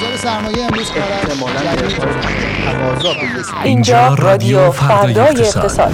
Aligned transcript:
بازار 0.00 0.16
سرمایه 0.16 0.64
امروز 0.64 0.92
اینجا 3.64 4.14
رادیو 4.14 4.70
فردای 4.70 5.40
اقتصاد. 5.46 5.92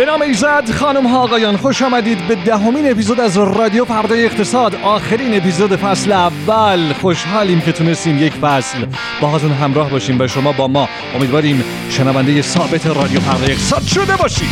به 0.00 0.06
نام 0.06 0.22
ایزد 0.22 0.70
خانم 0.70 1.06
ها 1.06 1.22
آقایان 1.22 1.56
خوش 1.56 1.82
آمدید 1.82 2.28
به 2.28 2.34
دهمین 2.34 2.90
اپیزود 2.90 3.20
از 3.20 3.38
رادیو 3.38 3.84
پردای 3.84 4.24
اقتصاد. 4.24 4.74
آخرین 4.74 5.36
اپیزود 5.36 5.76
فصل 5.76 6.12
اول. 6.12 6.92
خوشحالیم 6.92 7.60
که 7.60 7.72
تونستیم 7.72 8.18
یک 8.18 8.32
فصل 8.32 8.86
باهاتون 9.20 9.50
همراه 9.50 9.90
باشیم 9.90 10.20
و 10.20 10.26
شما 10.26 10.52
با 10.52 10.68
ما. 10.68 10.88
امیدواریم 11.14 11.64
شنونده 11.90 12.42
ثابت 12.42 12.86
رادیو 12.86 13.20
پردای 13.20 13.52
اقتصاد 13.52 13.82
شده 13.82 14.16
باشید. 14.16 14.48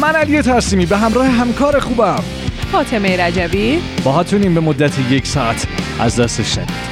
من 0.00 0.14
علی 0.14 0.42
ترسیمی 0.42 0.86
به 0.86 0.96
همراه 0.96 1.26
همکار 1.26 1.80
خوبم. 1.80 2.41
فاطمه 2.72 3.16
رجبی. 3.16 3.78
باهاتونیم 4.04 4.54
به 4.54 4.60
مدت 4.60 4.98
یک 5.10 5.26
ساعت. 5.26 5.66
از 6.00 6.20
دست 6.20 6.42
شدید 6.42 6.91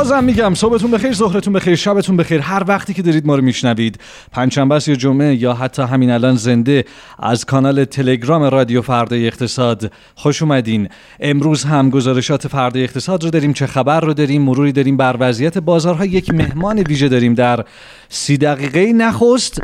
بازم 0.00 0.24
میگم 0.24 0.54
صبحتون 0.54 0.90
بخیر 0.90 1.12
ظهرتون 1.12 1.52
بخیر 1.52 1.74
شبتون 1.74 2.16
بخیر. 2.16 2.40
هر 2.40 2.64
وقتی 2.66 2.94
که 2.94 3.02
دارید 3.02 3.26
ما 3.26 3.36
رو 3.36 3.42
میشنوید 3.42 4.00
پنجشنبه 4.32 4.80
یا 4.86 4.94
جمعه 4.94 5.34
یا 5.34 5.54
حتی 5.54 5.82
همین 5.82 6.10
الان 6.10 6.36
زنده 6.36 6.84
از 7.18 7.44
کانال 7.44 7.84
تلگرام 7.84 8.42
رادیو 8.42 8.82
فردای 8.82 9.26
اقتصاد 9.26 9.92
خوش 10.14 10.42
اومدین. 10.42 10.88
امروز 11.20 11.64
هم 11.64 11.90
گزارشات 11.90 12.48
فردای 12.48 12.84
اقتصاد 12.84 13.24
رو 13.24 13.30
داریم 13.30 13.52
چه 13.52 13.66
خبر 13.66 14.00
رو 14.00 14.14
داریم 14.14 14.42
مروری 14.42 14.72
داریم 14.72 14.96
بر 14.96 15.16
وضعیت 15.18 15.58
بازارها. 15.58 16.04
یک 16.04 16.34
مهمان 16.34 16.78
ویژه 16.78 17.08
داریم 17.08 17.34
در 17.34 17.64
سی 18.08 18.36
دقیقه 18.36 18.92
نخست 18.92 19.62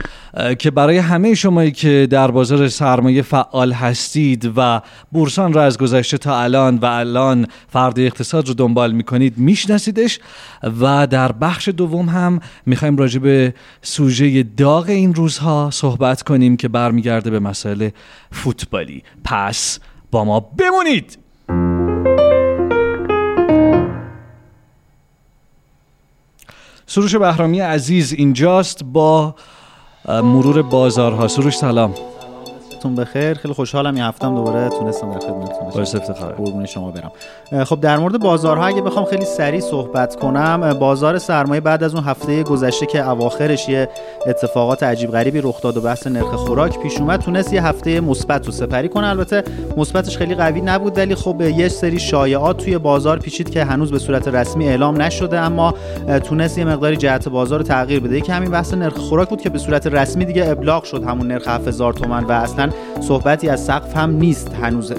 که 0.58 0.70
برای 0.70 0.98
همه 0.98 1.34
شمایی 1.34 1.70
که 1.70 2.08
در 2.10 2.30
بازار 2.30 2.68
سرمایه 2.68 3.22
فعال 3.22 3.72
هستید 3.72 4.52
و 4.56 4.80
بورسان 5.12 5.52
را 5.52 5.64
از 5.64 5.78
گذشته 5.78 6.18
تا 6.18 6.40
الان 6.40 6.76
و 6.76 6.86
الان 6.86 7.46
فرد 7.68 8.00
اقتصاد 8.00 8.48
رو 8.48 8.54
دنبال 8.54 8.92
می‌کنید 8.92 9.38
میشناسیدش. 9.38 10.18
و 10.80 11.06
در 11.06 11.32
بخش 11.32 11.68
دوم 11.68 12.08
هم 12.08 12.40
می‌خوایم 12.66 12.96
راجع 12.96 13.18
به 13.18 13.54
سوژه 13.82 14.42
داغ 14.42 14.88
این 14.88 15.14
روزها 15.14 15.70
صحبت 15.72 16.22
کنیم 16.22 16.56
که 16.56 16.68
برمیگرده 16.68 17.30
به 17.30 17.40
مسائل 17.40 17.88
فوتبالی. 18.30 19.02
پس 19.24 19.78
با 20.10 20.24
ما 20.24 20.40
بمونید! 20.40 21.18
سروش 26.86 27.16
بهرامی 27.16 27.60
عزیز 27.60 28.12
اینجاست 28.12 28.84
با 28.84 29.34
مرور 30.08 30.62
بازارها. 30.62 31.28
سروش 31.28 31.56
سلام. 31.56 31.94
تون 32.78 32.94
بخیر. 32.94 33.34
خیلی 33.34 33.54
خوشحالم 33.54 33.94
این 33.94 34.04
هفتم 34.04 34.34
دوباره 34.34 34.68
تونستم 34.68 35.12
در 35.12 35.18
خدمتتون 35.18 36.00
افتخار 36.00 36.32
قربون 36.32 36.66
شما 36.66 36.90
برم. 36.90 37.64
خب 37.64 37.80
در 37.80 37.98
مورد 37.98 38.20
بازارها 38.20 38.66
اگه 38.66 38.82
بخوام 38.82 39.04
خیلی 39.04 39.24
سریع 39.24 39.60
صحبت 39.60 40.16
کنم 40.16 40.76
بازار 40.80 41.18
سرمایه 41.18 41.60
بعد 41.60 41.84
از 41.84 41.94
اون 41.94 42.04
هفته 42.04 42.42
گذشته 42.42 42.86
که 42.86 43.08
اواخرش 43.08 43.68
یه 43.68 43.88
اتفاقات 44.26 44.82
عجیب 44.82 45.10
غریبی 45.10 45.40
رخ 45.40 45.62
داد 45.62 45.76
و 45.76 45.80
بحث 45.80 46.06
نرخ 46.06 46.34
خوراک 46.34 46.78
پیش 46.78 47.00
اومد 47.00 47.20
تونست 47.20 47.52
یه 47.52 47.66
هفته 47.66 48.00
مثبت 48.00 48.46
رو 48.46 48.52
سپری 48.52 48.88
کنه. 48.88 49.06
البته 49.06 49.44
مثبتش 49.76 50.18
خیلی 50.18 50.34
قوی 50.34 50.60
نبود 50.60 50.98
ولی 50.98 51.14
خب 51.14 51.40
یه 51.40 51.68
سری 51.68 51.98
شایعات 51.98 52.56
توی 52.56 52.78
بازار 52.78 53.18
پیچید 53.18 53.50
که 53.50 53.64
هنوز 53.64 53.90
به 53.90 53.98
صورت 53.98 54.28
رسمی 54.28 54.68
اعلام 54.68 55.02
نشده 55.02 55.38
اما 55.38 55.74
تونست 56.24 56.58
یه 56.58 56.64
مقداری 56.64 56.96
جهت 56.96 57.28
بازار 57.28 57.58
رو 57.58 57.64
تغییر 57.64 58.00
بده. 58.00 58.20
که 58.20 58.32
همین 58.32 58.50
بحث 58.50 58.74
نرخ 58.74 58.96
خوراک 58.96 59.28
بود 59.28 59.40
که 59.40 59.50
به 59.50 59.58
صورت 59.58 59.86
رسمی 59.86 60.24
دیگه 60.24 60.50
ابلاغ 60.50 60.84
شد 60.84 61.04
همون 61.04 61.26
نرخ 61.26 61.48
7000 61.48 61.92
تومان 61.92 62.24
و 62.24 62.32
اصلا 62.32 62.65
صحبتی 63.00 63.48
از 63.48 63.64
سقف 63.64 63.96
هم 63.96 64.10
نیست 64.10 64.54
هنوز 64.62 64.92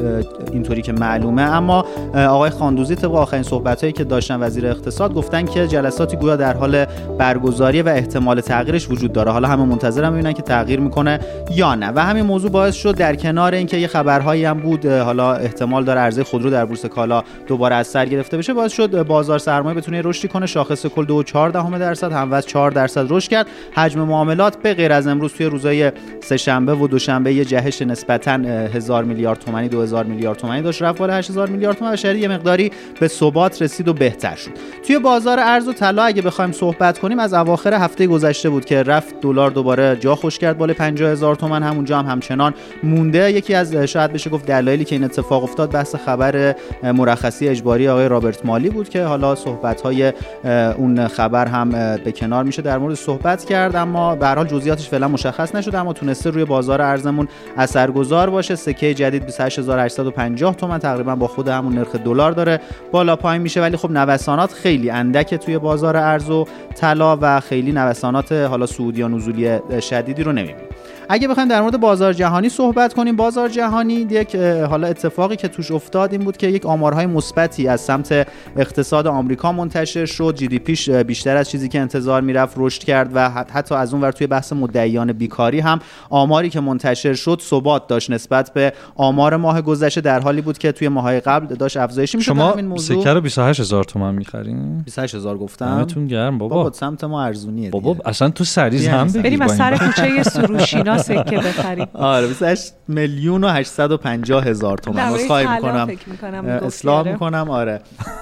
اینطوری 0.51 0.81
که 0.81 0.94
معلومه. 0.94 1.41
اما 1.41 1.85
آقای 2.16 2.50
خاندوزی 2.50 2.95
طبق 2.95 3.16
آخرین 3.16 3.44
صحبتهایی 3.44 3.94
که 3.94 4.03
داشتن 4.03 4.44
وزیر 4.44 4.67
اقتصاد 4.67 5.13
گفتن 5.13 5.45
که 5.45 5.67
جلساتی 5.67 6.17
گویا 6.17 6.35
در 6.35 6.57
حال 6.57 6.85
برگزاری 7.17 7.81
و 7.81 7.89
احتمال 7.89 8.41
تغییرش 8.41 8.89
وجود 8.89 9.13
داره. 9.13 9.31
حالا 9.31 9.47
همه 9.47 9.66
منتظرم 9.66 10.13
ببینن 10.13 10.33
که 10.33 10.41
تغییر 10.41 10.79
می‌کنه 10.79 11.19
یا 11.51 11.75
نه. 11.75 11.91
و 11.95 12.00
همین 12.00 12.25
موضوع 12.25 12.51
باعث 12.51 12.75
شد 12.75 12.95
در 12.95 13.16
کنار 13.16 13.53
اینکه 13.53 13.78
یه 13.78 13.88
خبرهایی 13.88 14.45
هم 14.45 14.59
بود 14.59 14.85
حالا 14.85 15.34
احتمال 15.34 15.84
داره 15.84 15.99
عرضه 15.99 16.23
خودرو 16.23 16.49
در 16.49 16.66
بورس 16.66 16.85
کالا 16.85 17.23
دوباره 17.47 17.75
از 17.75 17.88
سر 17.88 18.05
گرفته 18.05 18.38
بشه 18.38 18.53
باعث 18.53 18.72
شد 18.72 19.03
بازار 19.03 19.39
سرمایه 19.39 19.78
بتونه 19.78 20.01
رشدی 20.01 20.28
کنه. 20.28 20.45
شاخص 20.45 20.85
کل 20.85 21.23
2.4 21.23 21.78
درصد 21.79 22.11
هموز 22.11 22.45
4 22.45 22.72
درصد 22.72 23.05
رشد 23.09 23.29
کرد. 23.29 23.47
حجم 23.75 24.01
معاملات 24.01 24.57
به 24.57 24.73
غیر 24.73 24.94
از 24.94 25.07
امروز 25.07 25.34
توی 25.34 25.45
روزهای 25.45 25.91
سه 26.23 26.38
شنبه 26.38 26.73
و 26.73 26.88
دوشنبه 26.88 27.34
یه 27.34 27.45
جهش 27.57 27.81
نسبتا 27.81 28.31
هزار 28.73 29.03
میلیارد 29.03 29.40
تومانی 29.40 29.68
2000 29.68 30.06
میلیارد 30.06 30.38
تومانی 30.38 30.62
داشت 30.62 30.81
رفت 30.81 31.00
بالا 31.00 31.13
8000 31.13 31.50
میلیارد 31.50 31.78
تومان 31.78 31.94
و 31.94 31.95
شهری 31.95 32.19
یه 32.19 32.28
مقداری 32.28 32.72
به 33.00 33.07
ثبات 33.07 33.62
رسید 33.62 33.88
و 33.88 33.94
بهتر 33.94 34.35
شد. 34.35 34.51
توی 34.88 35.00
بازار 35.00 35.40
ارز 35.40 35.67
و 35.67 35.73
طلا 35.73 36.03
اگه 36.03 36.22
بخوایم 36.22 36.51
صحبت 36.51 37.00
کنیم 37.00 37.19
از 37.19 37.34
اواخر 37.34 37.73
هفته 37.73 38.07
گذشته 38.07 38.50
بود 38.50 38.66
که 38.66 38.84
رفت 38.84 39.22
دلار 39.22 39.51
دوباره 39.51 39.97
جا 40.00 40.16
خوش 40.16 40.40
کرد 40.40 40.57
بالا 40.57 40.73
50000 40.73 41.35
تومان 41.35 41.63
همونجا 41.63 42.00
هم 42.00 42.06
همچنان 42.06 42.53
مونده. 42.84 43.31
یکی 43.31 43.53
از 43.53 43.75
شاید 43.75 44.13
بشه 44.13 44.29
گفت 44.29 44.46
دلایلی 44.46 44.85
که 44.85 44.96
این 44.96 45.03
اتفاق 45.03 45.44
افتاد 45.44 45.72
بحث 45.72 45.96
خبر 45.96 46.56
مرخصی 46.84 47.47
اجباری 47.47 47.88
آقای 47.90 48.07
رابرت 48.07 48.46
مالی 48.46 48.69
بود 48.69 48.90
که 48.90 49.03
حالا 49.03 49.35
صحبت 49.35 49.81
های 49.81 50.13
اون 50.78 51.07
خبر 51.07 51.47
هم 51.47 51.69
به 52.03 52.12
کنار 52.12 52.44
میشه 52.44 52.62
در 52.62 52.78
مورد 52.78 52.96
صحبت 52.96 53.46
کرد 53.46 53.75
اما 53.75 54.16
به 54.16 54.25
هر 54.25 54.35
حال 54.35 54.47
جزئیاتش 54.47 54.90
فعلا 54.90 55.07
مشخص 55.07 55.56
نشده 55.56 55.78
اما 55.78 55.94
تونسته 55.94 56.29
روی 56.29 56.46
بازار 56.46 56.81
ارزمون 56.81 57.28
اثرگذار 57.58 58.30
باشه. 58.30 58.56
سکه 58.56 58.94
جدید 58.94 59.25
28850 59.25 60.56
تومن. 60.56 60.80
تقریبا 60.80 61.16
با 61.16 61.28
خود 61.28 61.47
همون 61.47 61.74
نرخ 61.74 61.96
دلار 61.96 62.31
داره. 62.31 62.62
بالا 62.91 63.16
پایین 63.16 63.41
میشه. 63.41 63.62
ولی 63.62 63.78
خب 63.78 63.91
نوسانات 63.91 64.53
خیلی 64.53 64.90
اندک 64.90 65.35
توی 65.35 65.58
بازار 65.58 65.97
ارز 65.97 66.30
و 66.30 66.46
طلا 66.75 67.18
و 67.22 67.40
خیلی 67.40 67.72
نوسانات 67.72 68.31
حالا 68.31 68.66
صعودی 68.66 69.00
یا 69.00 69.08
نزولی 69.08 69.59
شدیدی 69.81 70.24
رو 70.24 70.31
نمی‌بینیم. 70.31 70.68
اگه 71.09 71.28
بخوایم 71.28 71.50
در 71.50 71.62
مورد 71.62 71.79
بازار 71.79 72.13
جهانی 72.13 72.50
صحبت 72.50 72.94
کنیم 72.94 73.16
بازار 73.16 73.50
جهانی 73.50 73.94
یک 73.94 74.35
حالا 74.35 74.88
اتفاقی 74.88 75.35
که 75.35 75.47
توش 75.47 75.72
افتاد 75.72 76.12
این 76.12 76.22
بود 76.22 76.38
که 76.38 76.47
یک 76.47 76.66
آمارهای 76.66 77.06
مثبتی 77.06 77.68
از 77.68 77.81
سمت 77.81 78.28
اقتصاد 78.57 79.07
آمریکا 79.07 79.51
منتشر 79.51 80.06
شد. 80.06 80.35
جی 80.35 80.47
دی 80.47 80.59
پیش 80.59 80.90
بیشتر 80.90 81.38
از 81.38 81.50
چیزی 81.50 81.69
که 81.69 81.79
انتظار 81.79 82.22
می‌رفت 82.22 82.53
رشد 82.57 82.84
کرد 82.84 83.12
و 83.13 83.29
حتی 83.29 83.75
از 83.75 83.94
اون 83.94 84.03
ور 84.03 84.12
توی 84.12 84.28
بحث 84.28 84.53
مدعیان 84.53 85.13
بیکاری 85.13 85.59
هم 85.59 85.79
آماری 86.09 86.50
که 86.50 86.59
منتشر 86.59 87.13
شد 87.13 87.41
ثبات 87.44 87.88
داشت 87.88 88.12
نسبت 88.12 88.53
به 88.53 88.73
آمار 88.96 89.35
ماه 89.35 89.62
گذشته 89.62 90.01
در 90.01 90.19
حالی 90.19 90.41
بود 90.41 90.57
که 90.57 90.72
توی 90.72 90.88
ماهای 90.88 91.19
قبل 91.19 91.56
داشت 91.56 91.78
افزایش 91.78 92.16
می‌شد 92.16 92.28
شما 92.28 92.51
همین 92.51 92.67
موضوع. 92.67 93.01
سکه 93.01 93.13
رو 93.13 93.22
28000 93.22 93.84
تومان 93.84 94.16
می‌خرین؟ 94.16 94.81
28000 94.81 95.38
گفتم. 95.38 95.66
همتون 95.66 96.07
گرم 96.07 96.38
بابا. 96.38 96.56
بابا 96.56 96.72
سمت 96.72 97.03
ما 97.03 97.23
ارزونیه 97.23 97.69
بابا 97.69 97.96
اصلا 98.06 98.29
تو 98.29 98.44
سریز 98.44 98.88
هم 98.88 99.07
بریم 99.07 99.41
از 99.41 99.57
سر 99.57 99.78
کوچه 99.78 100.23
سروشینا 100.23 100.97
سکه 100.97 101.38
بخریم. 101.38 101.88
آره 101.94 102.28
28 102.28 102.73
میلیون 102.88 103.44
و 103.44 103.47
850 103.47 104.46
هزار 104.46 104.78
تومان 104.78 105.17
خواهی 105.28 105.47
می‌کنم. 105.47 105.90
اصلاح 106.46 107.11
می‌کنم 107.11 107.49
آره. 107.49 107.82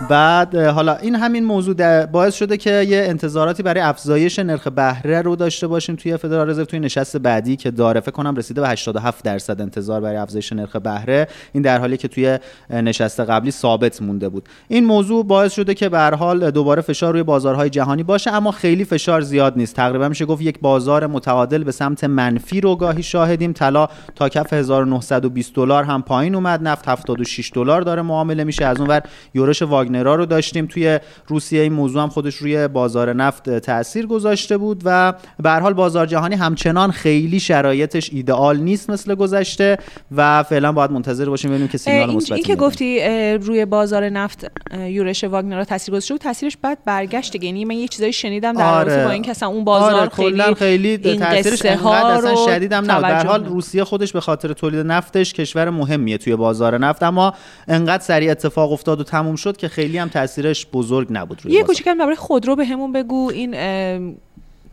بعد 0.09 0.55
حالا 0.55 0.95
این 0.95 1.15
همین 1.15 1.43
موضوع 1.43 2.05
باعث 2.05 2.35
شده 2.35 2.57
که 2.57 2.71
یه 2.71 3.05
انتظاراتی 3.07 3.63
برای 3.63 3.81
افزایش 3.81 4.39
نرخ 4.39 4.67
بهره 4.67 5.21
رو 5.21 5.35
داشته 5.35 5.67
باشیم 5.67 5.95
توی 5.95 6.17
فدرال 6.17 6.49
رزرو 6.49 6.65
توی 6.65 6.79
نشست 6.79 7.17
بعدی 7.17 7.55
که 7.55 7.71
داره. 7.71 7.99
فکر 7.99 8.11
کنم 8.11 8.35
رسیده 8.35 8.61
به 8.61 8.69
87 8.69 9.23
درصد 9.23 9.61
انتظار 9.61 10.01
برای 10.01 10.17
افزایش 10.17 10.53
نرخ 10.53 10.75
بهره. 10.75 11.27
این 11.53 11.63
در 11.63 11.79
حالی 11.79 11.97
که 11.97 12.07
توی 12.07 12.39
نشست 12.69 13.19
قبلی 13.19 13.51
ثابت 13.51 14.01
مونده 14.01 14.29
بود. 14.29 14.49
این 14.67 14.85
موضوع 14.85 15.25
باعث 15.25 15.53
شده 15.53 15.73
که 15.73 15.89
به 15.89 15.99
حال 15.99 16.51
دوباره 16.51 16.81
فشار 16.81 17.13
روی 17.13 17.23
بازارهای 17.23 17.69
جهانی 17.69 18.03
باشه 18.03 18.31
اما 18.31 18.51
خیلی 18.51 18.85
فشار 18.85 19.21
زیاد 19.21 19.53
نیست. 19.57 19.75
تقریبا 19.75 20.09
میشه 20.09 20.25
گفت 20.25 20.41
یک 20.41 20.59
بازار 20.59 21.07
متعادل 21.07 21.63
به 21.63 21.71
سمت 21.71 22.03
منفی 22.03 22.61
رو 22.65 22.75
گاهی 22.75 23.03
شاهدیم. 23.03 23.53
طلا 23.53 23.87
تا 24.15 24.29
کف 24.29 24.53
1920 24.53 25.55
دلار 25.55 25.83
هم 25.83 26.01
پایین 26.01 26.35
اومد. 26.35 26.67
نفت 26.67 26.87
76 26.87 27.51
دلار 27.53 27.81
داره 27.81 28.01
معامله 28.01 28.43
میشه. 28.43 28.65
از 28.65 28.79
اونور 28.79 29.01
یورش 29.33 29.61
واگنرا 29.61 30.15
رو 30.15 30.25
داشتیم. 30.25 30.65
توی 30.65 30.99
روسیه 31.27 31.61
این 31.61 31.73
موضوع 31.73 32.03
هم 32.03 32.09
خودش 32.09 32.35
روی 32.35 32.67
بازار 32.67 33.13
نفت 33.13 33.59
تاثیر 33.59 34.05
گذاشته 34.05 34.57
بود 34.57 34.81
و 34.85 35.13
به 35.43 35.49
هر 35.49 35.59
حال 35.59 35.73
بازار 35.73 36.05
جهانی 36.05 36.35
همچنان 36.35 36.91
خیلی 36.91 37.39
شرایطش 37.39 38.09
ایدئال 38.13 38.57
نیست 38.57 38.89
مثل 38.89 39.15
گذشته 39.15 39.77
و 40.15 40.43
فعلا 40.43 40.71
باید 40.71 40.91
منتظر 40.91 41.29
باشیم 41.29 41.51
ببینیم 41.51 41.67
که 41.67 41.77
سیگنال 41.77 42.09
این, 42.09 42.17
مثبتی 42.17 42.33
این 42.33 42.43
که. 42.43 42.55
گفتی 42.55 42.99
روی 43.37 43.65
بازار 43.65 44.09
نفت 44.09 44.51
یورش 44.77 45.23
واگنر 45.23 45.63
تاثیر 45.63 45.91
گذاشته 45.91 46.13
بود 46.13 46.21
تاثیرش 46.21 46.57
بعد 46.61 46.77
برگشت 46.85 47.31
دیگه. 47.31 47.45
یعنی 47.45 47.65
من 47.65 47.75
یه 47.75 47.87
چیزایی 47.87 48.13
شنیدم 48.13 48.53
در 48.53 48.79
آره. 48.79 49.05
با 49.05 49.11
این 49.11 49.21
که 49.21 49.31
اصلا 49.31 49.49
اون 49.49 49.63
بازار 49.63 49.93
آره، 49.93 50.09
خیلی 50.09 50.55
خیلی 50.55 50.99
این 51.03 51.19
تاثیرش 51.19 51.65
انقدر 51.65 52.17
اصلا 52.17 52.35
هم 52.63 52.91
نبود 52.91 53.03
در 53.03 53.27
حال 53.27 53.43
نه. 53.43 53.49
روسیه 53.49 53.83
خودش 53.83 54.13
به 54.13 54.21
خاطر 54.21 54.53
تولید 54.53 54.85
نفتش 54.85 55.33
کشور 55.33 55.69
مهمیه 55.69 56.17
توی 56.17 56.35
بازار 56.35 56.77
نفت 56.77 57.03
اما 57.03 57.33
انقدر 57.67 58.03
سریع 58.03 58.31
اتفاق 58.31 58.71
افتاد 58.71 58.99
و 58.99 59.03
تموم 59.03 59.35
شد 59.35 59.57
که 59.57 59.67
خیلی 59.67 59.97
هم 59.97 60.07
تاثیرش 60.07 60.67
بزرگ 60.73 61.07
نبود 61.11 61.41
روی 61.43 61.53
یه. 61.53 61.63
کوچیکم 61.63 61.97
درباره 61.97 62.15
خودرو 62.15 62.55
بهمون 62.55 62.91
بگو 62.91 63.31
این 63.33 63.53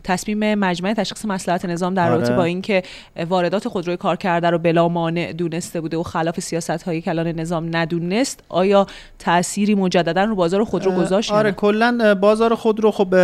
تصمیم 0.03 0.55
مجمع 0.55 0.93
تشخیص 0.93 1.25
مصلحت 1.25 1.65
نظام 1.65 1.93
در 1.93 2.09
رابطه 2.09 2.27
آره. 2.27 2.35
با 2.35 2.43
اینکه 2.43 2.83
واردات 3.29 3.67
خودروی 3.67 3.97
کار 3.97 4.15
کرده 4.15 4.49
رو 4.49 4.57
بلا 4.57 4.87
مانع 4.87 5.33
دونسته 5.33 5.81
بوده 5.81 5.97
و 5.97 6.03
خلاف 6.03 6.39
سیاست 6.39 6.83
های 6.83 7.01
کلان 7.01 7.27
نظام 7.27 7.75
ندونست 7.75 8.43
آیا 8.49 8.87
تأثیری 9.19 9.75
مجددا 9.75 10.23
رو 10.23 10.35
بازار 10.35 10.63
خودرو 10.63 10.91
گذاشت 10.91 11.31
آره؟ 11.31 11.51
کلا 11.51 12.15
بازار 12.21 12.55
خودرو 12.55 12.91
خب 12.91 13.15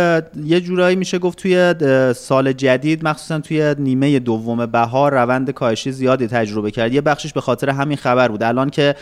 یه 0.44 0.60
جورایی 0.60 0.96
میشه 0.96 1.18
گفت 1.18 1.38
توی 1.38 1.74
سال 2.14 2.52
جدید 2.52 3.04
مخصوصا 3.04 3.38
توی 3.38 3.74
نیمه 3.78 4.18
دوم 4.18 4.66
بهار 4.66 5.14
روند 5.14 5.50
کاهشی 5.50 5.92
زیادی 5.92 6.26
تجربه 6.26 6.70
کرد 6.70 6.94
یه 6.94 7.00
بخشش 7.00 7.32
به 7.32 7.40
خاطر 7.40 7.70
همین 7.70 7.96
خبر 7.96 8.28
بود 8.28 8.42
الان 8.42 8.70
که 8.70 8.94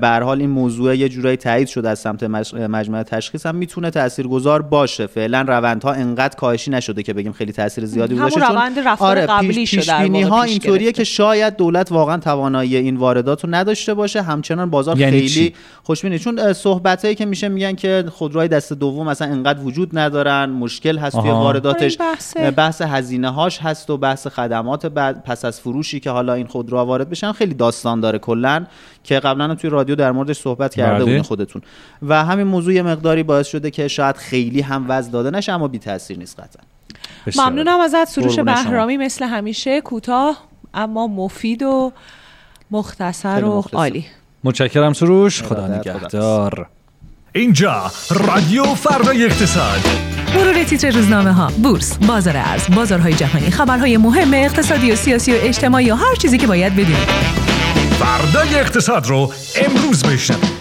به 0.00 0.08
حال 0.08 0.40
این 0.40 0.50
موضوع 0.50 0.96
یه 0.96 1.08
جورایی 1.08 1.36
تایید 1.36 1.68
شده 1.68 1.88
از 1.88 1.98
سمت 1.98 2.24
مج- 2.24 2.54
مجمع 2.54 3.02
تشخیص 3.02 3.46
هم 3.46 3.54
می‌تونه 3.54 3.90
تاثیرگذار 3.90 4.62
باشه 4.62 5.06
فعلا 5.06 5.40
روندها 5.40 5.92
انقدر 5.92 6.36
کاهشی 6.36 6.70
نشده 6.70 7.02
که 7.02 7.12
بگیم 7.26 7.32
خیلی 7.32 7.52
تاثیر 7.52 7.84
زیادی 7.86 8.14
گذاشته 8.14 8.40
چون- 8.40 8.48
روند 8.48 8.78
رفتار 8.78 9.08
آره 9.10 9.26
قبلی 9.26 9.48
پیش, 9.66 9.90
بینی 9.90 10.22
ها 10.22 10.42
اینطوریه. 10.42 10.92
که 10.92 11.04
شاید 11.04 11.56
دولت 11.56 11.92
واقعا 11.92 12.16
توانایی 12.16 12.76
این 12.76 12.96
واردات 12.96 13.44
رو 13.44 13.50
نداشته 13.54 13.94
باشه 13.94 14.22
همچنان 14.22 14.70
بازار 14.70 14.98
یعنی 14.98 15.12
خیلی 15.12 15.28
چی؟ 15.28 15.54
خوشبینی 15.82 16.18
چون 16.18 16.52
صحبت 16.52 17.16
که 17.16 17.26
میشه 17.26 17.48
میگن 17.48 17.74
که 17.74 18.04
خودروهای 18.12 18.48
دست 18.48 18.72
دوم 18.72 19.08
اصلا 19.08 19.28
انقدر 19.28 19.60
وجود 19.60 19.98
ندارن 19.98 20.50
مشکل 20.50 20.98
هست 20.98 21.16
توی. 21.20 21.30
وارداتش 21.30 21.96
آره، 22.00 22.12
بحث- 22.14 22.36
بحث 22.56 22.82
هزینه 22.82 23.30
هاش 23.30 23.58
هست 23.58 23.90
و 23.90 23.96
بحث 23.96 24.26
خدمات 24.26 24.86
بعد 24.86 25.22
پس 25.24 25.44
از 25.44 25.60
فروشی 25.60 26.00
که 26.00 26.10
حالا 26.10 26.34
این 26.34 26.46
خودروها 26.46 26.86
وارد 26.86 27.10
بشن 27.10 27.32
خیلی 27.32 27.54
داستان 27.54 28.00
داره 28.00 28.18
کلا 28.18 28.66
که 29.04 29.18
قبلا 29.20 29.44
هم 29.44 29.54
توی 29.54 29.70
رادیو 29.70 29.94
در 29.94 30.12
موردش 30.12 30.38
صحبت 30.38 30.74
کرده 30.74 30.94
بله. 30.94 31.04
بودین 31.04 31.22
خودتون 31.22 31.62
و 32.02 32.24
همین 32.24 32.46
موضوع 32.46 32.74
یه 32.74 32.82
مقداری 32.82 33.22
باعث 33.22 33.46
شده 33.48 33.70
که 33.70 33.88
شاید 33.88 34.16
خیلی 34.16 34.60
هم 34.60 34.84
وزن 34.88 35.10
داده 35.10 35.30
نشه 35.30 35.52
اما 35.52 35.68
بی 35.68 35.78
تاثیر 35.78 36.18
نیست 36.18 36.40
قطعا. 36.40 36.75
ممنونم 37.36 37.80
ازت. 37.80 38.04
سروش. 38.04 38.38
بهرامی 38.38 38.96
مثل 38.96 39.24
همیشه 39.24 39.80
کوتاه 39.80 40.36
اما 40.74 41.06
مفید 41.06 41.62
و 41.62 41.92
مختصر 42.70 43.44
و 43.44 43.58
مختصر. 43.58 43.76
عالی. 43.76 44.06
متشکرم 44.44 44.92
سروش. 44.92 45.42
خدا 45.42 45.66
نگهدار. 45.66 46.66
اینجا 47.32 47.92
رادیو 48.10 48.64
فردای 48.64 49.24
اقتصاد. 49.24 49.80
مرور 50.34 50.64
تیتر 50.64 50.90
روزنامه 50.90 51.32
ها 51.32 51.52
بورس 51.62 51.98
بازار 51.98 52.36
ارز 52.36 52.74
بازارهای 52.74 53.14
جهانی 53.14 53.50
خبرهای 53.50 53.96
مهم 53.96 54.34
اقتصادی 54.34 54.92
و 54.92 54.96
سیاسی 54.96 55.32
و 55.32 55.36
اجتماعی 55.40 55.90
و 55.90 55.94
هر 55.94 56.14
چیزی 56.14 56.38
که 56.38 56.46
باید 56.46 56.72
بدونید. 56.72 57.08
فردای 57.98 58.54
اقتصاد 58.54 59.06
رو 59.06 59.32
امروز 59.56 60.02
بشنوید. 60.02 60.55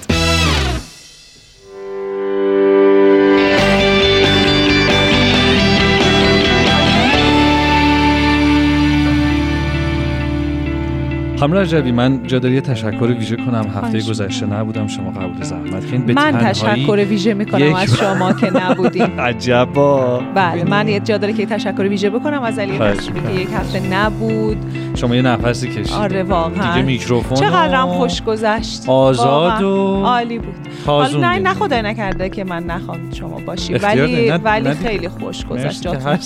خانم 11.46 11.58
رجبی 11.58 11.92
من 11.92 12.24
جا 12.24 12.40
داری 12.40 12.56
یه 12.56 12.62
تشکر 12.62 13.04
ویژه 13.06 13.36
کنم. 13.36 13.66
هفته 13.76 13.98
گذشته 14.00 14.46
نبودم 14.46 14.88
شما 14.88 15.12
قبول 15.12 15.44
زحمت 15.44 15.86
کردین 15.86 16.16
من 16.16 16.32
تشکر 16.32 17.06
ویژه 17.10 17.34
می‌کنم 17.34 17.68
یک- 17.68 17.76
از 17.76 17.96
شما 17.98 18.34
که 18.34 18.52
نبودیم 18.58 19.20
عجبا. 19.30 20.20
بله 20.36 20.64
من 20.64 20.88
یه 20.88 21.00
جا 21.00 21.18
داره 21.18 21.34
که 21.34 21.46
تشکر 21.46 21.82
ویژه 21.88 22.10
بکنم. 22.10 22.42
از 22.44 22.60
علی 22.60 22.78
که. 22.78 23.42
یک 23.42 23.48
هفته 23.54 23.80
نبود. 23.94 24.58
شما 24.96 25.16
یه 25.16 25.22
نفسی 25.22 25.68
کشید 25.70 25.92
آره 25.94 26.24
واقعا. 26.24 26.72
دیگه 26.74 26.86
میکروفون 26.86 27.38
چقدرم 27.38 27.88
خوش 27.88 28.22
گذشت. 28.22 28.84
آزاد. 28.90 29.62
و 29.62 30.02
عالی 30.06 30.40
بود. 30.40 30.54
حالا 30.86 31.20
نه. 31.20 31.40
نه 31.40 31.54
خدای 31.54 31.82
نکرده 31.82 32.30
که 32.30 32.44
من 32.44 32.64
نخوام 32.64 33.12
شما 33.14 33.40
باشی. 33.40 33.74
ولی. 33.74 34.30
نه- 34.30 34.38
ولی 34.38 34.68
نه- 34.70 34.76
خیلی 34.76 35.10
خوش 35.10 35.46
گذشت 35.46 35.82
جاتون. 35.82 36.20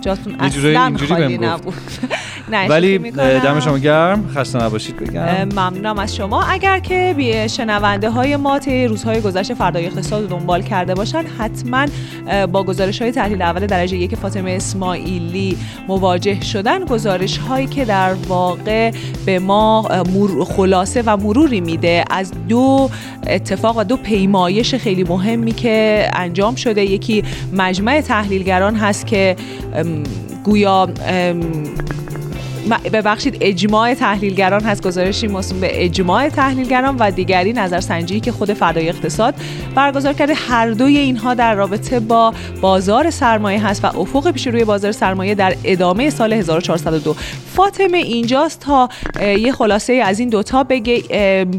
جاتون 0.00 0.34
اصلا 0.34 0.84
اینجوری 0.84 1.14
خالی. 1.14 1.38
نبود. 1.38 1.74
ولی. 2.70 2.98
دم 3.18 3.60
شما 3.60 3.78
گرم. 3.78 4.28
خسته 4.34 4.58
نباشید 4.64 4.96
بگم. 4.96 5.44
ممنونم 5.44 5.98
از 5.98 6.16
شما. 6.16 6.42
اگر 6.42 6.78
که 6.78 7.14
بی 7.16 7.48
شنونده 7.48 8.10
های 8.10 8.36
ما 8.36 8.58
طی 8.58 8.86
روزهای 8.86 9.20
گذشته 9.20 9.54
فردای 9.54 9.86
اقتصاد 9.86 10.22
رو 10.22 10.28
دنبال 10.28 10.62
کرده 10.62 10.94
باشن 10.94 11.24
حتما 11.38 11.86
با 12.52 12.62
گزارش 12.64 13.02
های 13.02 13.12
تحلیل 13.12 13.42
اول 13.42 13.66
درجه 13.66 13.96
یک 13.96 14.14
فاطمه 14.14 14.50
اسماعیلی 14.50 15.56
مواجه 15.88 16.40
شدن. 16.40 16.84
گزارش 16.84 17.38
هایی 17.38 17.66
که 17.66 17.84
در 17.84 18.13
واقع 18.14 18.90
به 19.26 19.38
ما 19.38 19.88
خلاصه 20.56 21.02
و 21.06 21.16
مروری 21.16 21.60
میده. 21.60 22.04
از 22.10 22.32
دو 22.48 22.90
اتفاق 23.26 23.78
و 23.78 23.84
دو 23.84 23.96
پیمایش 23.96 24.74
خیلی 24.74 25.04
مهمی 25.04 25.52
که 25.52 26.08
انجام 26.12 26.54
شده. 26.54 26.84
یکی 26.84 27.24
مجمع 27.52 28.00
تحلیلگران 28.00 28.76
هست 28.76 29.06
که 29.06 29.36
گویا 30.44 30.88
ببخشید 32.92 33.36
اجماع 33.40 33.94
تحلیلگران 33.94 34.62
هست. 34.62 34.82
گزارشی 34.86 35.26
موسوم 35.26 35.60
به 35.60 35.84
اجماع 35.84 36.28
تحلیلگران 36.28 36.96
و 36.96 37.10
دیگری 37.10 37.52
نظرسنجی 37.52 38.20
که 38.20 38.32
خود 38.32 38.52
فردای 38.52 38.88
اقتصاد 38.88 39.34
برگزار 39.74 40.12
کرده. 40.12 40.34
هر 40.34 40.70
دوی 40.70 40.98
اینها 40.98 41.34
در 41.34 41.54
رابطه 41.54 42.00
با 42.00 42.34
بازار 42.60 43.10
سرمایه 43.10 43.66
هست 43.66 43.84
و 43.84 44.00
افق 44.00 44.30
پیش 44.30 44.46
روی 44.46 44.64
بازار 44.64 44.92
سرمایه 44.92 45.34
در 45.34 45.56
ادامه 45.64 46.10
سال 46.10 46.32
1402 46.32 47.16
فاطمه 47.54 47.98
اینجاست 47.98 48.60
تا 48.60 48.88
یه 49.20 49.52
خلاصه 49.52 49.92
از 49.92 50.18
این 50.18 50.28
دوتا 50.28 50.64
بگه 50.64 51.02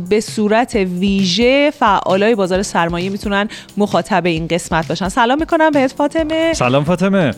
به 0.09 0.19
صورت 0.19 0.75
ویژه 0.75 1.71
فعالای 1.79 2.35
بازار 2.35 2.61
سرمایه 2.63 3.09
می‌تونن 3.09 3.49
مخاطب 3.77 4.25
این 4.25 4.47
قسمت 4.47 4.87
باشن. 4.87 5.09
سلام 5.09 5.39
می‌کنم 5.39 5.71
بهت 5.71 5.91
فاطمه. 5.91 6.53
سلام 6.53 6.83
فاطمه. 6.83 7.33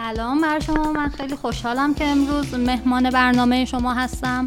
سلام 0.00 0.40
بر 0.40 0.60
شما. 0.60 0.92
من 0.92 1.08
خیلی 1.08 1.36
خوشحالم 1.36 1.94
که 1.94 2.04
امروز 2.04 2.54
مهمان 2.54 3.10
برنامه 3.10 3.64
شما 3.64 3.94
هستم. 3.94 4.46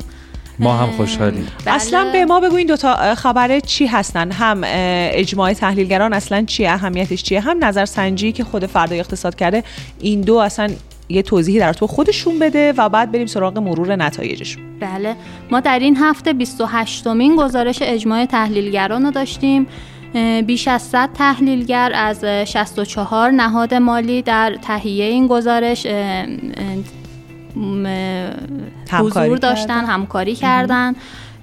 ما 0.60 0.74
هم 0.74 0.92
خوشحالیم. 0.92 1.48
بله. 1.66 1.76
اصلا 1.76 2.12
به 2.12 2.26
ما 2.26 2.40
بگو 2.40 2.56
این 2.56 2.68
دوتا 2.68 3.16
خبره 3.16 3.62
چی 3.62 3.86
هستن؟ 3.86 4.32
هم 4.32 4.62
اجماع 5.14 5.54
تحلیلگران 5.54 6.14
اصلا 6.14 6.46
چیه 6.46 6.72
اهمیتش 6.72 7.24
چیه؟ 7.24 7.40
هم 7.40 7.66
نظرسنجی 7.66 8.32
که 8.32 8.44
خود 8.44 8.66
فردای 8.66 9.00
اقتصاد 9.00 9.36
کرده 9.36 9.64
این 10.00 10.22
دو 10.22 10.38
اصلا 10.38 10.70
یه 11.10 11.22
توضیحی 11.22 11.60
در 11.60 11.74
تو 11.74 11.88
خودشون 11.88 12.40
بده 12.40 12.74
و 12.78 12.90
بعد 12.90 13.12
بریم 13.12 13.28
سراغ 13.28 13.58
مرور 13.58 13.96
نتایجشون. 13.96 14.64
بله. 14.80 15.16
ما 15.52 15.60
در 15.60 15.80
این 15.80 15.98
هفته 15.98 16.34
28 16.34 17.08
مین 17.08 17.36
گزارش 17.36 17.80
اجماع 17.82 18.26
تحلیلگران 18.26 19.06
رو 19.06 19.12
داشتیم. 19.12 19.68
بیش 20.48 20.68
از 20.68 20.82
100 20.82 21.10
تحلیلگر 21.14 21.92
از 21.96 22.24
اه، 22.24 22.46
64 22.46 23.32
نهاد 23.32 23.74
مالی 23.74 24.22
در 24.22 24.56
تهیه 24.62 25.06
این 25.06 25.28
گزارش 25.28 25.88
حضور 28.92 29.38
داشتن. 29.38 29.86
همکاری 29.86 30.36
کردن. 30.36 30.96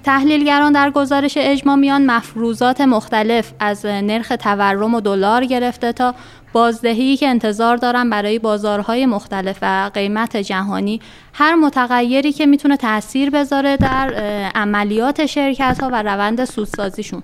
تحلیلگران 0.03 0.71
در 0.71 0.91
گزارش 0.91 1.33
اجماع 1.37 1.75
میان 1.75 2.05
مفروضات 2.05 2.81
مختلف 2.81 3.53
از 3.59 3.85
نرخ 3.85 4.33
تورم 4.39 4.93
و 4.93 5.01
دلار 5.01 5.45
گرفته 5.45 5.91
تا 5.91 6.15
بازدهی 6.53 7.17
که 7.17 7.27
انتظار 7.27 7.77
دارن 7.77 8.09
برای 8.09 8.39
بازارهای 8.39 9.05
مختلف 9.05 9.57
و 9.61 9.91
قیمت 9.93 10.37
جهانی. 10.37 11.01
هر 11.33 11.55
متغیری 11.55 12.31
که 12.31 12.45
می‌تونه 12.45 12.77
تاثیر 12.77 13.29
بذاره 13.29 13.77
در 13.77 14.13
عملیات 14.55 15.25
شرکت 15.25 15.77
ها 15.81 15.89
و 15.93 16.03
روند 16.03 16.45
سودسازیشون. 16.45 17.23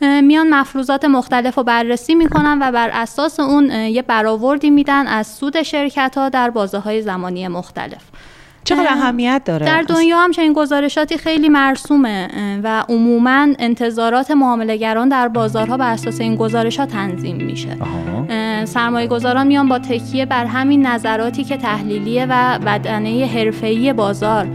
میان 0.00 0.54
مفروضات 0.54 1.04
مختلف 1.04 1.54
رو 1.54 1.62
بررسی 1.62 2.14
می‌کنن 2.14 2.58
و 2.62 2.72
بر 2.72 2.90
اساس 2.92 3.40
اون 3.40 3.70
یه 3.70 4.02
برآوردی 4.02 4.70
میدن 4.70 5.06
از 5.06 5.26
سود 5.26 5.62
شرکت 5.62 6.14
ها 6.18 6.28
در 6.28 6.50
بازه 6.50 6.78
های 6.78 7.02
زمانی 7.02 7.48
مختلف. 7.48 8.02
چقدر 8.64 8.86
اه، 8.86 8.92
اهمیت 8.92 9.42
داره؟ 9.44 9.66
در 9.66 9.82
دنیا 9.82 10.18
هم 10.18 10.30
چنین 10.30 10.52
گزارشاتی 10.52 11.18
خیلی 11.18 11.48
مرسومه 11.48 12.28
و 12.64 12.84
عموما 12.88 13.46
انتظارات 13.58 14.30
معاملهگران 14.30 15.08
در 15.08 15.28
بازارها 15.28 15.76
بر 15.76 15.92
اساس 15.92 16.20
این 16.20 16.36
گزارش 16.36 16.80
ها 16.80 16.86
تنظیم 16.86 17.36
میشه. 17.36 17.76
سرمایه 18.64 19.06
گذاران 19.06 19.46
میان 19.46 19.68
با 19.68 19.78
تکیه 19.78 20.26
بر 20.26 20.44
همین 20.44 20.86
نظراتی 20.86 21.44
که 21.44 21.56
تحلیلیه 21.56 22.26
و 22.30 22.58
بدنه 22.58 23.26
حرفه‌ای 23.26 23.92
بازار 23.92 24.48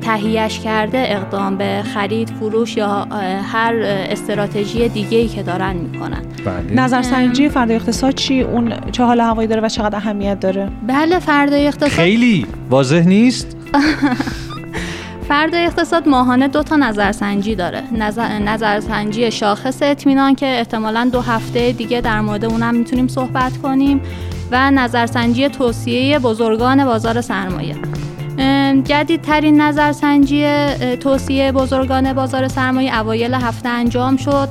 تهیهش 0.00 0.58
کرده 0.58 1.04
اقدام 1.06 1.56
به 1.56 1.82
خرید 1.94 2.30
فروش 2.30 2.76
یا 2.76 3.06
هر 3.52 3.74
استراتژی 3.84 4.88
دیگه‌ای 4.88 5.28
که 5.28 5.42
دارن 5.42 5.76
می‌کنن. 5.76 6.22
بله. 6.44 6.82
نظرسنجی 6.82 7.48
فردای 7.48 7.76
اقتصاد 7.76 8.14
چی؟ 8.14 8.40
اون 8.40 8.72
چه 8.92 9.04
حال 9.04 9.20
هوایی 9.20 9.48
داره 9.48 9.60
و 9.60 9.68
چقدر 9.68 9.96
اهمیت 9.96 10.40
داره؟ 10.40 10.68
بله 10.86 11.18
فردای 11.18 11.66
اقتصاد 11.66 11.88
خیلی 11.88 12.46
واضح 12.70 13.02
نیست؟ 13.06 13.56
فرد 15.28 15.54
اقتصاد 15.54 16.08
ماهانه 16.08 16.48
دو 16.48 16.62
تا 16.62 16.76
نظرسنجی 16.76 17.54
داره. 17.54 17.82
نظر، 17.92 18.38
نظرسنجی 18.38 19.30
شاخص 19.30 19.82
اطمینان 19.82 20.34
که 20.34 20.46
احتمالا 20.46 21.10
دو 21.12 21.20
هفته 21.20 21.72
دیگه 21.72 22.00
در 22.00 22.20
مورد 22.20 22.44
اونم 22.44 22.74
می‌تونیم 22.74 23.08
صحبت 23.08 23.56
کنیم 23.56 24.00
و 24.50 24.70
نظرسنجی 24.70 25.48
توصیه 25.48 26.18
بزرگان 26.18 26.84
بازار 26.84 27.20
سرمایه. 27.20 27.76
جدیدترین 28.84 29.60
نظرسنجی 29.60 30.46
توصیه 31.00 31.52
بزرگان 31.52 32.12
بازار 32.12 32.48
سرمایه 32.48 32.98
اوایل 33.00 33.34
هفته 33.34 33.68
انجام 33.68 34.16
شد. 34.16 34.48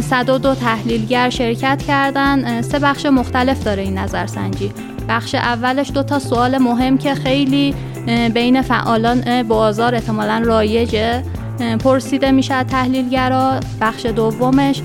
102 0.00 0.54
تحلیلگر 0.54 1.30
شرکت 1.30 1.82
کردن. 1.82 2.62
سه 2.62 2.78
بخش 2.78 3.06
مختلف 3.06 3.64
داره 3.64 3.82
این 3.82 3.98
نظرسنجی. 3.98 4.72
بخش 5.08 5.34
اولش 5.34 5.90
دو 5.90 6.02
تا 6.02 6.18
سوال 6.18 6.58
مهم 6.58 6.98
که 6.98 7.14
خیلی 7.14 7.74
بین 8.34 8.62
فعالان 8.62 9.42
بازار 9.42 9.94
احتمالا 9.94 10.42
رایجه. 10.44 11.22
پرسیده 11.84 12.30
میشه 12.30 12.64
تحلیلگرا. 12.64 13.60
بخش 13.80 14.06
دومش 14.06 14.82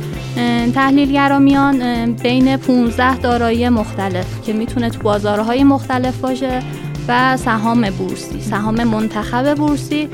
تحلیلگرا 0.75 1.39
میان 1.39 2.11
بین 2.13 2.57
15 2.57 3.17
دارایی 3.17 3.69
مختلف 3.69 4.41
که 4.41 4.53
می‌تونه 4.53 4.89
تو 4.89 4.99
بازارهای 4.99 5.63
مختلف 5.63 6.17
باشه. 6.17 6.59
و 7.07 7.37
سهام 7.37 7.89
بورسی. 7.89 8.41
سهام 8.41 8.83
منتخب 8.83 9.55
بورسی 9.55 10.09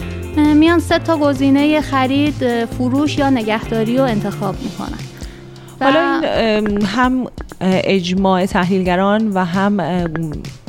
میان 0.56 0.80
سه 0.80 1.00
تا 1.00 1.18
گزینه 1.18 1.82
خرید 1.82 2.66
فروش 2.66 3.18
یا 3.18 3.30
نگهداری 3.30 3.98
رو 3.98 4.04
انتخاب 4.04 4.56
می‌کنن. 4.64 5.07
حالا 5.82 6.22
این 6.68 6.86
هم 6.86 7.28
اجماع 7.62 8.46
تحلیلگران 8.46 9.28
و 9.28 9.46
هم 9.46 9.82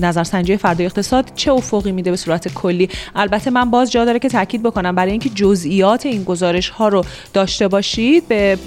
نظرسنجی 0.00 0.57
فردای 0.57 0.87
اقتصاد 0.87 1.31
چه 1.35 1.53
افقی 1.53 1.93
میده 1.93 2.11
به 2.11 2.17
صورت 2.17 2.55
کلی؟ 2.55 2.88
البته 3.17 3.50
من 3.50 3.71
باز 3.71 3.91
جا 3.91 4.05
داره 4.05 4.19
که 4.19 4.29
تاکید 4.29 4.62
بکنم 4.62 4.95
برای 4.95 5.11
اینکه 5.11 5.29
جزئیات 5.29 6.07
این 6.07 6.25
گزارش 6.25 6.69
ها 6.69 6.88
رو 6.88 7.05
داشته 7.33 7.69
باشید 7.69 8.29
به 8.29 8.59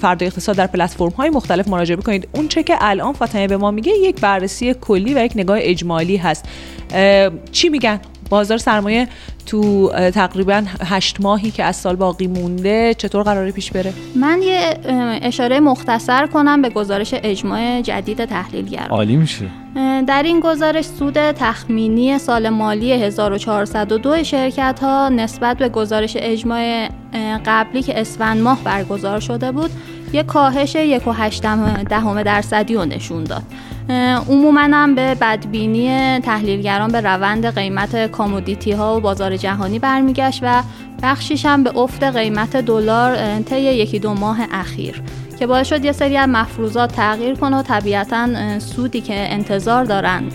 فردای 0.00 0.28
اقتصاد 0.28 0.56
در 0.56 0.66
پلتفرم 0.66 1.10
های 1.10 1.30
مختلف 1.30 1.68
مراجعه 1.68 1.96
بکنید. 1.96 2.28
اون 2.32 2.48
چه 2.48 2.62
که 2.62 2.76
الان 2.80 3.12
فاطمه 3.12 3.46
به 3.46 3.56
ما 3.56 3.70
میگه 3.70 3.92
یک 3.92 4.20
بررسی 4.20 4.74
کلی 4.74 5.14
و 5.14 5.24
یک 5.24 5.32
نگاه 5.36 5.58
اجمالی 5.60 6.16
هست. 6.16 6.44
چی 7.52 7.68
میگن؟ 7.68 8.00
بازار 8.30 8.58
سرمایه 8.58 9.08
تو 9.46 9.88
تقریبا 10.14 10.64
هشت 10.80 11.20
ماهی 11.20 11.50
که 11.50 11.64
از 11.64 11.76
سال 11.76 11.96
باقی 11.96 12.26
مونده 12.26 12.94
چطور 12.94 13.22
قراره 13.22 13.50
پیش 13.50 13.70
بره؟ 13.70 13.92
من 14.16 14.42
یه 14.42 14.78
اشاره 15.22 15.60
مختصر 15.60 16.26
کنم 16.26 16.62
به 16.62 16.68
گزارش 16.68 17.14
اجماع 17.22 17.80
جدید 17.80 18.24
تحلیلگر 18.24 18.86
عالی 18.90 19.16
میشه. 19.16 19.46
در 20.06 20.22
این 20.22 20.40
گزارش 20.40 20.84
سود 20.84 21.32
تخمینی 21.32 22.18
سال 22.18 22.48
مالی 22.48 22.92
1402 22.92 24.24
شرکت 24.24 24.78
ها 24.82 25.08
نسبت 25.08 25.58
به 25.58 25.68
گزارش 25.68 26.16
اجماع 26.20 26.88
قبلی 27.46 27.82
که 27.82 28.00
اسفند 28.00 28.40
ماه 28.40 28.64
برگزار 28.64 29.20
شده 29.20 29.52
بود 29.52 29.70
یک 30.12 30.26
کاهش 30.26 30.74
یک 30.74 31.08
و 31.08 31.14
دهم 31.90 32.22
درصدی 32.22 32.74
رو 32.74 32.84
نشون 32.84 33.24
داد. 33.24 33.42
عموما 34.28 34.60
هم 34.60 34.94
به 34.94 35.14
بدبینی 35.14 36.20
تحلیلگران 36.20 36.92
به 36.92 37.00
روند 37.00 37.54
قیمت 37.54 38.10
کامودیتی 38.10 38.72
ها 38.72 38.96
و 38.96 39.00
بازار 39.00 39.36
جهانی 39.36 39.78
برمیگشت 39.78 40.40
و 40.42 40.62
بخشیش 41.02 41.46
هم 41.46 41.62
به 41.62 41.78
افت 41.78 42.02
قیمت 42.02 42.56
دلار 42.56 43.38
طی 43.40 43.60
یکی 43.60 43.98
دو 43.98 44.14
ماه 44.14 44.38
اخیر 44.50 45.02
که 45.38 45.46
باعث 45.46 45.68
شد 45.68 45.84
یه 45.84 45.92
سری 45.92 46.16
از 46.16 46.28
مفروضات 46.28 46.92
تغییر 46.92 47.34
کنه 47.34 47.58
و 47.58 47.62
طبیعتا 47.62 48.58
سودی 48.58 49.00
که 49.00 49.14
انتظار 49.32 49.84
دارند 49.84 50.32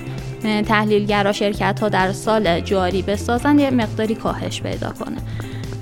تحلیلگرا 0.67 1.31
شرکت 1.31 1.79
ها 1.79 1.89
در 1.89 2.11
سال 2.11 2.59
جاری 2.59 3.01
بسازن 3.01 3.59
یه 3.59 3.71
مقداری 3.71 4.15
کاهش 4.15 4.61
پیدا 4.61 4.89
کنه. 4.89 5.17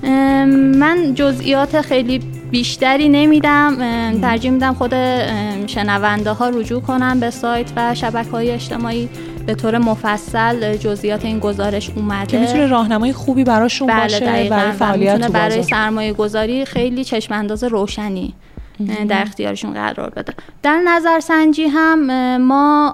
من 0.02 1.14
جزئیات 1.14 1.80
خیلی 1.80 2.18
بیشتری 2.50 3.08
نمیدم. 3.08 3.76
ترجیح 4.22 4.50
میدم 4.50 4.74
خود 4.74 4.94
شنونده 5.66 6.30
ها 6.30 6.48
رجوع 6.48 6.80
کنم 6.80 7.20
به 7.20 7.30
سایت 7.30 7.66
و 7.76 7.94
شبکه 7.94 8.30
های 8.30 8.50
اجتماعی. 8.50 9.08
به 9.46 9.54
طور 9.54 9.78
مفصل 9.78 10.76
جزئیات 10.76 11.24
این 11.24 11.38
گزارش 11.38 11.90
اومده. 11.90 12.26
که 12.26 12.38
می‌تونه 12.38 12.66
راهنمای 12.66 13.12
خوبی 13.12 13.44
براشون 13.44 13.88
بله 13.88 14.02
باشه 14.02 14.48
برای 14.50 14.72
فعالیت 14.72 15.30
برای 15.30 15.62
سرمایه 15.62 16.12
گذاری 16.12 16.64
خیلی 16.64 17.04
چشم 17.04 17.34
انداز 17.34 17.64
روشنی 17.64 18.34
در 19.08 19.22
اختیارشون 19.22 19.72
قرار 19.72 20.10
بده. 20.10 20.34
در 20.62 20.80
نظرسنجی 20.86 21.64
هم 21.64 22.36
ما 22.36 22.92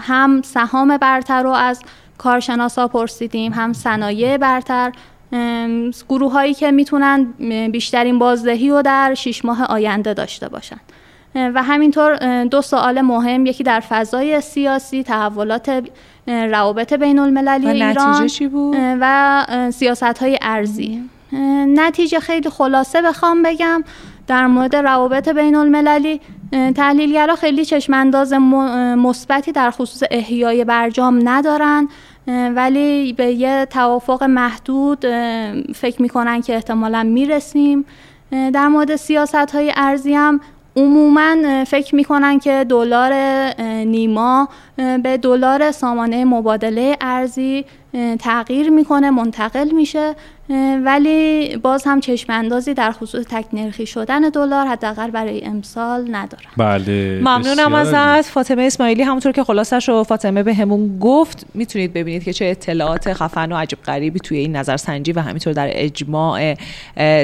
هم 0.00 0.42
سهام 0.44 0.96
برتر 0.96 1.42
رو 1.42 1.50
از 1.50 1.80
کارشناسا 2.18 2.88
پرسیدیم 2.88 3.52
هم 3.52 3.72
صنایع 3.72 4.36
برتر. 4.36 4.92
گروه 6.08 6.32
هایی 6.32 6.54
که 6.54 6.70
می‌تونن 6.70 7.24
بیشترین 7.72 8.18
بازدهی 8.18 8.70
رو 8.70 8.82
در 8.82 9.14
شیش 9.14 9.44
ماه 9.44 9.64
آینده 9.64 10.14
داشته 10.14 10.48
باشن. 10.48 10.80
و 11.34 11.62
همینطور 11.62 12.44
دو 12.44 12.62
سوال 12.62 13.00
مهم 13.00 13.46
یکی 13.46 13.64
در 13.64 13.80
فضای 13.80 14.40
سیاسی 14.40 15.02
تحولات 15.02 15.84
روابط 16.26 16.92
بین 16.92 17.18
المللی 17.18 17.68
ایران 17.68 18.26
چی 18.26 18.48
بود؟ 18.48 18.76
و 19.00 19.46
سیاست 19.70 20.02
های 20.02 20.38
ارزی 20.42 21.02
نتیجه 21.68 22.20
خیلی 22.20 22.50
خلاصه 22.50 23.02
بخوام 23.02 23.42
بگم 23.42 23.84
در 24.26 24.46
مورد 24.46 24.76
روابط 24.76 25.28
بین 25.28 25.54
المللی 25.54 26.20
تحلیلگرا 26.76 27.36
خیلی 27.36 27.64
چشمانداز 27.64 28.32
مثبتی 28.32 29.52
در 29.52 29.70
خصوص 29.70 30.02
احیای 30.10 30.64
برجام 30.64 31.28
ندارن. 31.28 31.88
ولی 32.26 33.12
به 33.12 33.26
یه 33.26 33.66
توافق 33.70 34.22
محدود 34.22 35.06
فکر 35.74 36.02
می‌کنن 36.02 36.40
که 36.40 36.54
احتمالا 36.54 37.02
می‌رسیم. 37.02 37.84
در 38.30 38.68
مورد 38.68 38.96
سیاست 38.96 39.34
های 39.54 39.72
ارزی 39.76 40.14
هم 40.14 40.40
عموما 40.76 41.64
فکر 41.64 41.94
می‌کنن 41.94 42.38
که 42.38 42.66
دلار 42.68 43.12
نیما 43.84 44.48
به 44.76 45.16
دلار 45.22 45.70
سامانه 45.70 46.24
مبادله 46.24 46.96
ارزی 47.00 47.64
تغییر 48.18 48.70
می‌کنه 48.70 49.10
منتقل 49.10 49.70
میشه 49.70 50.14
ولی 50.84 51.56
باز 51.56 51.82
هم 51.86 52.00
چشم 52.00 52.32
اندازی 52.32 52.74
در 52.74 52.92
خصوص 52.92 53.24
تک 53.30 53.44
نرخی 53.52 53.86
شدن 53.86 54.20
دلار 54.20 54.66
حداقل 54.66 55.10
برای 55.10 55.44
امسال 55.44 56.14
نداره. 56.14 56.44
بله 56.56 57.20
ممنونم 57.20 57.74
ازت. 57.74 58.22
فاطمه 58.22 58.62
اسماعیلی 58.62 59.02
همونطور 59.02 59.32
که 59.32 59.44
خلاصش 59.44 59.88
رو 59.88 60.04
فاطمه 60.04 60.42
به 60.42 60.54
همون 60.54 60.98
گفت 60.98 61.46
می‌تونید 61.54 61.92
ببینید 61.92 62.24
که 62.24 62.32
چه 62.32 62.44
اطلاعات 62.44 63.12
خفن 63.12 63.52
و 63.52 63.56
عجیب 63.56 63.78
غریبی 63.82 64.20
توی 64.20 64.38
این 64.38 64.56
نظرسنجی 64.56 65.12
و 65.12 65.20
همینطور 65.20 65.52
در 65.52 65.68
اجماع 65.70 66.54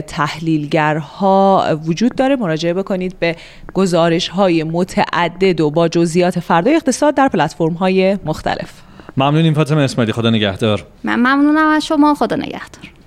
تحلیلگرها 0.01 1.79
وجود 1.87 2.15
داره. 2.15 2.37
مراجعه 2.37 2.75
بکنید 2.75 3.19
به 3.19 3.37
گزارش 3.75 4.29
های 4.29 4.63
متعدد 4.63 5.61
و 5.61 5.71
با 5.71 5.89
جزئیات 5.89 6.41
فردای 6.41 6.75
اقتصاد 6.75 7.15
در 7.15 7.29
پلتفرم 7.29 7.48
های 7.81 8.19
مختلف. 8.25 8.73
ممنونیم 9.17 9.55
فاطمه 9.55 9.83
اسماعیلی 9.83 10.13
خدا 10.13 10.31
نگهدار. 10.31 10.87
من 11.05 11.17
ممنونم 11.17 11.69
از 11.69 11.87
شما 11.87 12.15
خدا 12.15 12.37
نگهدار. 12.37 12.98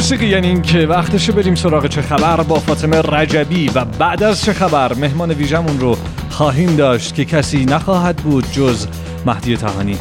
موسیقی 0.00 0.26
یعنی 0.26 0.46
اینکه 0.46 0.86
وقتشه 0.86 1.32
بریم 1.32 1.54
سراغ 1.54 1.86
چه 1.86 2.02
خبر 2.02 2.40
با 2.40 2.54
فاطمه 2.54 3.02
رجبی 3.02 3.70
و 3.74 3.84
بعد 3.84 4.22
از 4.22 4.44
چه 4.44 4.52
خبر 4.52 4.94
مهمان 4.94 5.30
ویژمون 5.30 5.80
رو 5.80 5.96
خواهیم 6.30 6.76
داشت 6.76 7.14
که 7.14 7.24
کسی 7.24 7.64
نخواهد 7.64 8.16
بود 8.16 8.52
جز 8.52 8.86
مهدی 9.26 9.56
تهانی 9.56 9.98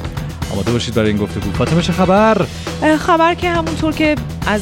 آماده 0.54 0.72
باشید 0.72 0.96
برای 0.96 1.08
این 1.08 1.18
گفتگو. 1.18 1.52
فاطمه 1.52 1.82
چه 1.82 1.94
خبر؟ 1.94 2.46
خبر 3.00 3.34
که 3.34 3.50
همونطور 3.50 3.94
که 3.94 4.16
از 4.48 4.62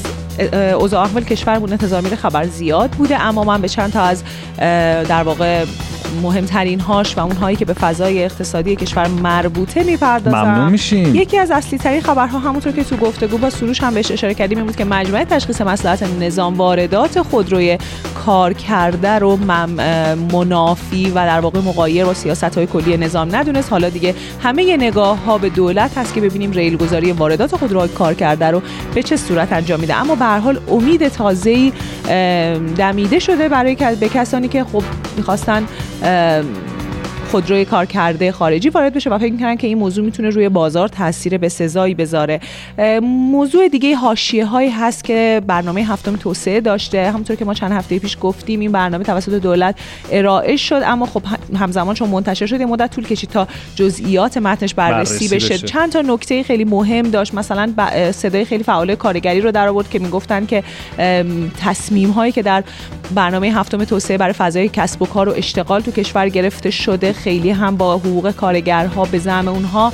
اوضاع 0.79 1.03
احوال 1.03 1.23
کشورمون 1.23 1.71
انتظار 1.71 2.01
میره 2.01 2.15
خبر 2.15 2.45
زیاد 2.45 2.89
بوده 2.89 3.21
اما 3.21 3.43
من 3.43 3.61
به 3.61 3.69
چند 3.69 3.93
تا 3.93 4.01
از 4.01 4.23
در 5.07 5.23
واقع 5.23 5.65
مهمترین 6.21 6.79
هاش 6.79 7.17
و 7.17 7.19
اونهایی 7.19 7.55
که 7.55 7.65
به 7.65 7.73
فضای 7.73 8.23
اقتصادی 8.23 8.75
کشور 8.75 9.07
مربوطه 9.07 9.83
می‌پردازن 9.83 10.41
ممنون 10.41 10.71
میشیم. 10.71 11.15
یکی 11.15 11.37
از 11.37 11.51
اصلی 11.51 11.77
ترین 11.77 12.01
خبرها 12.01 12.39
همونطور 12.39 12.71
که 12.71 12.83
تو 12.83 12.97
گفتگو 12.97 13.37
با 13.37 13.49
سروش 13.49 13.83
هم 13.83 13.93
بهش 13.93 14.11
اشاره 14.11 14.33
کردیم 14.33 14.57
این 14.57 14.67
بود 14.67 14.75
که 14.75 14.85
مجموعه 14.85 15.25
تشخیص 15.25 15.61
مسئلات 15.61 16.03
نظام 16.19 16.57
واردات 16.57 17.21
خودروی 17.21 17.77
کار 18.25 18.53
کرده 18.53 19.09
رو 19.09 19.39
منافی 20.33 21.09
و 21.09 21.13
در 21.13 21.39
واقع 21.39 21.59
مقایر 21.59 22.05
با 22.05 22.13
سیاست 22.13 22.43
های 22.57 22.67
کلی 22.67 22.97
نظام 22.97 23.35
ندونست. 23.35 23.71
حالا 23.71 23.89
دیگه 23.89 24.15
همه 24.43 24.77
نگاه 24.77 25.17
ها 25.25 25.37
به 25.37 25.49
دولت 25.49 25.97
هست 25.97 26.13
که 26.13 26.21
ببینیم 26.21 26.51
ریل 26.51 26.77
گذاری 26.77 27.11
واردات 27.11 27.55
خودروهای 27.55 27.89
کار 27.89 28.13
کرده 28.13 28.45
رو 28.45 28.61
به 28.95 29.03
چه 29.03 29.17
صورت 29.17 29.53
انجام 29.53 29.79
میده. 29.79 29.95
اما 29.95 30.15
هر 30.27 30.39
حال 30.39 30.59
امید 30.71 31.07
تازه‌ای 31.07 31.73
دمیده 32.77 33.19
شده 33.19 33.49
برای 33.49 33.77
به 33.99 34.09
کسانی 34.09 34.47
که 34.47 34.63
خب 34.63 34.83
می‌خواستن 35.17 35.65
خودروی 37.31 37.65
کار 37.65 37.85
کرده 37.85 38.31
خارجی 38.31 38.69
وارد 38.69 38.93
بشه 38.93 39.09
و 39.09 39.17
فکر 39.17 39.31
می‌کنن 39.31 39.57
که 39.57 39.67
این 39.67 39.77
موضوع 39.77 40.05
می‌تونه 40.05 40.29
روی 40.29 40.49
بازار 40.49 40.87
تاثیر 40.87 41.37
به 41.37 41.49
سزایی 41.49 41.93
بذاره 41.93 42.39
موضوع 43.01 43.67
دیگه 43.67 43.95
حاشیه 43.95 44.45
هایی 44.45 44.69
هست 44.69 45.03
که 45.03 45.41
برنامه 45.47 45.81
هفتم 45.85 46.15
توسعه 46.15 46.61
داشته 46.61 47.11
همونطور 47.11 47.35
که 47.35 47.45
ما 47.45 47.53
چند 47.53 47.71
هفته 47.71 47.99
پیش 47.99 48.17
گفتیم 48.21 48.59
این 48.59 48.71
برنامه 48.71 49.03
توسط 49.03 49.33
دولت 49.33 49.75
ارائه 50.11 50.57
شد 50.57 50.81
اما 50.85 51.05
خب 51.05 51.21
همزمان 51.59 51.95
چون 51.95 52.09
منتشر 52.09 52.45
شد 52.45 52.59
یه 52.59 52.65
مدت 52.65 52.95
طول 52.95 53.05
کشید 53.05 53.29
تا 53.29 53.47
جزئیات 53.75 54.37
متنش 54.37 54.73
بررسی, 54.73 55.27
بشه. 55.27 55.53
بشه. 55.53 55.67
چند 55.67 55.91
تا 55.91 56.01
نکته 56.01 56.43
خیلی 56.43 56.65
مهم 56.65 57.09
داشت 57.09 57.33
مثلا 57.33 57.73
صدای 58.11 58.45
خیلی 58.45 58.63
فعال 58.63 58.95
کارگری 58.95 59.41
رو 59.41 59.51
در 59.51 59.67
آورد 59.67 59.89
که 59.89 59.99
می‌گفتن 59.99 60.45
که 60.45 60.63
تصمیم 61.59 62.09
هایی 62.09 62.31
که 62.31 62.41
در 62.41 62.63
برنامه 63.15 63.47
هفتم 63.47 63.83
توسعه 63.83 64.17
برای 64.17 64.33
فضای 64.33 64.69
کسب 64.69 65.01
و 65.01 65.05
کار 65.05 65.29
و 65.29 65.33
اشتغال 65.37 65.81
تو 65.81 65.91
کشور 65.91 66.29
گرفته 66.29 66.69
شده 66.69 67.13
خیلی 67.23 67.49
هم 67.49 67.77
با 67.77 67.97
حقوق 67.97 68.31
کارگرها 68.31 69.05
به 69.05 69.19
زعم 69.19 69.47
اونها 69.47 69.93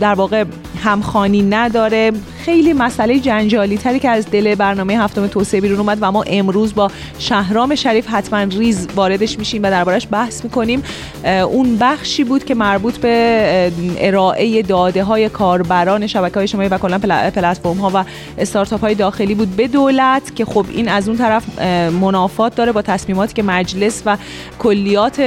در 0.00 0.14
واقع 0.14 0.44
همخانی 0.84 1.42
نداره. 1.42 2.12
خیلی 2.44 2.72
مسئله 2.72 3.18
جنجالی 3.18 3.76
تری 3.78 3.98
که 3.98 4.08
از 4.08 4.26
دل 4.30 4.54
برنامه 4.54 4.98
هفتم 4.98 5.26
توسعه 5.26 5.60
بیرون 5.60 5.78
اومد 5.78 5.98
و 6.00 6.12
ما 6.12 6.22
امروز 6.22 6.74
با 6.74 6.90
شهرام 7.18 7.74
شریف 7.74 8.06
حتما 8.08 8.42
ریز 8.42 8.88
واردش 8.94 9.38
میشیم 9.38 9.62
و 9.62 9.70
دربارش 9.70 10.08
بحث 10.10 10.44
می‌کنیم. 10.44 10.82
اون 11.24 11.76
بخشی 11.80 12.24
بود 12.24 12.44
که 12.44 12.54
مربوط 12.54 12.96
به 12.96 13.72
ارائه 13.98 14.62
داده 14.62 15.04
های 15.04 15.28
کاربران 15.28 16.06
شبکه 16.06 16.34
های 16.34 16.48
شمایی 16.48 16.68
و 16.68 16.78
کلا 16.78 16.98
پلتفرم 16.98 17.76
ها 17.76 17.90
و 17.94 18.04
استارتاپ 18.38 18.80
های 18.80 18.94
داخلی 18.94 19.34
بود 19.34 19.56
به 19.56 19.68
دولت 19.68 20.36
که 20.36 20.44
خب 20.44 20.66
این 20.70 20.88
از 20.88 21.08
اون 21.08 21.18
طرف 21.18 21.58
منافات 22.00 22.54
داره 22.54 22.72
با 22.72 22.82
تصمیماتی 22.82 23.34
که 23.34 23.42
مجلس 23.42 24.02
و 24.06 24.16
کلیات 24.58 25.22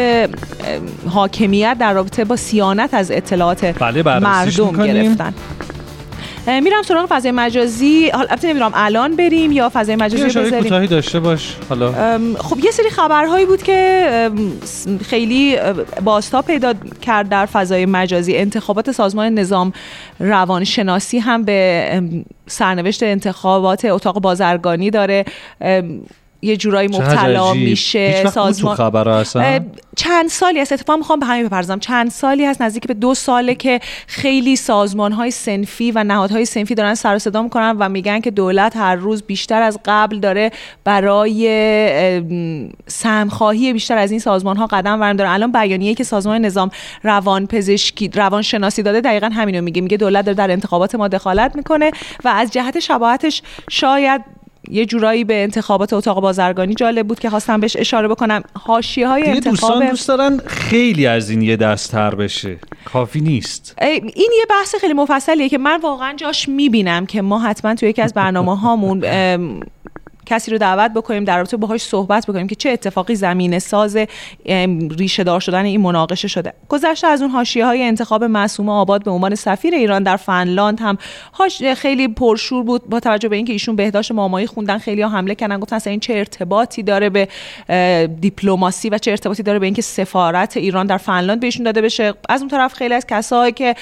حاکمیت 1.09 1.77
در 1.79 1.93
رابطه 1.93 2.25
با 2.25 2.35
سیانت 2.35 2.93
از 2.93 3.11
اطلاعات 3.11 3.65
بله 3.79 4.19
مردم 4.19 4.85
گرفتن. 4.85 5.33
میرم 6.47 6.81
سراغ 6.85 7.05
فضای 7.09 7.31
مجازی. 7.31 8.09
حالا 8.09 8.27
البته 8.29 8.47
نمی‌دونم 8.47 8.71
الان 8.75 9.15
بریم 9.15 9.51
یا 9.51 9.71
فضای 9.73 9.95
مجازی 9.95 10.23
رو 10.23 10.29
بذاریم. 10.29 10.63
کوتاهی 10.63 10.87
داشته 10.87 11.19
باش. 11.19 11.55
حالا. 11.69 11.91
خب 12.37 12.59
یه 12.59 12.71
سری 12.71 12.89
خبرهایی 12.89 13.45
بود 13.45 13.63
که 13.63 14.31
خیلی 15.05 15.57
باستا 16.03 16.41
پیدا 16.41 16.73
کرد 17.01 17.29
در 17.29 17.45
فضای 17.45 17.85
مجازی. 17.85 18.37
انتخابات 18.37 18.91
سازمان 18.91 19.33
نظام 19.33 19.73
روانشناسی 20.19 21.19
هم 21.19 21.43
به 21.43 22.01
سرنوشت 22.47 23.03
انتخابات 23.03 23.85
اتاق 23.85 24.19
بازرگانی 24.19 24.89
داره. 24.89 25.25
یه 26.45 26.57
جورایی 26.57 26.87
مبتلا 26.87 27.53
میشه 27.53 28.29
سازمان 28.29 28.75
خبر 28.75 29.25
چند 29.95 30.29
سالی 30.29 30.59
هست؟ 30.59 30.73
اتفاقا 30.73 30.97
می‌خوام 30.97 31.19
به 31.19 31.25
همین 31.25 31.45
بپرزم. 31.45 31.79
چند 31.79 32.11
سالی 32.11 32.45
هست؟ 32.45 32.61
نزدیک 32.61 32.87
به 32.87 32.93
دو 32.93 33.13
ساله 33.13 33.55
که 33.55 33.79
خیلی 34.07 34.55
سازمان 34.55 35.11
های 35.11 35.31
سنفی 35.31 35.91
و 35.91 36.03
نهادهای 36.03 36.45
سنفی 36.45 36.75
دارن 36.75 36.95
سر 36.95 37.17
صدا 37.17 37.41
می‌کنن 37.41 37.75
و 37.79 37.89
میگن 37.89 38.19
که 38.19 38.31
دولت 38.31 38.77
هر 38.77 38.95
روز 38.95 39.23
بیشتر 39.23 39.61
از 39.61 39.79
قبل 39.85 40.19
داره 40.19 40.51
برای 40.83 41.45
سمخواهی 42.87 43.73
بیشتر 43.73 43.97
از 43.97 44.11
این 44.11 44.19
سازمان 44.19 44.57
ها 44.57 44.65
قدم 44.65 44.99
برمیداره. 44.99 45.31
الان 45.31 45.51
بیانیه 45.51 45.93
که 45.93 46.03
سازمان 46.03 46.45
نظام 46.45 46.69
روان 47.03 47.47
پزشکی 47.47 48.07
روان 48.07 48.41
شناسی 48.41 48.83
داده 48.83 49.01
دقیقا 49.01 49.29
همینو 49.33 49.61
میگه. 49.61 49.81
میگه 49.81 49.97
دولت 49.97 50.25
داره 50.25 50.35
در 50.35 50.51
انتخابات 50.51 50.95
ما 50.95 51.07
دخالت 51.07 51.55
می‌کنه 51.55 51.91
و 52.23 52.27
از 52.27 52.51
جهت 52.51 52.79
شباهتش 52.79 53.41
شاید 53.69 54.21
یه 54.71 54.85
جورایی 54.85 55.23
به 55.23 55.43
انتخابات 55.43 55.93
اتاق 55.93 56.21
بازرگانی 56.21 56.73
جالب 56.73 57.07
بود 57.07 57.19
که 57.19 57.29
خواستم 57.29 57.59
بهش 57.59 57.75
اشاره 57.79 58.07
بکنم. 58.07 58.43
حاشیه 58.53 59.07
های 59.07 59.23
انتخاب 59.23 59.51
دوستان 59.51 59.89
دوست 59.89 60.07
دارن 60.07 60.37
خیلی 60.45 61.07
از 61.07 61.29
این 61.29 61.41
یه 61.41 61.55
دستتر 61.55 62.15
بشه. 62.15 62.57
کافی 62.85 63.21
نیست. 63.21 63.75
این 63.81 64.31
یه 64.39 64.45
بحث 64.49 64.75
خیلی 64.75 64.93
مفصلیه 64.93 65.49
که 65.49 65.57
من 65.57 65.79
واقعا 65.81 66.13
جاش 66.17 66.49
می‌بینم 66.49 67.05
که 67.05 67.21
ما 67.21 67.39
حتما 67.39 67.75
توی 67.75 67.89
یکی 67.89 68.01
از 68.01 68.13
برنامه 68.13 68.59
هامون 68.59 69.03
کسی 70.25 70.51
رو 70.51 70.57
دعوت 70.57 70.91
بکنیم 70.91 71.23
در 71.23 71.37
رابطه 71.37 71.57
باهاش 71.57 71.81
صحبت 71.81 72.25
بکنیم 72.27 72.47
که 72.47 72.55
چه 72.55 72.69
اتفاقی 72.69 73.15
زمینه 73.15 73.59
ساز 73.59 73.97
ریشه 74.97 75.23
دار 75.23 75.39
شدن 75.39 75.65
این 75.65 75.81
مناقشه 75.81 76.27
شده. 76.27 76.53
گذشته 76.69 77.07
از 77.07 77.21
اون 77.21 77.31
حاشیه 77.31 77.65
های 77.65 77.83
انتخاب 77.83 78.23
معصومه 78.23 78.71
آباد 78.71 79.03
به 79.03 79.11
عنوان 79.11 79.35
سفیر 79.35 79.75
ایران 79.75 80.03
در 80.03 80.17
فنلاند 80.17 80.79
هم 80.79 80.97
خیلی 81.75 82.07
پرشور 82.07 82.63
بود 82.63 82.89
با 82.89 82.99
توجه 82.99 83.29
به 83.29 83.35
اینکه 83.35 83.53
ایشون 83.53 83.75
بهداشت 83.75 84.11
مامایی 84.11 84.47
خوندن. 84.47 84.77
خیلی 84.77 85.01
ها 85.01 85.09
حمله 85.09 85.35
کردن 85.35 85.59
گفتن 85.59 85.75
اصلا 85.75 85.91
این 85.91 85.99
چه 85.99 86.13
ارتباطی 86.13 86.83
داره 86.83 87.09
به 87.09 87.27
دیپلماسی 88.21 88.89
و 88.89 88.97
چه 88.97 89.11
ارتباطی 89.11 89.43
داره 89.43 89.59
به 89.59 89.65
اینکه 89.65 89.81
سفارت 89.81 90.57
ایران 90.57 90.87
در 90.87 90.97
فنلاند 90.97 91.39
بهشون 91.39 91.63
داده 91.63 91.81
بشه. 91.81 92.13
از 92.29 92.41
اون 92.41 92.49
طرف 92.49 92.73
خیلی 92.73 92.93
از 92.93 93.07
کسایی 93.07 93.51
که 93.51 93.75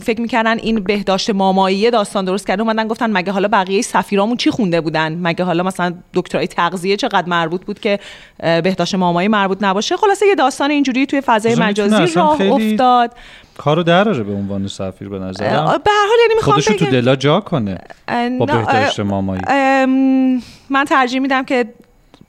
فکر 0.00 0.20
می‌کردن 0.20 0.58
این 0.58 0.80
بهداشت 0.80 1.30
مامایی 1.30 1.90
داستان 1.90 2.24
درست 2.24 2.46
کرده 2.46 2.62
اومدن 2.62 2.88
گفتن 2.88 3.10
مگه 3.10 3.32
حالا 3.32 3.48
بقیه 3.48 3.82
سفیرامون 3.82 4.36
چی 4.36 4.50
خونده 4.50 4.80
بودن؟ 4.80 5.18
مگه 5.22 5.44
حالا 5.50 5.62
مثلا 5.62 5.94
دکترای 6.14 6.46
تغذیه 6.46 6.96
چقدر 6.96 7.28
مربوط 7.28 7.64
بود 7.64 7.80
که 7.80 7.98
بهداشت 8.38 8.94
مامایی 8.94 9.28
مربوط 9.28 9.58
نباشه. 9.60 9.96
خلاصه 9.96 10.26
یه 10.26 10.34
داستان 10.34 10.70
اینجوری 10.70 11.06
توی 11.06 11.20
فضای 11.20 11.54
مجازی 11.54 12.14
راه 12.14 12.40
افتاد. 12.40 13.14
کارو 13.58 13.82
دراره 13.82 14.22
به 14.22 14.32
عنوان 14.32 14.68
سفیر 14.68 15.08
به 15.08 15.18
نظر 15.18 15.44
به 15.44 15.90
هر 15.90 16.06
حال 16.08 16.18
یعنی 16.22 16.34
می‌خوام 16.36 16.54
خودشو 16.54 16.74
تو 16.74 16.86
دلا 16.86 17.16
جا 17.16 17.40
کنه 17.40 17.78
با 18.38 18.46
بهداشت 18.46 19.00
مامایی. 19.00 19.42
من 20.70 20.84
ترجیح 20.88 21.20
میدم 21.20 21.44
که 21.44 21.64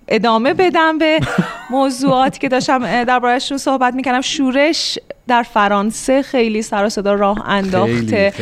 ادامه 0.07 0.53
بدم 0.53 0.97
به 0.97 1.19
موضوعاتی 1.71 2.39
که 2.39 2.49
داشتم 2.49 3.03
دربارهشون 3.03 3.57
صحبت 3.57 3.93
می‌کنم 3.93 4.21
شورش 4.21 4.99
در 5.27 5.43
فرانسه 5.43 6.21
خیلی 6.21 6.61
سر 6.61 6.85
و 6.85 6.89
صدا 6.89 7.13
راه 7.13 7.49
انداخته. 7.49 8.33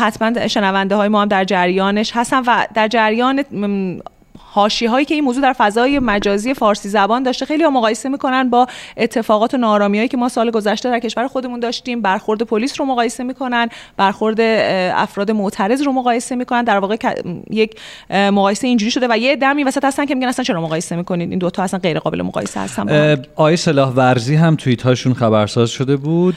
حتما 0.00 0.48
شنونده 0.48 0.96
های 0.96 1.08
ما 1.08 1.22
هم 1.22 1.28
در 1.28 1.44
جریانش 1.44 2.12
هستن 2.14 2.42
و 2.46 2.66
در 2.74 2.88
جریان 2.88 3.44
هاشی 4.54 4.86
هایی 4.86 5.06
که 5.06 5.14
این 5.14 5.24
موضوع 5.24 5.42
در 5.42 5.52
فضای 5.52 5.98
مجازی 5.98 6.54
فارسی 6.54 6.88
زبان 6.88 7.22
داشته 7.22 7.46
خیلی 7.46 7.64
ها 7.64 7.70
مقایسه 7.70 8.08
می‌کنن 8.08 8.50
با 8.50 8.66
اتفاقات 8.96 9.54
و 9.54 9.56
نارامی 9.56 9.96
هایی 9.98 10.08
که 10.08 10.16
ما 10.16 10.28
سال 10.28 10.50
گذشته 10.50 10.90
در 10.90 10.98
کشور 10.98 11.26
خودمون 11.26 11.60
داشتیم. 11.60 12.02
برخورد 12.02 12.42
پلیس 12.42 12.80
رو 12.80 12.86
مقایسه 12.86 13.24
می‌کنن 13.24 13.68
برخورد 13.96 14.40
افراد 14.94 15.30
معترض 15.30 15.82
رو 15.82 15.92
مقایسه 15.92 16.36
می‌کنن. 16.36 16.64
در 16.64 16.78
واقع 16.78 16.96
یک 17.50 17.76
مقایسه 18.10 18.68
اینجوری 18.68 18.90
شده 18.90 19.06
و 19.10 19.18
یه 19.18 19.36
دمی 19.36 19.64
وسط 19.64 19.84
هستن 19.84 20.04
که 20.04 20.14
میگن 20.14 20.28
اصلا 20.28 20.44
چرا 20.44 20.60
مقایسه 20.60 20.96
می‌کنید؟ 20.96 21.30
این 21.30 21.38
دوتا 21.38 21.62
اصلا 21.62 21.80
غیر 21.80 21.98
قابل 21.98 22.22
مقایسه 22.22 22.60
هستن 22.60 23.16
آی 23.36 23.56
سلاح 23.56 23.88
ورزی 23.88 24.34
هم 24.34 24.56
توییت 24.56 24.82
هاشون 24.82 25.14
خبرساز 25.14 25.70
شده 25.70 25.96
بود. 25.96 26.36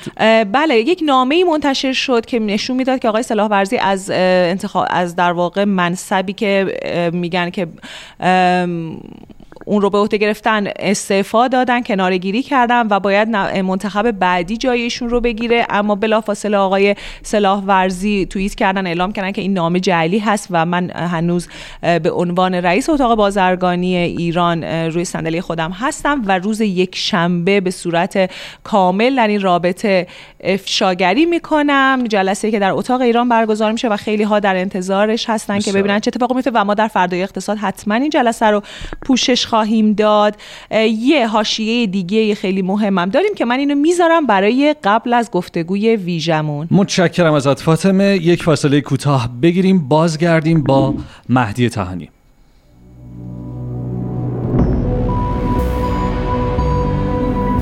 بله 0.51 0.79
یک 0.79 1.01
نامه 1.05 1.43
منتشر 1.43 1.93
شد 1.93 2.25
که 2.25 2.39
نشون 2.39 2.77
می‌داد 2.77 2.99
که 2.99 3.09
آقای 3.09 3.23
سلاح 3.23 3.47
ورزی 3.47 3.77
از 3.77 4.11
انتخاب 4.13 4.87
از 4.89 5.15
در 5.15 5.31
واقع 5.31 5.63
منصبی 5.63 6.33
که 6.33 7.11
میگن 7.13 7.49
که 7.49 7.67
Um, 8.19 9.25
اون 9.71 9.81
رو 9.81 9.89
به 9.89 9.97
عهده 9.97 10.17
گرفتن 10.17 10.67
استعفا 10.79 11.47
دادن 11.47 11.83
کناره 11.83 12.17
گیری 12.17 12.43
کردن 12.43 12.87
و 12.89 12.99
باید 12.99 13.27
منتخب 13.29 14.11
بعدی 14.11 14.57
جایشون 14.57 15.09
رو 15.09 15.21
بگیره. 15.21 15.65
اما 15.69 15.95
بلافاصله 15.95 16.57
آقای 16.57 16.95
سلاح 17.23 17.63
ورزی 17.63 18.25
توییت 18.25 18.55
کردن 18.55 18.87
اعلام 18.87 19.11
کردن 19.11 19.31
که 19.31 19.41
این 19.41 19.53
نام 19.53 19.77
جعلی 19.77 20.19
هست 20.19 20.47
و 20.49 20.65
من 20.65 20.89
هنوز 20.89 21.47
به 21.81 22.11
عنوان 22.11 22.55
رئیس 22.55 22.89
اتاق 22.89 23.15
بازرگانی 23.15 23.95
ایران 23.95 24.63
روی 24.63 25.05
صندلی 25.05 25.41
خودم 25.41 25.71
هستم 25.71 26.21
و 26.25 26.39
روز 26.39 26.61
یک 26.61 26.95
شنبه 26.95 27.61
به 27.61 27.71
صورت 27.71 28.31
کامل 28.63 29.15
در 29.15 29.27
این 29.27 29.41
رابطه 29.41 30.07
افشاگری 30.43 31.25
می‌کنم. 31.25 32.03
جلسه 32.09 32.51
که 32.51 32.59
در 32.59 32.71
اتاق 32.71 33.01
ایران 33.01 33.29
برگزار 33.29 33.71
میشه 33.71 33.87
و 33.87 33.97
خیلی 33.97 34.23
ها 34.23 34.39
در 34.39 34.55
انتظارش 34.55 35.29
هستن 35.29 35.59
که 35.59 35.71
ببینن 35.71 35.99
چه 35.99 36.11
اتفاقی 36.15 36.35
میفته 36.35 36.51
و 36.53 36.63
ما 36.63 36.73
در 36.73 36.87
فردای 36.87 37.23
اقتصاد 37.23 37.57
حتما 37.57 37.95
این 37.95 38.09
جلسه 38.09 38.45
رو 38.45 38.63
پوشش 39.05 39.45
خواهیم 39.61 39.93
داد. 39.93 40.35
یه 40.99 41.27
حاشیه 41.27 41.87
دیگه 41.87 42.35
خیلی 42.35 42.61
مهمم 42.61 43.09
داریم 43.09 43.35
که 43.35 43.45
من 43.45 43.59
اینو 43.59 43.75
می‌ذارم 43.75 44.25
برای 44.25 44.75
قبل 44.83 45.13
از 45.13 45.31
گفتگوی 45.31 45.95
ویژمون. 45.95 46.67
متشکرم 46.71 47.33
ازت 47.33 47.59
فاطمه. 47.59 48.05
یک 48.21 48.43
فاصله 48.43 48.81
کوتاه 48.81 49.29
بگیریم. 49.41 49.87
بازگردیم 49.87 50.63
با 50.63 50.93
مهدی 51.29 51.69
تهانی. 51.69 52.09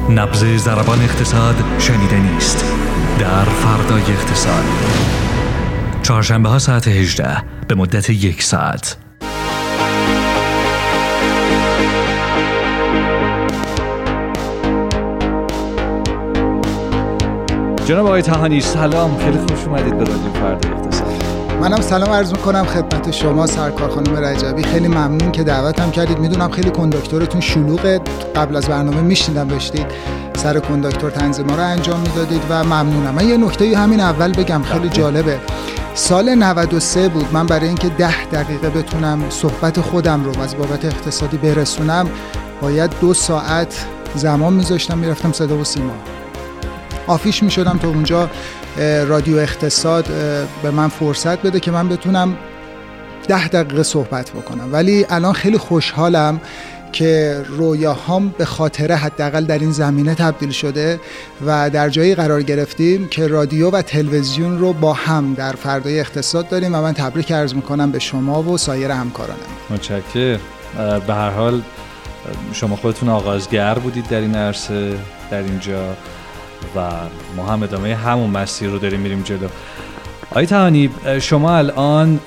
نبز 0.10 0.44
زربان 0.44 1.02
اقتصاد 1.02 1.56
شنیده 1.80 2.32
نیست. 2.34 2.66
در 3.20 3.44
فردای 3.44 4.02
اقتصاد. 4.02 4.64
چهارشنبه 6.04 6.50
ها 6.50 6.60
ساعت 6.60 6.88
18 6.88 7.44
به 7.68 7.76
مدت 7.76 8.10
یک 8.10 8.44
ساعت. 8.44 8.98
جناب 17.90 18.06
آقای 18.06 18.22
تهانی 18.22 18.62
سلام. 18.62 19.18
خیلی 19.18 19.38
خوش 19.38 19.66
اومدید 19.66 19.98
به 19.98 20.04
رادیو 20.04 20.34
فردا 20.34 20.70
اقتصاد 20.70 21.08
منم 21.62 21.82
سلام 21.82 22.10
عرض 22.10 22.32
می‌کنم 22.32 22.66
خدمت 22.66 23.12
شما 23.12 23.48
سرکار 23.48 23.90
خانم 23.90 24.16
رجبی. 24.16 24.64
خیلی 24.64 24.88
ممنون 24.88 25.32
که 25.32 25.44
دعوتم 25.44 25.92
کردید. 25.92 26.20
می‌دونم 26.20 26.52
خیلی 26.52 26.70
کندکتورتون 26.70 27.42
شلوغه. 27.42 28.02
قبل 28.36 28.56
از 28.56 28.68
برنامه 28.68 29.02
میشنیدم 29.02 29.48
داشتید 29.48 29.86
سر 30.36 30.60
کندکتور 30.60 31.12
تنظیما 31.12 31.56
رو 31.56 31.62
انجام 31.62 32.00
می‌دادید 32.00 32.42
و 32.50 32.64
ممنونم. 32.64 33.16
من 33.16 33.28
یه 33.28 33.38
نکته 33.38 33.78
همین 33.78 34.00
اول 34.00 34.32
بگم. 34.34 34.64
خیلی 34.64 34.90
جالبه. 34.90 35.38
سال 35.94 36.36
93 36.36 37.10
بود. 37.10 37.26
من 37.34 37.46
برای 37.46 37.68
اینکه 37.68 37.90
ده 37.90 38.26
دقیقه 38.26 38.70
بتونم 38.70 39.20
صحبت 39.30 39.82
خودم 39.82 40.24
رو 40.24 40.42
از 40.42 40.58
بابت 40.58 40.86
اقتصادی 40.86 41.38
برسونم 41.38 42.10
باید 42.62 42.92
دو 43.02 43.14
ساعت 43.14 43.86
زمان 44.16 44.54
میذاشتم. 44.54 44.98
می‌رفتم 44.98 45.32
صدا 45.32 45.58
و 45.58 45.64
سیما. 45.64 45.94
آفیش 47.10 47.44
می‌شدم 47.44 47.78
تا 47.78 47.88
اونجا 47.88 48.30
رادیو 49.08 49.38
اقتصاد 49.38 50.06
به 50.64 50.72
من 50.72 50.88
فرصت 50.88 51.42
بده 51.42 51.60
که 51.60 51.72
من 51.72 51.90
بتونم 51.90 52.38
ده 53.28 53.48
دقیقه 53.48 53.84
صحبت 53.84 54.32
بکنم. 54.32 54.74
ولی 54.74 55.06
الان 55.10 55.34
خیلی 55.34 55.58
خوشحالم 55.58 56.42
که 56.92 57.42
رویاهام 57.48 58.36
به 58.38 58.46
خاطره 58.46 58.96
حداقل 58.96 59.46
در 59.46 59.60
این 59.60 59.72
زمینه 59.72 60.16
تبدیل 60.16 60.52
شده 60.52 61.00
و 61.46 61.70
در 61.70 61.90
جایی 61.90 62.16
قرار 62.16 62.42
گرفتیم 62.42 63.08
که 63.08 63.28
رادیو 63.28 63.70
و 63.70 63.82
تلویزیون 63.82 64.60
رو 64.60 64.74
با 64.74 64.94
هم 64.94 65.34
در 65.34 65.52
فردای 65.52 66.00
اقتصاد 66.00 66.50
داریم 66.50 66.76
و 66.76 66.82
من 66.82 66.94
تبریک 66.94 67.32
عرض 67.32 67.54
می‌کنم 67.54 67.92
به 67.92 68.00
شما 68.00 68.44
و 68.44 68.58
سایر 68.58 68.92
همکارانم. 68.92 69.40
متشکر 69.70 70.38
به 71.08 71.14
هر 71.14 71.30
حال 71.30 71.62
شما 72.54 72.76
خودتون 72.76 73.10
آغازگر 73.10 73.74
بودید 73.74 74.08
در 74.08 74.20
این 74.20 74.36
عرصه 74.36 74.94
در 75.32 75.44
اینجا. 75.44 75.96
و 76.76 76.90
ما 77.36 77.46
هم 77.46 77.64
ادامه 77.64 77.96
همون 77.96 78.30
مسیر 78.30 78.70
رو 78.70 78.80
داریم 78.80 79.00
میریم 79.00 79.22
جلو. 79.22 79.48
آی 80.32 80.46
تهانی 80.46 80.90
شما 81.22 81.58
الان 81.58 82.20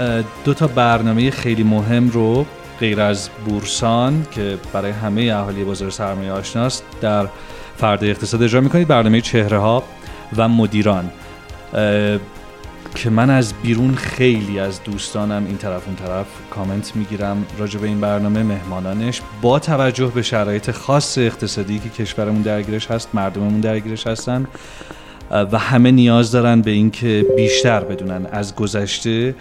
دو 0.44 0.54
تا 0.54 0.66
برنامه 0.66 1.30
خیلی 1.30 1.62
مهم 1.62 2.08
رو 2.08 2.46
غیر 2.80 3.00
از 3.00 3.30
بورسان 3.46 4.26
که 4.30 4.58
برای 4.72 4.90
همه 4.90 5.22
اهالی 5.22 5.64
بازار 5.64 5.90
سرمایه 5.90 6.32
آشناست 6.32 6.84
در 7.00 7.28
فرد 7.76 8.04
اقتصاد 8.04 8.42
اجرا 8.42 8.60
می‌کنید 8.60 8.88
برنامه 8.88 9.20
چهره 9.20 9.58
ها 9.58 9.82
و 10.36 10.48
مدیران. 10.48 11.10
که 12.94 13.10
من 13.10 13.30
از 13.30 13.54
بیرون 13.62 13.94
خیلی 13.94 14.58
از 14.58 14.82
دوستانم 14.84 15.44
این 15.46 15.56
طرف 15.56 15.86
اون 15.86 15.96
طرف 15.96 16.26
کامنت 16.50 16.96
می‌گیرم. 16.96 17.46
راجع 17.58 17.80
به 17.80 17.86
این 17.86 18.00
برنامه 18.00 18.42
مهمانانش. 18.42 19.22
با 19.42 19.58
توجه 19.58 20.06
به 20.06 20.22
شرایط 20.22 20.70
خاص 20.70 21.18
اقتصادی 21.18 21.78
که 21.78 21.88
کشورمون 21.88 22.42
درگیرش 22.42 22.90
هست 22.90 23.08
مردممون 23.14 23.60
درگیرش 23.60 24.06
هستن 24.06 24.46
و 25.30 25.58
همه 25.58 25.90
نیاز 25.90 26.32
دارن 26.32 26.60
به 26.60 26.70
اینکه 26.70 27.26
بیشتر 27.36 27.80
بدونن 27.84 28.26
از 28.32 28.54
گذشته 28.54 29.34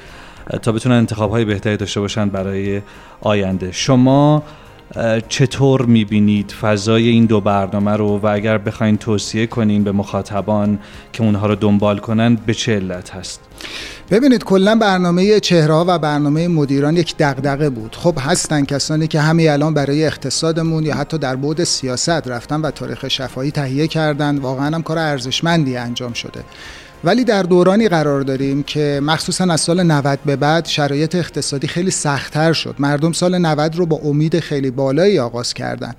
تا 0.62 0.72
بتونن 0.72 0.96
انتخاب 0.96 1.32
های 1.32 1.46
بهتری 1.46 1.78
داشته 1.78 2.00
باشن 2.00 2.30
برای 2.30 2.82
آینده. 3.22 3.72
شما 3.72 4.44
چطور 5.30 5.86
می‌بینید 5.86 6.51
فضای 6.51 7.08
این 7.08 7.25
دو 7.25 7.41
برنامه 7.41 7.91
رو؟ 7.91 8.19
و 8.23 8.27
اگر 8.27 8.58
بخواین 8.58 8.97
توصیه 8.97 9.47
کنین 9.47 9.84
به 9.84 9.91
مخاطبان 9.91 10.80
که 11.13 11.23
اونها 11.23 11.47
رو 11.47 11.56
دنبال 11.56 11.97
کنن 11.97 12.36
به 12.36 12.54
چه 12.54 12.75
علت 12.75 13.10
هست؟ 13.10 13.39
ببینید 14.12 14.43
کلا 14.43 14.75
برنامه 14.75 15.39
چهره 15.39 15.73
و 15.73 15.97
برنامه 15.97 16.47
مدیران 16.47 16.97
یک 16.97 17.15
دغدغه 17.19 17.69
بود. 17.69 17.95
خب 17.95 18.17
هستن 18.19 18.65
کسانی 18.65 19.08
که 19.08 19.21
همین 19.21 19.49
الان 19.49 19.73
برای 19.73 20.06
اقتصادمون 20.06 20.86
یا 20.86 20.95
حتی 20.95 21.17
در 21.17 21.36
بعد 21.36 21.63
سیاست 21.63 22.10
رفتن 22.10 22.62
و 22.62 22.71
تاریخ 22.71 23.08
شفاهی 23.08 23.51
تهیه 23.51 23.88
کردن. 23.88 24.38
واقعا 24.38 24.75
هم 24.75 24.84
کار 24.84 24.97
ارزشمندی 24.97 25.77
انجام 25.77 26.13
شده. 26.13 26.43
ولی 27.04 27.24
در 27.24 27.44
دورانی 27.44 27.90
قرار 27.90 28.22
داریم 28.22 28.64
که 28.64 29.00
مخصوصا 29.04 29.44
از 29.44 29.62
سال 29.62 29.84
90 29.84 30.20
به 30.26 30.36
بعد 30.36 30.66
شرایط 30.66 31.16
اقتصادی 31.16 31.68
خیلی 31.68 31.92
سختتر 31.92 32.54
شد. 32.54 32.76
مردم 32.80 33.12
سال 33.12 33.38
90 33.38 33.76
رو 33.76 33.86
با 33.86 34.00
امید 34.04 34.40
خیلی 34.40 34.72
بالایی 34.72 35.20
آغاز 35.20 35.54
کردن. 35.54 35.96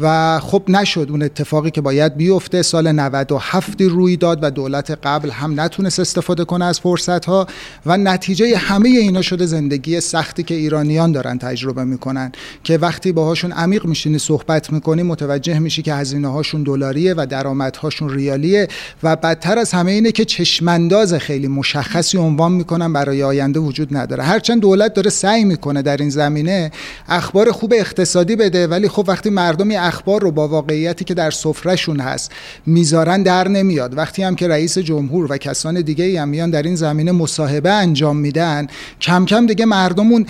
و 0.00 0.38
خب 0.38 0.62
نشد 0.68 1.06
اون 1.10 1.22
اتفاقی 1.22 1.70
که 1.70 1.80
باید 1.80 2.16
بیفته. 2.16 2.62
سال 2.62 2.92
97 2.92 3.80
روی 3.80 4.16
داد 4.16 4.38
و 4.42 4.50
دولت 4.50 4.98
قبل 5.02 5.30
هم 5.30 5.60
نتونست 5.60 6.00
استفاده 6.00 6.44
کنه 6.44 6.64
از 6.64 6.80
فرصت 6.80 7.24
ها 7.24 7.46
و 7.86 7.96
نتیجه 7.96 8.56
همه 8.56 8.88
اینا 8.88 9.22
شده 9.22 9.46
زندگی 9.46 10.00
سختی 10.00 10.42
که 10.42 10.54
ایرانیان 10.54 11.12
دارن 11.12 11.38
تجربه 11.38 11.84
می‌کنن 11.84 12.32
که 12.64 12.78
وقتی 12.78 13.12
باهاشون 13.12 13.52
عمیق 13.52 13.86
میشینی 13.86 14.18
صحبت 14.18 14.72
می‌کنی 14.72 15.02
متوجه 15.02 15.58
میشی 15.58 15.82
که 15.82 15.94
هزینه 15.94 16.28
هاشون 16.28 16.62
دلاریه 16.62 17.14
و 17.16 17.26
درآمدهاشون 17.30 18.08
ریالیه 18.08 18.68
و 19.02 19.16
بدتر 19.16 19.58
از 19.58 19.72
همه 19.72 19.92
اینه 19.92 20.12
که 20.12 20.24
چشمانداز 20.24 21.14
خیلی 21.14 21.48
مشخصی 21.48 22.18
عنوان 22.18 22.52
می‌کنن 22.52 22.92
برای 22.92 23.22
آینده 23.22 23.60
وجود 23.60 23.96
نداره. 23.96 24.22
هرچند 24.22 24.60
دولت 24.60 24.94
داره 24.94 25.10
سعی 25.10 25.44
می‌کنه 25.44 25.82
در 25.82 25.96
این 25.96 26.10
زمینه 26.10 26.70
اخبار 27.08 27.52
خوب 27.52 27.72
اقتصادی 27.76 28.36
بده 28.36 28.66
ولی 28.66 28.88
خب 28.88 29.04
وقتی 29.08 29.30
مردمی 29.30 29.76
اخبار 29.86 30.22
رو 30.22 30.30
با 30.30 30.48
واقعیتی 30.48 31.04
که 31.04 31.14
در 31.14 31.30
سفرهشون 31.30 32.00
هست 32.00 32.32
می‌ذارن 32.66 33.22
در 33.22 33.48
نمیاد 33.48 33.98
وقتی 33.98 34.22
هم 34.22 34.36
که 34.36 34.48
رئیس 34.48 34.78
جمهور 34.78 35.32
و 35.32 35.36
کسان 35.36 35.80
دیگه 35.80 36.20
هم 36.20 36.28
میان 36.28 36.50
در 36.50 36.62
این 36.62 36.76
زمینه 36.76 37.12
مصاحبه 37.12 37.70
انجام 37.70 38.16
میدن 38.16 38.66
کم 39.00 39.24
کم 39.24 39.46
دیگه 39.46 39.64
مردمون 39.64 40.26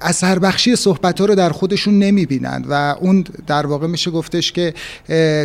اثر 0.00 0.38
بخشی 0.38 0.76
صحبت 0.76 1.20
ها 1.20 1.26
رو 1.26 1.34
در 1.34 1.50
خودشون 1.50 1.98
نمی‌بینند 1.98 2.66
و 2.68 2.94
اون 3.00 3.24
در 3.46 3.66
واقع 3.66 3.86
میشه 3.86 4.10
گفتش 4.10 4.52
که 4.52 4.74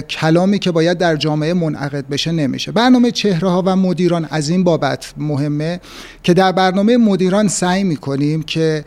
کلامی 0.10 0.60
که 0.60 0.72
باید 0.72 0.98
در 0.98 1.16
جامعه 1.16 1.54
منعقد 1.54 2.06
بشه 2.08 2.32
نمیشه 2.32 2.72
برنامه 2.72 3.12
چهره 3.12 3.50
ها 3.50 3.64
و 3.66 3.76
مدیر 3.76 4.06
مدیران 4.06 4.28
از 4.32 4.50
این 4.50 4.64
بابت 4.64 5.14
مهمه 5.18 5.80
که 6.24 6.34
در 6.34 6.52
برنامه 6.52 6.98
مدیران 6.98 7.48
سعی 7.48 7.84
می‌کنیم 7.84 8.44
که 8.44 8.86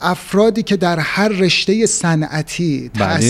افرادی 0.00 0.62
که 0.62 0.76
در 0.76 0.98
هر 0.98 1.28
رشته 1.28 1.86
صنعتی 1.86 2.90
بله. 2.94 3.20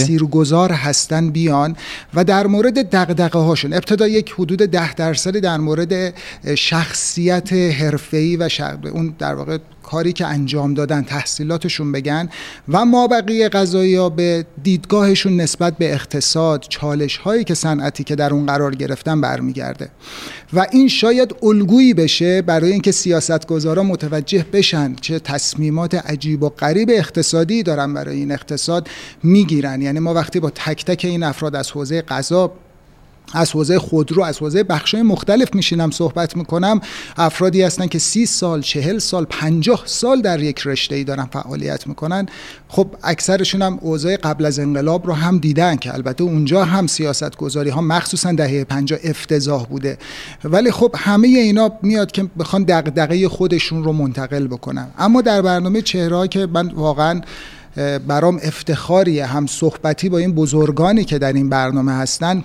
تاثیرگذار 0.72 0.90
هستن 0.90 1.30
بیان 1.30 1.76
و 2.14 2.24
در 2.24 2.46
مورد 2.46 2.90
دغدغه 2.90 3.38
هاشون 3.38 3.72
ابتدا 3.72 4.08
یک 4.08 4.34
حدود 4.38 4.58
ده 4.58 4.94
درصدی 4.94 5.40
در 5.40 5.58
مورد 5.58 6.14
شخصیت 6.54 7.52
حرفه‌ای 7.52 8.36
و 8.36 8.48
اون 8.92 9.14
در 9.18 9.34
واقع 9.34 9.58
کاری 9.82 10.12
که 10.12 10.26
انجام 10.26 10.74
دادن 10.74 11.02
تحصیلاتشون 11.02 11.92
بگن 11.92 12.28
و 12.68 12.84
ما 12.84 13.06
بقیه 13.06 13.48
قضایی 13.48 13.94
ها 13.94 14.08
به 14.08 14.46
دیدگاهشون 14.62 15.36
نسبت 15.36 15.78
به 15.78 15.92
اقتصاد 15.92 16.66
چالش 16.68 17.16
هایی 17.16 17.44
که 17.44 17.54
صنعتی 17.54 18.04
که 18.04 18.16
در 18.16 18.34
اون 18.34 18.46
قرار 18.46 18.74
گرفتن 18.74 19.20
برمیگرده. 19.20 19.88
و 20.52 20.66
این 20.72 20.88
شاید 20.88 21.34
الگویی 21.42 21.94
بشه 21.94 22.42
برای 22.42 22.72
اینکه 22.72 22.92
سیاستگزارا 22.92 23.82
متوجه 23.82 24.46
بشن 24.52 24.94
چه 25.00 25.18
تصمیمات 25.18 25.94
عجیب 25.94 26.42
و 26.42 26.48
غریب 26.48 26.90
اقتصادی 26.92 27.62
دارن 27.62 27.94
برای 27.94 28.16
این 28.16 28.32
اقتصاد 28.32 28.88
می‌گیرن. 29.22 29.82
یعنی 29.82 29.98
ما 29.98 30.14
وقتی 30.14 30.40
با 30.40 30.50
تک 30.50 30.84
تک 30.84 31.04
این 31.04 31.22
افراد 31.22 31.56
از 31.56 31.70
حوزه 31.70 32.02
غذا 32.02 32.52
از 33.34 33.52
حوزه 33.52 33.78
خودرو 33.78 34.22
از 34.22 34.38
حوزه 34.38 34.62
بخشای 34.62 35.02
مختلف 35.02 35.54
میشینم 35.54 35.90
صحبت 35.90 36.36
می‌کنم. 36.36 36.80
افرادی 37.16 37.62
هستن 37.62 37.86
که 37.86 37.98
سی 37.98 38.26
سال 38.26 38.60
چهل 38.60 38.98
سال 38.98 39.24
پنجاه 39.24 39.82
سال 39.84 40.22
در 40.22 40.42
یک 40.42 40.62
رشته 40.64 40.94
ای 40.94 41.04
دارن 41.04 41.24
فعالیت 41.24 41.86
می‌کنن. 41.86 42.26
خب 42.68 42.86
اکثرشون 43.02 43.62
هم 43.62 43.78
اوضاع 43.80 44.16
قبل 44.16 44.44
از 44.44 44.58
انقلاب 44.58 45.06
رو 45.06 45.12
هم 45.12 45.38
دیدن 45.38 45.76
که 45.76 45.94
البته 45.94 46.24
اونجا 46.24 46.64
هم 46.64 46.86
سیاست 46.86 47.36
گذاری 47.36 47.70
ها 47.70 47.80
مخصوصا 47.80 48.32
دهه 48.32 48.64
پنجاه 48.64 48.98
افتضاح 49.04 49.66
بوده. 49.66 49.98
ولی 50.44 50.70
خب 50.70 50.94
همه 50.98 51.28
اینا 51.28 51.72
میاد 51.82 52.12
که 52.12 52.26
بخوان 52.38 52.62
دغدغه 52.62 53.28
خودشون 53.28 53.84
رو 53.84 53.92
منتقل 53.92 54.46
بکنن. 54.46 54.86
اما 54.98 55.22
در 55.22 55.42
برنامه 55.42 55.82
چهره 55.82 56.28
که 56.28 56.46
من 56.46 56.68
واقعا 56.68 57.20
برام 58.06 58.40
افتخاریه 58.42 59.26
هم 59.26 59.46
صحبتی 59.46 60.08
با 60.08 60.18
این 60.18 60.32
بزرگانی 60.32 61.04
که 61.04 61.18
در 61.18 61.32
این 61.32 61.48
برنامه 61.48 61.92
هستن 61.92 62.44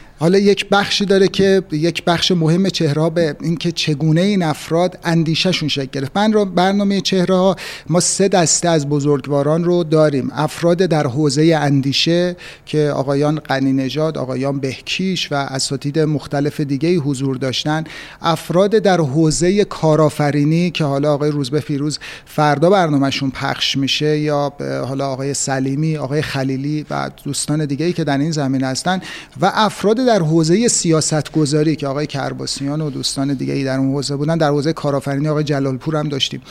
حالا 0.21 0.37
یک 0.37 0.69
بخشی 0.69 1.05
داره 1.05 1.27
که 1.27 1.63
یک 1.71 2.03
بخش 2.03 2.31
مهم 2.31 2.69
چهره 2.69 3.09
به 3.09 3.35
اینکه 3.41 3.71
چگونه 3.71 4.21
این 4.21 4.43
افراد 4.43 4.99
اندیشهشون 5.03 5.69
شکل 5.69 5.89
گرفت. 5.91 6.11
من 6.15 6.33
رو 6.33 6.45
برنامه 6.45 7.01
چهره 7.01 7.35
ها 7.35 7.55
ما 7.89 7.99
سه 7.99 8.27
دسته 8.27 8.69
از 8.69 8.89
بزرگواران 8.89 9.63
رو 9.63 9.83
داریم. 9.83 10.31
افراد 10.33 10.77
در 10.77 11.07
حوزه 11.07 11.57
اندیشه 11.61 12.35
که 12.65 12.91
آقایان 12.95 13.35
قنی 13.35 13.73
نژاد 13.73 14.17
آقایان 14.17 14.59
بهکیش 14.59 15.31
و 15.31 15.35
اساتید 15.35 15.99
مختلف 15.99 16.59
دیگه 16.59 16.95
حضور 16.95 17.37
داشتن. 17.37 17.83
افراد 18.21 18.71
در 18.71 18.97
حوزه 18.97 19.63
کارآفرینی 19.63 20.71
که 20.71 20.83
حالا 20.83 21.13
آقای 21.13 21.31
روزبه 21.31 21.59
فیروز 21.59 21.99
فردا 22.25 22.69
برنامهشون 22.69 23.31
پخش 23.31 23.77
میشه 23.77 24.19
یا 24.19 24.53
حالا 24.87 25.07
آقای 25.07 25.33
سلیمی 25.33 25.97
آقای 25.97 26.21
خلیلی 26.21 26.85
و 26.89 27.11
دوستان 27.23 27.65
دیگه 27.65 27.93
که 27.93 28.03
در 28.03 28.17
این 28.17 28.31
زمینه 28.31 28.67
هستن 28.67 29.01
و 29.41 29.51
افراد 29.53 30.10
حوزه 30.19 30.67
سیاست 30.67 31.31
گذاری 31.31 31.75
که 31.75 31.87
آقای 31.87 32.07
کرباسیان 32.07 32.81
و 32.81 32.89
دوستان 32.89 33.33
دیگه 33.33 33.53
ای 33.53 33.63
در 33.63 33.77
اون 33.77 33.91
حوزه 33.91 34.15
بودن 34.15 34.37
در 34.37 34.49
حوزه 34.49 34.73
کارآفرینی 34.73 35.27
آقای 35.27 35.43
جلالپور 35.43 35.95
هم 35.95 36.09
داشتیم. 36.09 36.41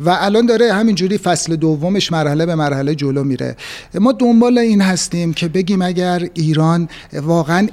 و 0.00 0.16
الان 0.20 0.46
داره 0.46 0.72
همینجوری 0.72 1.18
فصل 1.18 1.56
دومش 1.56 2.12
مرحله 2.12 2.46
به 2.46 2.54
مرحله 2.54 2.94
جلو 2.94 3.24
میره. 3.24 3.56
ما 3.94 4.12
دنبال 4.12 4.58
این 4.58 4.80
هستیم 4.80 5.32
که 5.32 5.48
بگیم 5.48 5.82
اگر 5.82 6.28
ایران 6.34 6.88
واقعا 7.12 7.68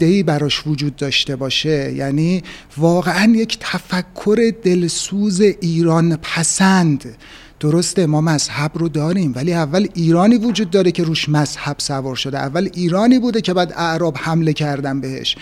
ای 0.00 0.22
براش 0.22 0.66
وجود 0.66 0.96
داشته 0.96 1.36
باشه 1.36 1.92
یعنی 1.92 2.42
واقعا 2.76 3.32
یک 3.36 3.58
تفکر 3.60 4.52
دلسوز 4.62 5.40
ایران 5.40 6.16
پسند 6.22 7.16
درسته 7.60 8.06
ما 8.06 8.20
مذهب 8.20 8.70
رو 8.74 8.88
داریم 8.88 9.32
ولی 9.36 9.54
اول 9.54 9.86
ایرانی 9.94 10.36
وجود 10.36 10.70
داره 10.70 10.92
که 10.92 11.04
روش 11.04 11.28
مذهب 11.28 11.76
سوار 11.78 12.16
شده. 12.16 12.38
اول 12.38 12.68
ایرانی 12.74 13.18
بوده 13.18 13.40
که 13.40 13.54
بعد 13.54 13.72
اعراب 13.76 14.16
حمله 14.18 14.52
کردن 14.52 15.00
بهش. 15.00 15.36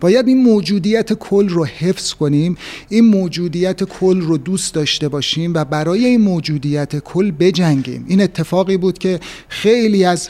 باید 0.00 0.28
این 0.28 0.42
موجودیت 0.42 1.12
کل 1.12 1.48
رو 1.48 1.64
حفظ 1.64 2.12
کنیم. 2.12 2.56
این 2.88 3.04
موجودیت 3.04 3.84
کل 3.84 4.20
رو 4.20 4.38
دوست 4.38 4.74
داشته 4.74 5.08
باشیم 5.08 5.54
و 5.54 5.64
برای 5.64 6.04
این 6.06 6.20
موجودیت 6.20 6.98
کل 6.98 7.30
بجنگیم. 7.30 8.04
این 8.08 8.22
اتفاقی 8.22 8.76
بود 8.76 8.98
که 8.98 9.20
خیلی 9.48 10.04
از 10.04 10.28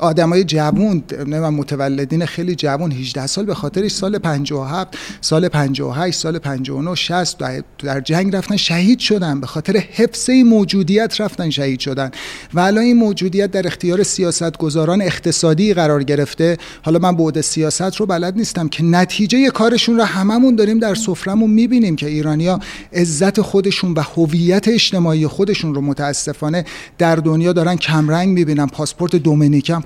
آدمای 0.00 0.44
جوون 0.44 1.02
و 1.30 1.50
متولدین 1.50 2.26
خیلی 2.26 2.54
جوون 2.54 2.92
18 2.92 3.26
سال 3.26 3.44
به 3.44 3.54
خاطرش 3.54 3.90
سال 3.90 4.18
57 4.18 4.98
سال 5.20 5.48
58 5.48 6.18
سال 6.18 6.38
59 6.38 6.94
60 6.94 7.38
در 7.78 8.00
جنگ 8.00 8.36
رفتن 8.36 8.56
شهید 8.56 8.98
شدن 8.98 9.40
به 9.40 9.46
خاطر 9.46 9.76
حفظ 9.76 10.30
موجودیت 10.30 11.20
رفتن 11.20 11.50
شهید 11.50 11.80
شدن. 11.80 12.10
و 12.54 12.60
الان 12.60 12.84
این 12.84 12.96
موجودیت 12.96 13.50
در 13.50 13.66
اختیار 13.66 14.02
سیاستگزاران 14.02 15.02
اقتصادی 15.02 15.74
قرار 15.74 16.02
گرفته. 16.02 16.56
حالا 16.82 16.98
من 16.98 17.16
بعد 17.16 17.40
سیاست 17.40 17.96
رو 17.96 18.06
بلد 18.06 18.36
نیستم 18.36 18.68
که 18.68 18.84
نتیجه 18.84 19.50
کارشون 19.50 19.96
رو 19.96 20.04
هممون 20.04 20.54
داریم 20.54 20.78
در 20.78 20.94
سفرمون 20.94 21.50
می‌بینیم 21.50 21.96
که 21.96 22.06
ایرانیا 22.06 22.60
عزت 22.92 23.40
خودشون 23.40 23.92
و 23.92 24.00
هویت 24.00 24.68
اجتماعی 24.68 25.26
خودشون 25.26 25.74
رو 25.74 25.80
متاسفانه 25.80 26.64
در 26.98 27.16
دنیا 27.16 27.52
دارن 27.52 27.76
کمرنگ 27.76 28.28
می‌بینن. 28.28 28.66
پاسپورت 28.66 29.16
دومینیکن 29.16 29.80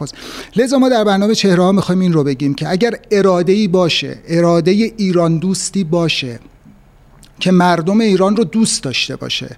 لذا 0.56 0.78
ما 0.78 0.88
در 0.88 1.04
برنامه 1.04 1.34
چهره 1.34 1.62
ها 1.62 1.72
می‌خوایم 1.72 2.00
این 2.00 2.12
رو 2.12 2.24
بگیم 2.24 2.54
که 2.54 2.68
اگر 2.68 2.94
اراده 3.10 3.52
ای 3.52 3.68
باشه 3.68 4.18
اراده 4.28 4.70
ایران 4.70 5.38
دوستی 5.38 5.84
باشه 5.84 6.40
که 7.40 7.50
مردم 7.50 8.00
ایران 8.00 8.36
رو 8.36 8.44
دوست 8.44 8.82
داشته 8.82 9.16
باشه 9.16 9.56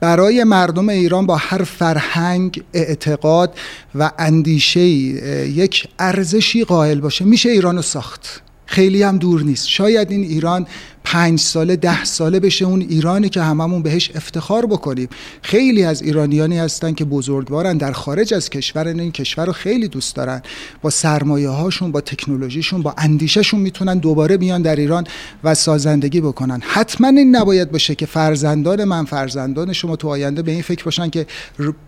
برای 0.00 0.44
مردم 0.44 0.88
ایران 0.88 1.26
با 1.26 1.36
هر 1.36 1.64
فرهنگ 1.64 2.62
اعتقاد 2.74 3.54
و 3.94 4.10
اندیشه 4.18 4.80
یک 4.80 5.88
ارزشی 5.98 6.64
قائل 6.64 7.00
باشه 7.00 7.24
میشه 7.24 7.48
ایران 7.48 7.76
رو 7.76 7.82
ساخت. 7.82 8.42
خیلی 8.66 9.02
هم 9.02 9.18
دور 9.18 9.42
نیست. 9.42 9.68
شاید 9.68 10.10
این 10.10 10.22
ایران 10.22 10.66
پنج 11.06 11.40
ساله 11.40 11.76
ده 11.76 12.04
ساله 12.04 12.40
بشه 12.40 12.64
اون 12.64 12.80
ایرانی 12.80 13.28
که 13.28 13.42
هممون 13.42 13.82
بهش 13.82 14.10
افتخار 14.14 14.66
بکنیم. 14.66 15.08
خیلی 15.42 15.82
از 15.82 16.02
ایرانیانی 16.02 16.58
هستن 16.58 16.92
که 16.92 17.04
بزرگوارن 17.04 17.76
در 17.76 17.92
خارج 17.92 18.34
از 18.34 18.50
کشور 18.50 18.86
این 18.88 19.12
کشور 19.12 19.46
رو 19.46 19.52
خیلی 19.52 19.88
دوست 19.88 20.16
دارن. 20.16 20.42
با 20.82 20.90
سرمایه 20.90 21.48
هاشون 21.48 21.92
با 21.92 22.00
تکنولوژیشون 22.00 22.82
با 22.82 22.94
اندیشهشون 22.98 23.60
می‌تونن 23.60 23.98
دوباره 23.98 24.36
بیان 24.36 24.62
در 24.62 24.76
ایران 24.76 25.06
و 25.44 25.54
سازندگی 25.54 26.20
بکنن. 26.20 26.60
حتما 26.64 27.08
این 27.08 27.36
نباید 27.36 27.70
باشه 27.70 27.94
که 27.94 28.06
فرزندان 28.06 28.84
من 28.84 29.04
فرزندان 29.04 29.72
شما 29.72 29.96
تو 29.96 30.08
آینده 30.08 30.42
به 30.42 30.52
این 30.52 30.62
فکر 30.62 30.84
باشن 30.84 31.10
که 31.10 31.26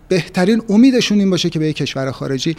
بهترین 0.09 0.61
امیدشون 0.69 1.19
این 1.19 1.29
باشه 1.29 1.49
که 1.49 1.59
به 1.59 1.67
یک 1.67 1.75
کشور 1.75 2.11
خارجی 2.11 2.55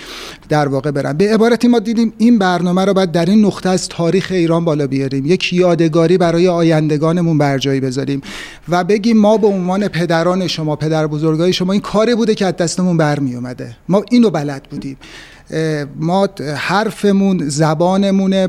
در 0.48 0.68
واقع 0.68 0.90
برن. 0.90 1.12
به 1.12 1.34
عبارتی 1.34 1.68
ما 1.68 1.78
دیدیم 1.78 2.12
این 2.18 2.38
برنامه 2.38 2.84
رو 2.84 2.94
باید 2.94 3.12
در 3.12 3.26
این 3.26 3.44
نقطه 3.44 3.68
از 3.68 3.88
تاریخ 3.88 4.28
ایران 4.30 4.64
بالا 4.64 4.86
بیاریم. 4.86 5.26
یک 5.26 5.52
یادگاری 5.52 6.18
برای 6.18 6.49
آیندگانمون 6.50 7.38
بر 7.38 7.58
جایی 7.58 7.80
بذاریم 7.80 8.20
و 8.68 8.84
بگیم 8.84 9.16
ما 9.16 9.36
به 9.36 9.46
عنوان 9.46 9.88
پدران 9.88 10.46
شما 10.46 10.76
پدر 10.76 11.06
بزرگای 11.06 11.52
شما 11.52 11.72
این 11.72 11.82
کاری 11.82 12.14
بوده 12.14 12.34
که 12.34 12.46
از 12.46 12.56
دستمون 12.56 12.96
برمی 12.96 13.34
اومده 13.34 13.76
ما 13.88 14.02
اینو 14.10 14.30
بلد 14.30 14.62
بودیم. 14.70 14.96
ما 15.96 16.28
حرفمون 16.56 17.48
زبانمون 17.48 18.48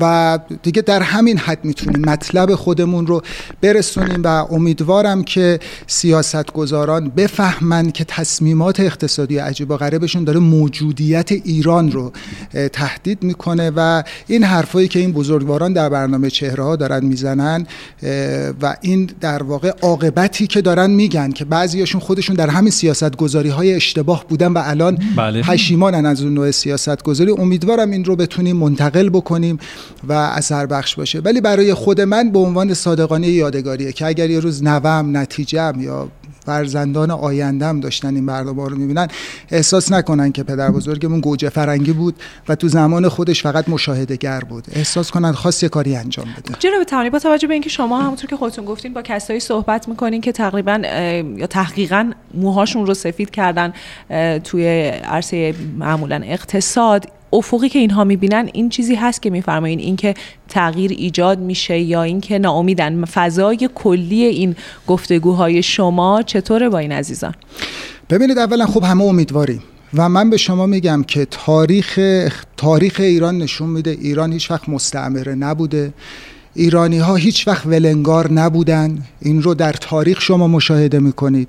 و 0.00 0.38
دیگه 0.62 0.82
در 0.82 1.02
همین 1.02 1.38
حد 1.38 1.64
می‌تونیم 1.64 2.00
مطلب 2.00 2.54
خودمون 2.54 3.06
رو 3.06 3.22
برسونیم 3.60 4.22
و 4.22 4.26
امیدوارم 4.26 5.24
که 5.24 5.60
سیاستگزاران 5.86 7.08
بفهمن 7.08 7.90
که 7.90 8.04
تصمیمات 8.04 8.80
اقتصادی 8.80 9.38
عجیب 9.38 9.70
و 9.70 9.76
غریبشون 9.76 10.24
داره 10.24 10.40
موجودیت 10.40 11.32
ایران 11.32 11.92
رو 11.92 12.12
تهدید 12.72 13.22
می‌کنه 13.22 13.72
و 13.76 14.02
این 14.26 14.44
حرفایی 14.44 14.88
که 14.88 14.98
این 14.98 15.12
بزرگواران 15.12 15.72
در 15.72 15.88
برنامه 15.88 16.30
چهره 16.30 16.64
ها 16.64 16.76
دارن 16.76 17.04
می‌زنن 17.04 17.66
و 18.62 18.76
این 18.80 19.10
در 19.20 19.42
واقع 19.42 19.72
عاقبتی 19.82 20.46
که 20.46 20.60
دارن 20.60 20.90
میگن 20.90 21.30
که 21.30 21.44
بعضیاشون 21.44 22.00
خودشون 22.00 22.36
در 22.36 22.48
همین 22.48 22.70
سیاست 22.70 23.16
گذاری 23.16 23.48
های 23.48 23.74
اشتباه 23.74 24.24
بودن 24.28 24.52
و 24.52 24.62
الان 24.64 24.98
بله. 25.16 25.42
پشیمانن 25.42 26.06
از 26.06 26.22
اون 26.22 26.34
نوع 26.34 26.50
سیاست 26.50 27.02
گذاری 27.02 27.30
امیدوارم 27.30 27.90
این 27.90 28.04
رو 28.04 28.16
بتونیم 28.16 28.56
منتقل 28.56 29.08
بکنیم 29.08 29.58
و 30.08 30.12
اثر 30.12 30.66
بخش 30.66 30.94
باشه. 30.94 31.20
ولی 31.20 31.40
برای 31.40 31.74
خود 31.74 32.00
من 32.00 32.30
به 32.30 32.38
عنوان 32.38 32.74
صادقانه 32.74 33.28
یادگاریه 33.28 33.92
که 33.92 34.06
اگر 34.06 34.30
یه 34.30 34.40
روز 34.40 34.62
نوم 34.62 35.16
نتیجم 35.16 35.74
یا 35.78 36.08
فرزندان 36.46 37.10
آیندهم 37.10 37.80
داشتن 37.80 38.14
این 38.14 38.26
برنامه 38.26 38.68
رو 38.68 38.76
می‌بینن 38.76 39.08
احساس 39.50 39.92
نکنن 39.92 40.32
که 40.32 40.42
پدر 40.42 40.70
بزرگمون 40.70 41.20
گوجه 41.20 41.48
فرنگی 41.48 41.92
بود 41.92 42.14
و 42.48 42.54
تو 42.54 42.68
زمان 42.68 43.08
خودش 43.08 43.42
فقط 43.42 43.68
مشاهده 43.68 44.16
گر 44.16 44.40
بود. 44.40 44.64
احساس 44.72 45.10
کنن 45.10 45.32
خاص 45.32 45.62
یه 45.62 45.68
کاری 45.68 45.96
انجام 45.96 46.26
بده. 46.38 46.54
جناب 46.58 46.84
تمانی 46.84 47.10
با 47.10 47.18
توجه 47.18 47.48
به 47.48 47.54
اینکه 47.54 47.70
شما 47.70 48.00
همونطور 48.00 48.30
که 48.30 48.36
خودتون 48.36 48.64
گفتین 48.64 48.94
با 48.94 49.02
کسایی 49.02 49.40
صحبت 49.40 49.88
می‌کنین 49.88 50.20
که 50.20 50.32
تقریبا 50.32 50.82
یا 51.36 51.46
تحقیقا 51.46 52.10
موهاشون 52.34 52.86
رو 52.86 52.94
سفید 52.94 53.30
کردن 53.30 53.72
توی 54.44 54.88
عرصه 54.88 55.54
معمولا 55.78 56.20
اقتصاد 56.24 57.06
افقی 57.32 57.68
که 57.68 57.78
اینها 57.78 58.04
می‌بینن 58.04 58.50
این 58.52 58.68
چیزی 58.68 58.94
هست 58.94 59.22
که 59.22 59.30
میفرمایین. 59.30 59.78
اینکه 59.78 60.14
تغییر 60.48 60.90
ایجاد 60.90 61.38
میشه 61.38 61.78
یا 61.78 62.02
اینکه 62.02 62.38
ناامیدن. 62.38 63.04
فضای 63.04 63.68
کلی 63.74 64.24
این 64.24 64.56
گفتگوهای 64.86 65.62
شما 65.62 66.22
چطوره 66.22 66.68
با 66.68 66.78
این 66.78 66.92
عزیزان؟ 66.92 67.34
ببینید 68.10 68.38
اولا 68.38 68.66
خب 68.66 68.84
همه 68.84 69.04
امیدواریم. 69.04 69.62
و 69.94 70.08
من 70.08 70.30
به 70.30 70.36
شما 70.36 70.66
میگم 70.66 71.02
که 71.02 71.26
تاریخ 71.30 71.98
تاریخ 72.56 73.00
ایران 73.00 73.38
نشون 73.38 73.68
میده. 73.70 73.90
ایران 73.90 74.32
هیچ 74.32 74.50
وقت 74.50 74.68
مستعمره 74.68 75.34
نبوده. 75.34 75.92
ایرانی 76.54 76.98
ها 76.98 77.14
هیچ 77.14 77.48
وقت 77.48 77.66
ولنگار 77.66 78.32
نبودن. 78.32 78.98
این 79.20 79.42
رو 79.42 79.54
در 79.54 79.72
تاریخ 79.72 80.20
شما 80.20 80.48
مشاهده 80.48 80.98
می‌کنید. 80.98 81.48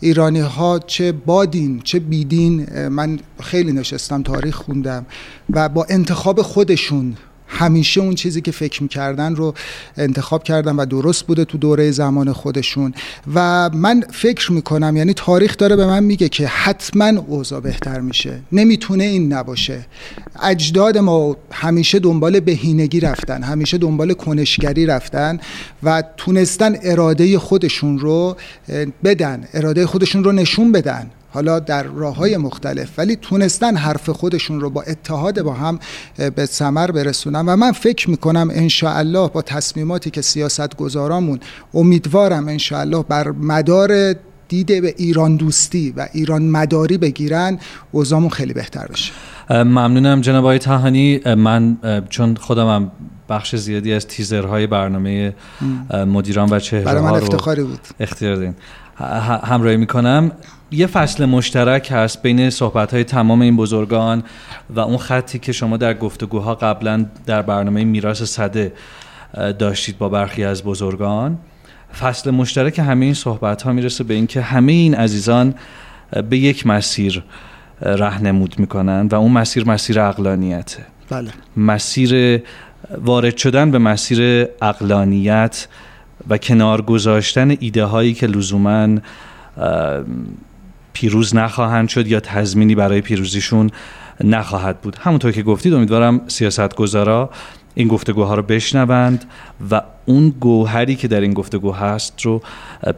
ایرانی 0.00 0.40
ها 0.40 0.78
چه 0.78 1.12
بادین 1.12 1.80
چه 1.84 1.98
بیدین 1.98 2.66
من 2.88 3.18
خیلی 3.42 3.72
نشستم 3.72 4.22
تاریخ 4.22 4.54
خوندم 4.54 5.06
و 5.50 5.68
با 5.68 5.86
انتخاب 5.88 6.42
خودشون 6.42 7.16
همیشه 7.50 8.00
اون 8.00 8.14
چیزی 8.14 8.40
که 8.40 8.50
فکر 8.50 8.82
می‌کردن 8.82 9.36
رو 9.36 9.54
انتخاب 9.96 10.42
کردن 10.42 10.76
و 10.76 10.86
درست 10.86 11.26
بوده 11.26 11.44
تو 11.44 11.58
دوره 11.58 11.90
زمان 11.90 12.32
خودشون. 12.32 12.94
و 13.34 13.70
من 13.70 14.04
فکر 14.12 14.52
می‌کنم 14.52 14.96
یعنی 14.96 15.14
تاریخ 15.14 15.56
داره 15.56 15.76
به 15.76 15.86
من 15.86 16.04
میگه 16.04 16.28
که 16.28 16.46
حتما 16.46 17.20
اوضاع 17.26 17.60
بهتر 17.60 18.00
میشه. 18.00 18.40
نمی‌تونه 18.52 19.04
این 19.04 19.32
نباشه. 19.32 19.86
اجداد 20.42 20.98
ما 20.98 21.36
همیشه 21.52 21.98
دنبال 21.98 22.40
بهینگی 22.40 23.00
رفتن 23.00 23.42
همیشه 23.42 23.78
دنبال 23.78 24.12
کنشگری 24.12 24.86
رفتن 24.86 25.38
و 25.82 26.02
تونستن 26.16 26.76
اراده 26.82 27.38
خودشون 27.38 27.98
رو 27.98 28.36
بدن 29.04 29.48
اراده 29.54 29.86
خودشون 29.86 30.24
رو 30.24 30.32
نشون 30.32 30.72
بدن. 30.72 31.10
حالا 31.30 31.58
در 31.58 31.82
راه 31.82 32.16
های 32.16 32.36
مختلف 32.36 32.98
ولی 32.98 33.16
تونستن 33.16 33.76
حرف 33.76 34.10
خودشون 34.10 34.60
رو 34.60 34.70
با 34.70 34.82
اتحاد 34.82 35.42
با 35.42 35.52
هم 35.52 35.78
به 36.34 36.46
ثمر 36.46 36.90
برسونن. 36.90 37.46
و 37.46 37.56
من 37.56 37.72
فکر 37.72 38.10
می‌کنم 38.10 38.48
انشاءالله 38.52 39.28
با 39.28 39.42
تصمیماتی 39.42 40.10
که 40.10 40.22
سیاست 40.22 40.76
گذارامون 40.76 41.40
امیدوارم 41.74 42.48
انشاءالله 42.48 43.02
بر 43.02 43.28
مدار 43.28 44.14
دیده 44.48 44.80
به 44.80 44.94
ایران 44.96 45.36
دوستی 45.36 45.94
و 45.96 46.08
ایران 46.12 46.42
مداری 46.42 46.98
بگیرن 46.98 47.58
اوضاعمون 47.92 48.30
خیلی 48.30 48.52
بهتر 48.52 48.86
بشه. 48.86 49.12
ممنونم 49.50 50.20
جناب 50.20 50.44
آقای 50.44 50.58
تهانی 50.58 51.20
من 51.34 51.76
چون 52.08 52.36
خودم 52.36 52.92
بخش 53.28 53.56
زیادی 53.56 53.92
از 53.92 54.06
تیزرهای 54.06 54.66
برنامه 54.66 55.34
مدیران 55.92 56.50
و 56.50 56.58
چهره 56.58 57.00
ها 57.00 57.18
رو 57.52 57.66
بود. 57.66 57.80
اختیار 58.00 58.36
دین 58.36 58.54
همراهی 59.44 59.76
می‌کنم. 59.76 60.32
یه 60.70 60.86
فصل 60.86 61.24
مشترک 61.24 61.88
هست 61.92 62.22
بین 62.22 62.50
صحبت 62.50 62.94
های 62.94 63.04
تمام 63.04 63.40
این 63.40 63.56
بزرگان 63.56 64.22
و 64.70 64.80
اون 64.80 64.96
خطی 64.96 65.38
که 65.38 65.52
شما 65.52 65.76
در 65.76 65.94
گفتگوها 65.94 66.54
قبلا 66.54 67.06
در 67.26 67.42
برنامه 67.42 67.84
میراث 67.84 68.22
صده 68.22 68.72
داشتید 69.58 69.98
با 69.98 70.08
برخی 70.08 70.44
از 70.44 70.64
بزرگان. 70.64 71.38
فصل 72.00 72.30
مشترک 72.30 72.78
همه 72.78 73.04
این 73.04 73.14
صحبت 73.14 73.62
ها 73.62 73.72
می‌رسه 73.72 74.04
به 74.04 74.14
اینکه 74.14 74.40
همه 74.40 74.72
این 74.72 74.94
عزیزان 74.94 75.54
به 76.30 76.38
یک 76.38 76.66
مسیر 76.66 77.24
رهنمود 77.80 78.58
می‌کنن 78.58 79.08
و 79.10 79.14
اون 79.14 79.32
مسیر 79.32 79.68
مسیر 79.68 80.00
اقلانیته. 80.00 80.86
بله. 81.10 81.30
مسیر 81.56 82.42
وارد 83.04 83.36
شدن 83.36 83.70
به 83.70 83.78
مسیر 83.78 84.48
اقلانیت 84.62 85.68
و 86.28 86.38
کنار 86.38 86.82
گذاشتن 86.82 87.56
ایده 87.60 87.84
هایی 87.84 88.14
که 88.14 88.26
لزوما 88.26 88.98
پیروز 90.92 91.36
نخواهند 91.36 91.88
شد 91.88 92.06
یا 92.06 92.20
تضمینی 92.20 92.74
برای 92.74 93.00
پیروزیشون 93.00 93.70
نخواهد 94.24 94.80
بود. 94.80 94.96
همونطور 95.00 95.32
که 95.32 95.42
گفتید 95.42 95.74
امیدوارم 95.74 96.20
سیاستگزارا 96.26 97.30
این 97.74 97.88
گفتگوها 97.88 98.34
رو 98.34 98.42
بشنوند 98.42 99.24
و 99.70 99.82
اون 100.10 100.34
گوهری 100.40 100.96
که 100.96 101.08
در 101.08 101.20
این 101.20 101.32
گفتگو 101.32 101.72
هست 101.72 102.22
رو 102.22 102.42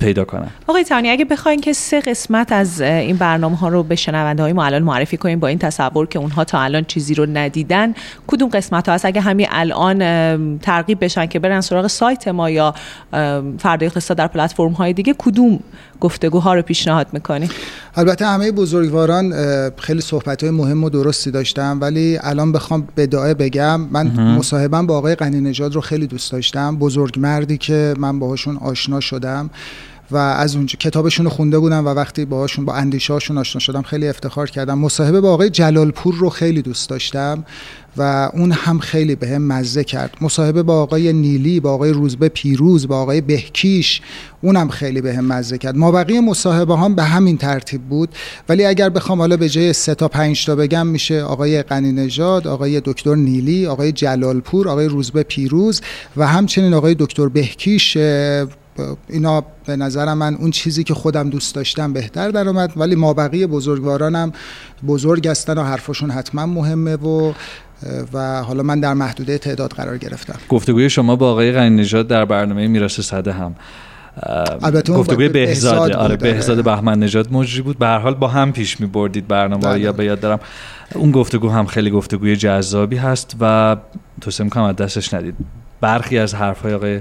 پیدا 0.00 0.24
کنن 0.24 0.48
آقای 0.66 0.84
تانی 0.84 1.10
اگه 1.10 1.24
بخواین 1.24 1.60
که 1.60 1.72
سه 1.72 2.00
قسمت 2.00 2.52
از 2.52 2.80
این 2.80 3.16
برنامه 3.16 3.56
ها 3.56 3.68
رو 3.68 3.82
به 3.82 3.96
شنونده 3.96 4.42
های 4.42 4.52
ما 4.52 4.64
الان 4.64 4.82
معرفی 4.82 5.16
کنیم 5.16 5.40
با 5.40 5.48
این 5.48 5.58
تصور 5.58 6.06
که 6.06 6.18
اونها 6.18 6.44
تا 6.44 6.60
الان 6.60 6.84
چیزی 6.84 7.14
رو 7.14 7.26
ندیدن 7.26 7.94
کدوم 8.26 8.48
قسمت 8.48 8.88
ها 8.88 8.94
هست 8.94 9.04
اگه 9.04 9.20
همین 9.20 9.46
الان 9.50 10.58
ترغیب 10.58 11.04
بشن 11.04 11.26
که 11.26 11.38
برن 11.38 11.60
سراغ 11.60 11.86
سایت 11.86 12.28
ما 12.28 12.50
یا 12.50 12.74
فردای 13.58 13.86
اقتصاد 13.86 14.16
در 14.16 14.26
پلتفرم 14.26 14.72
های 14.72 14.92
دیگه 14.92 15.14
کدوم 15.18 15.60
گفتگوها 16.00 16.54
رو 16.54 16.62
پیشنهاد 16.62 17.06
می‌کنی 17.12 17.48
البته 17.96 18.26
همه 18.26 18.52
بزرگواران 18.52 19.32
خیلی 19.78 20.00
صحبت 20.00 20.42
های 20.42 20.50
مهم 20.50 20.84
و 20.84 20.90
درستی 20.90 21.30
داشتم 21.30 21.78
ولی 21.80 22.18
الان 22.22 22.52
بخوام 22.52 22.88
به 22.94 23.06
بگم 23.34 23.80
من 23.80 24.06
مصاحبم 24.36 24.86
با 24.86 24.98
آقای 24.98 25.14
قنی 25.14 25.40
نژاد 25.40 25.74
رو 25.74 25.80
خیلی 25.80 26.06
دوست 26.06 26.32
داشتم 26.32 26.76
بزرگ 26.76 27.01
مردی 27.18 27.58
که 27.58 27.94
من 27.98 28.18
باهاشون 28.18 28.56
آشنا 28.56 29.00
شدم. 29.00 29.50
و 30.12 30.16
از 30.16 30.56
اونجا 30.56 30.76
کتابشون 30.80 31.24
رو 31.26 31.30
خونده 31.30 31.58
بودم 31.58 31.86
و 31.86 31.88
وقتی 31.88 32.24
باهاشون 32.24 32.64
با 32.64 32.74
اندیشهاشون 32.74 33.38
آشنا 33.38 33.60
شدم 33.60 33.82
خیلی 33.82 34.08
افتخار 34.08 34.50
کردم. 34.50 34.78
مصاحبه 34.78 35.20
با 35.20 35.32
آقای 35.32 35.50
جلالپور 35.50 36.14
رو 36.14 36.28
خیلی 36.28 36.62
دوست 36.62 36.90
داشتم 36.90 37.44
و 37.96 38.30
اون 38.34 38.52
هم 38.52 38.78
خیلی 38.78 39.14
به 39.14 39.28
هم 39.28 39.42
مزه 39.42 39.84
کرد. 39.84 40.16
مصاحبه 40.20 40.62
با 40.62 40.82
آقای 40.82 41.12
نیلی 41.12 41.60
با 41.60 41.72
آقای 41.72 41.90
روزبه 41.90 42.28
پیروز 42.28 42.88
با 42.88 42.98
آقای 42.98 43.20
بهکیش 43.20 44.00
اونم 44.42 44.68
خیلی 44.68 45.00
به 45.00 45.14
هم 45.14 45.24
مزه 45.24 45.58
کرد. 45.58 45.76
ما 45.76 45.92
بقیه 45.92 46.20
مصاحبه 46.20 46.76
هم 46.76 46.94
به 46.94 47.02
همین 47.02 47.38
ترتیب 47.38 47.82
بود. 47.82 48.08
ولی 48.48 48.64
اگر 48.64 48.88
بخوام 48.88 49.18
حالا 49.18 49.36
به 49.36 49.48
جای 49.48 49.72
سه 49.72 49.94
تا 49.94 50.08
پنج 50.08 50.46
تا 50.46 50.54
بگم 50.54 50.86
میشه 50.86 51.22
آقای 51.22 51.62
قنی 51.62 51.92
نژاد 51.92 52.46
آقای 52.46 52.82
دکتر 52.84 53.14
نیلی 53.14 53.66
آقای 53.66 53.92
جلالپور 53.92 54.68
آقای 54.68 54.88
روزبه 54.88 55.22
پیروز 55.22 55.80
و 56.16 56.26
همچنین 56.26 56.74
آقای 56.74 56.96
دکتر 56.98 57.28
بهکیش 57.28 57.96
اینا 59.08 59.44
به 59.66 59.76
نظر 59.76 60.14
من 60.14 60.34
اون 60.34 60.50
چیزی 60.50 60.84
که 60.84 60.94
خودم 60.94 61.30
دوست 61.30 61.54
داشتم 61.54 61.92
بهتر 61.92 62.30
در 62.30 62.48
اومد 62.48 62.72
ولی 62.76 62.94
ما 62.94 63.14
بقیه 63.14 63.46
بزرگوارانم 63.46 64.32
بزرگ 64.86 65.28
هستن 65.28 65.58
و 65.58 65.62
حرفشون 65.62 66.10
حتما 66.10 66.46
مهمه 66.46 66.96
و 66.96 67.32
و 68.12 68.42
حالا 68.42 68.62
من 68.62 68.80
در 68.80 68.94
محدوده 68.94 69.38
تعداد 69.38 69.70
قرار 69.70 69.98
گرفتم. 69.98 70.38
گفتگوی 70.48 70.90
شما 70.90 71.16
با 71.16 71.30
آقای 71.30 71.52
غنی 71.52 71.76
نژاد 71.76 72.08
در 72.08 72.24
برنامه 72.24 72.68
میراث 72.68 73.00
صده 73.00 73.32
هم 73.32 73.54
البته 74.62 74.92
گفتگوی 74.92 75.28
بهزاد 75.28 75.92
آره 75.92 76.16
بهزاد 76.16 76.64
بهمن 76.64 76.98
نژاد 76.98 77.32
مجری 77.32 77.62
بود. 77.62 77.78
به 77.78 77.86
هر 77.86 77.98
حال 77.98 78.14
با 78.14 78.28
هم 78.28 78.52
پیش 78.52 78.80
می 78.80 78.86
بردید 78.86 79.28
برنامه 79.28 79.62
بله. 79.62 79.80
یا 79.80 79.92
به 79.92 80.04
یاد 80.04 80.20
دارم. 80.20 80.40
اون 80.94 81.10
گفتگو 81.10 81.48
هم 81.48 81.66
خیلی 81.66 81.90
گفتگوی 81.90 82.36
جذابی 82.36 82.96
هست 82.96 83.36
و 83.40 83.76
توصیه 84.20 84.44
می‌کنم 84.44 84.64
از 84.64 84.76
دستش 84.76 85.14
ندید. 85.14 85.34
برخی 85.82 86.18
از 86.18 86.34
حرفهای 86.34 86.74
آقای 86.74 87.00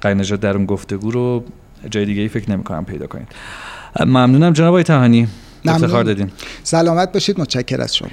قینجاد 0.00 0.40
در 0.40 0.56
اون 0.56 0.66
گفتگو 0.66 1.10
رو 1.10 1.44
جای 1.90 2.04
دیگه 2.04 2.22
ای 2.22 2.28
فکر 2.28 2.50
نمی 2.50 2.64
کنم 2.64 2.84
پیدا 2.84 3.06
کنید 3.06 3.28
ممنونم 4.00 4.52
جناب 4.52 4.68
آقای 4.68 4.82
تهانی 4.82 5.28
افتخار 5.64 6.04
دادین. 6.04 6.30
سلامت 6.62 7.12
باشید. 7.12 7.40
متشکر 7.40 7.80
از 7.80 7.96
شما. 7.96 8.08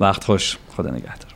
وقت 0.00 0.24
خوش. 0.24 0.58
خدا 0.76 0.90
نگهدار. 0.90 1.33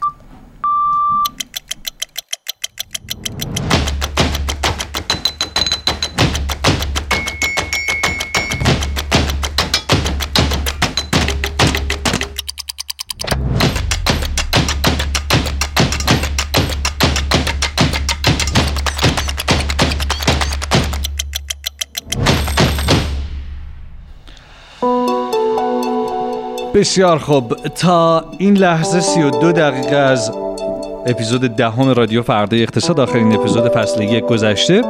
بسیار 26.78 27.18
خوب. 27.18 27.54
تا 27.54 28.24
این 28.38 28.54
لحظه 28.54 29.00
32 29.00 29.52
دقیقه 29.52 29.96
از 29.96 30.32
اپیزود 31.06 31.40
دهم 31.40 31.88
رادیو 31.88 32.22
فردای 32.22 32.62
اقتصاد 32.62 33.00
آخرین 33.00 33.32
اپیزود 33.32 33.68
فصل 33.68 34.02
یک 34.02 34.24
گذشته. 34.24 34.82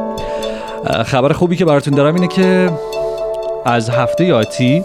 خبر 1.06 1.32
خوبی 1.32 1.56
که 1.56 1.64
براتون 1.64 1.94
دارم 1.94 2.14
اینه 2.14 2.28
که 2.28 2.70
از 3.64 3.90
هفته 3.90 4.34
آتی 4.34 4.84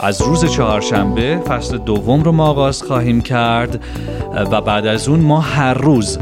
از 0.00 0.22
روز 0.22 0.52
چهارشنبه 0.52 1.40
فصل 1.48 1.78
دوم 1.78 2.22
رو 2.22 2.32
ما 2.32 2.46
آغاز 2.46 2.82
خواهیم 2.82 3.20
کرد 3.20 3.80
و 4.50 4.60
بعد 4.60 4.86
از 4.86 5.08
اون 5.08 5.20
ما 5.20 5.40
هر 5.40 5.74
روز 5.74 6.18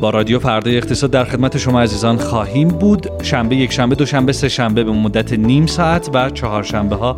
با 0.00 0.10
رادیو 0.10 0.38
فردای 0.38 0.76
اقتصاد 0.76 1.10
در 1.10 1.24
خدمت 1.24 1.58
شما 1.58 1.80
عزیزان 1.80 2.16
خواهیم 2.16 2.68
بود. 2.68 3.10
شنبه 3.22 3.56
یک 3.56 3.72
شنبه 3.72 3.94
دو 3.94 4.06
شنبه 4.06 4.32
سه 4.32 4.48
شنبه 4.48 4.84
به 4.84 4.92
مدت 4.92 5.32
نیم 5.32 5.66
ساعت 5.66 6.10
و 6.14 6.30
چهارشنبه 6.30 6.96
ها 6.96 7.16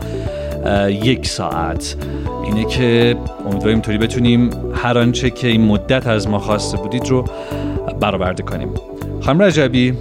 یک 0.88 1.26
ساعت. 1.26 1.96
اینه 2.44 2.64
که 2.64 3.16
امیدواریم 3.40 3.68
اینطوری 3.68 3.98
بتونیم 3.98 4.50
هر 4.74 4.98
آنچه 4.98 5.30
که 5.30 5.48
این 5.48 5.66
مدت 5.66 6.06
از 6.06 6.28
ما 6.28 6.38
خواسته 6.38 6.76
بودید 6.76 7.08
رو 7.08 7.24
برآورده 8.00 8.42
کنیم. 8.42 8.68
خانم 9.20 9.42
رجبی 9.42 9.94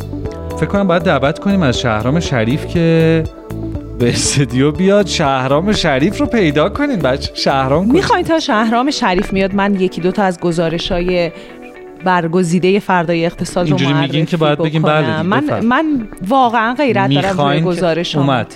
فکر 0.57 0.65
کنم 0.65 0.87
باید 0.87 1.03
دعوت 1.03 1.39
کنیم 1.39 1.63
از 1.63 1.79
شهرام 1.79 2.19
شریف 2.19 2.67
که 2.67 3.23
به 3.99 4.09
استودیو 4.09 4.71
بیاد. 4.71 5.07
شهرام 5.07 5.71
شریف 5.71 6.17
رو 6.17 6.25
پیدا 6.25 6.69
کنین 6.69 6.99
بچه. 6.99 7.31
شهرام 7.33 7.91
می‌خواین 7.91 8.25
تا 8.25 8.39
شهرام 8.39 8.91
شریف 8.91 9.33
میاد 9.33 9.55
من 9.55 9.79
یکی 9.79 10.01
دوتا 10.01 10.23
از 10.23 10.39
گزارش 10.39 10.91
های 10.91 11.31
برگزیده 12.03 12.79
فردای 12.79 13.25
اقتصاد 13.25 13.69
رو 13.69 13.77
معرفی 13.79 14.25
که 14.25 14.37
باید 14.37 14.59
بگیم 14.59 14.81
بله 14.81 15.21
من, 15.21 15.63
من 15.63 16.07
واقعا 16.27 16.73
غیرت 16.73 17.09
دارم 17.09 17.41
روی 17.41 17.61
گزارش 17.61 18.15
اومد. 18.15 18.53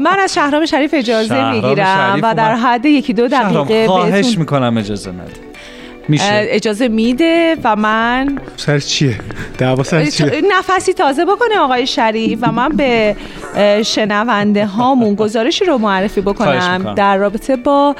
من 0.00 0.16
از 0.20 0.34
شهرام 0.34 0.66
شریف 0.66 0.94
اجازه 0.94 1.50
می‌گیرم 1.50 2.18
و 2.22 2.34
در 2.34 2.54
حد 2.54 2.86
یکی 2.86 3.12
دو 3.12 3.28
دقیقه 3.28 3.86
خواهش 3.86 4.38
می‌کنم 4.38 4.76
اجازه 4.78 5.10
نده 5.10 5.49
میشه. 6.10 6.24
اجازه 6.30 6.88
میده 6.88 7.56
و 7.64 7.76
من 7.76 8.38
سر 8.56 8.78
چیه؟ 8.78 9.18
دعوا 9.58 9.82
سر 9.82 10.06
چیه؟ 10.06 10.42
نفسی 10.58 10.92
تازه 10.92 11.24
بکنه 11.24 11.58
آقای 11.58 11.86
شریف 11.86 12.38
و 12.42 12.52
من 12.52 12.68
به 12.68 13.16
شنونده 13.84 14.66
هامون 14.66 15.14
گزارشی 15.14 15.64
رو 15.64 15.78
معرفی 15.78 16.20
بکنم 16.20 16.94
در 16.96 17.16
رابطه 17.16 17.56
با 17.56 17.96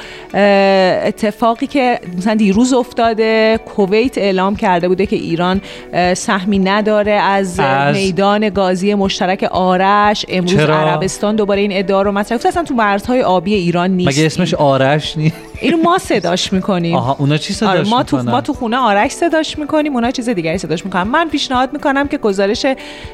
اتفاقی 1.05 1.67
که 1.67 1.99
مثلا 2.17 2.35
دیروز 2.35 2.73
افتاده 2.73 3.59
کویت 3.75 4.17
اعلام 4.17 4.55
کرده 4.55 4.87
بوده 4.87 5.05
که 5.05 5.15
ایران 5.15 5.61
سهمی 6.13 6.59
نداره 6.59 7.11
از, 7.11 7.59
از... 7.59 7.95
میدان 7.95 8.49
گازی 8.49 8.93
مشترک 8.93 9.43
آرش. 9.43 10.25
امروز 10.29 10.55
عربستان 10.55 11.35
دوباره 11.35 11.61
این 11.61 11.71
ادعا 11.73 12.01
رو 12.01 12.11
مطرح 12.11 12.39
اصلا 12.45 12.63
تو 12.63 12.73
مرزهای 12.73 13.21
آبی 13.21 13.53
ایران 13.53 13.91
نیست 13.91 14.09
مگه 14.09 14.25
اسمش 14.25 14.53
آرش 14.53 15.17
نیست؟ 15.17 15.35
اینو 15.61 15.77
ما 15.77 15.97
صداش 15.97 16.53
می‌کنیم. 16.53 16.95
آها 16.95 17.15
اونا 17.19 17.37
چی 17.37 17.53
صداش 17.53 17.69
آره 17.69 17.89
ما 17.89 18.00
تو 18.03 18.23
ما 18.23 18.41
تو 18.41 18.53
خونه 18.53 18.77
آرش 18.77 19.11
صداش 19.11 19.59
می‌کنیم 19.59 19.93
اونا 19.93 20.11
چیز 20.11 20.29
دیگری 20.29 20.57
صداش 20.57 20.85
می‌کنن. 20.85 21.03
من 21.03 21.29
پیشنهاد 21.29 21.73
می‌کنم 21.73 22.07
که 22.07 22.17
گزارش 22.17 22.65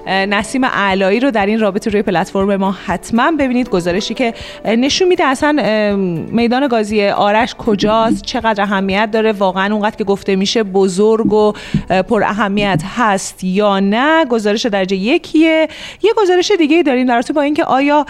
نسیم 0.08 0.66
علایی 0.66 1.20
رو 1.20 1.32
در 1.32 1.46
این 1.46 1.60
رابطه 1.60 1.90
روی 1.90 2.02
پلتفرم 2.02 2.56
ما 2.56 2.76
حتما 2.86 3.32
ببینید. 3.32 3.70
گزارشی 3.70 4.14
که 4.14 4.34
نشون 4.66 5.08
میده 5.08 5.24
اصلا 5.24 5.96
میدان 6.32 6.68
گازی 6.68 7.08
آرش 7.08 7.56
کجاست 7.56 8.22
چقدر 8.22 8.64
اهمیت 8.64 9.10
داره 9.12 9.32
واقعا 9.32 9.74
اونقدر 9.74 9.96
که 9.96 10.04
گفته 10.04 10.36
میشه 10.36 10.64
بزرگ 10.64 11.34
و 11.34 11.54
پر 11.90 12.24
اهمیت 12.24 12.82
هست 12.98 13.44
یا 13.44 13.80
نه. 13.80 14.26
گزارش 14.26 14.66
درجه 14.66 14.96
یکیه. 14.96 15.68
یه 16.04 16.12
گزارش 16.18 16.52
دیگه 16.58 16.84
داریم 16.84 17.08
در 17.08 17.24
با 17.36 17.42
اینکه 17.42 17.64
آیا 17.64 18.06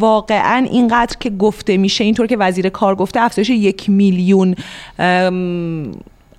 واقعا 0.00 0.66
اینقدر 0.70 1.16
که 1.20 1.30
گفته 1.30 1.76
میشه 1.76 2.04
اینطور 2.04 2.26
که 2.26 2.36
وزیر 2.36 2.68
کار 2.68 2.94
گفته 2.94 3.20
افزایش 3.20 3.50
یک 3.50 3.90
میلیون 3.90 4.54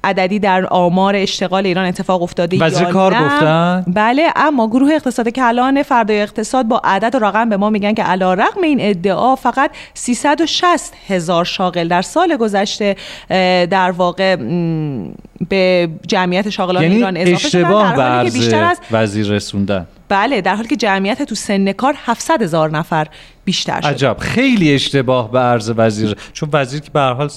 عددی 0.04 0.40
در 0.40 0.66
آمار 0.66 1.16
اشتغال 1.16 1.66
ایران 1.66 1.86
اتفاق 1.86 2.22
افتاده 2.24 2.58
وزیر 2.58 2.88
کار 2.88 3.14
گفتن؟ 3.14 3.86
بله 3.88 4.28
اما 4.36 4.68
گروه 4.68 4.94
اقتصاد 4.94 5.30
کلان 5.30 5.84
فردای 5.84 6.22
اقتصاد 6.22 6.68
با 6.68 6.82
عدد 6.84 7.16
و 7.16 7.20
رقم 7.20 7.50
به 7.50 7.58
ما 7.58 7.70
میگن 7.70 7.94
که 7.94 8.04
علا 8.04 8.34
رقم 8.34 8.62
این 8.64 8.78
ادعا 8.82 9.36
فقط 9.36 9.72
360 9.94 10.94
هزار 11.08 11.46
شاغل 11.46 11.88
در 11.88 12.02
سال 12.02 12.38
گذشته 12.38 12.96
در 13.70 13.92
واقع 13.92 14.36
به 15.50 15.90
جمعیت 16.08 16.50
شاغلان 16.50 16.84
یعنی 16.84 16.96
ایران 16.96 17.18
اضافه 17.18 17.46
اشتباه 17.46 17.96
شدن 17.96 18.24
بیشتر 18.24 18.64
از 18.64 18.80
وزیر 18.92 19.28
رسوندن. 19.28 19.88
بله 20.10 20.42
در 20.42 20.56
حالی 20.56 20.68
که 20.68 20.76
جمعیت 20.76 21.24
تو 21.24 21.36
سن 21.36 21.72
کار 21.72 21.96
700 22.06 22.42
هزار 22.42 22.72
نفر 22.72 23.08
بیشتر 23.46 23.82
شد 23.82 23.88
عجب 23.88 24.18
خیلی 24.20 24.74
اشتباه 24.74 25.32
به 25.32 25.40
عرض 25.40 25.72
وزیر. 25.78 26.16
چون 26.34 26.50
وزیر 26.54 26.80
که 26.80 26.90
به 26.94 27.00
هر 27.00 27.14
حال 27.14 27.30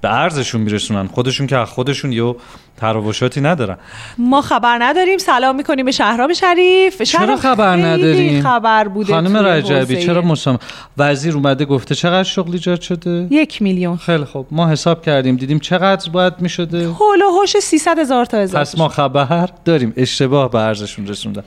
به 0.00 0.12
ارزشون 0.12 0.60
میرسونن. 0.60 1.06
خودشون 1.06 1.46
که 1.46 1.56
از 1.56 1.68
خودشون 1.68 2.12
یه 2.12 2.34
تراوشاتی 2.76 3.40
ندارن. 3.40 3.76
ما 4.18 4.40
خبر 4.40 4.78
نداریم. 4.80 5.18
سلام 5.18 5.56
می‌کنیم 5.56 5.84
به 5.84 5.92
شهرام 5.92 6.32
شریف. 6.32 7.02
چرا 7.02 7.36
خبر 7.36 7.76
نداریم؟ 7.76 8.42
خبر 8.42 8.88
بوده 8.88 9.12
خانم 9.12 9.36
رجبی. 9.36 10.06
چرا 10.06 10.22
مسام 10.22 10.58
وزیر 10.98 11.34
اومده 11.34 11.64
گفته 11.64 11.94
چقدر 11.94 12.22
شغل 12.22 12.52
ایجاد 12.52 12.80
شده؟ 12.80 13.26
یک 13.30 13.62
میلیون. 13.62 13.96
خیلی 13.96 14.24
خب 14.24 14.46
ما 14.50 14.68
حساب 14.68 15.02
کردیم 15.02 15.36
دیدیم 15.36 15.58
چقدر 15.58 16.10
باید 16.10 16.34
می‌شده. 16.38 16.88
هول 16.88 17.22
و 17.22 17.30
هوش 17.40 17.56
300 17.56 17.98
هزار 17.98 18.24
تا 18.24 18.38
اضافه 18.38 18.60
پس 18.60 18.78
ما 18.78 18.88
خبر 18.88 19.48
داریم. 19.64 19.92
اشتباه 19.96 20.50
به 20.50 20.58
ارزشون 20.58 21.06
رسوندن. 21.06 21.42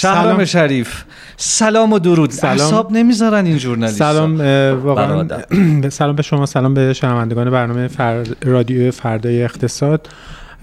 شهرام 0.00 0.24
سلام. 0.24 0.44
شریف 0.44 1.04
سلام 1.36 1.92
و 1.92 1.98
درود. 1.98 2.30
سلام. 2.30 2.52
اعصاب 2.52 2.92
نمی‌ذارن 2.92 3.46
این 3.46 3.58
ژورنالیست 3.58 3.98
سلام 3.98 4.40
واقعا. 4.84 5.26
سلام 5.90 6.16
به 6.16 6.22
شما 6.22 6.46
سلام 6.46 6.74
به 6.74 6.92
شنوندگان 6.92 7.50
برنامه 7.50 7.88
فر... 7.88 8.24
رادیو 8.44 8.90
فردای 8.90 9.44
اقتصاد. 9.44 10.08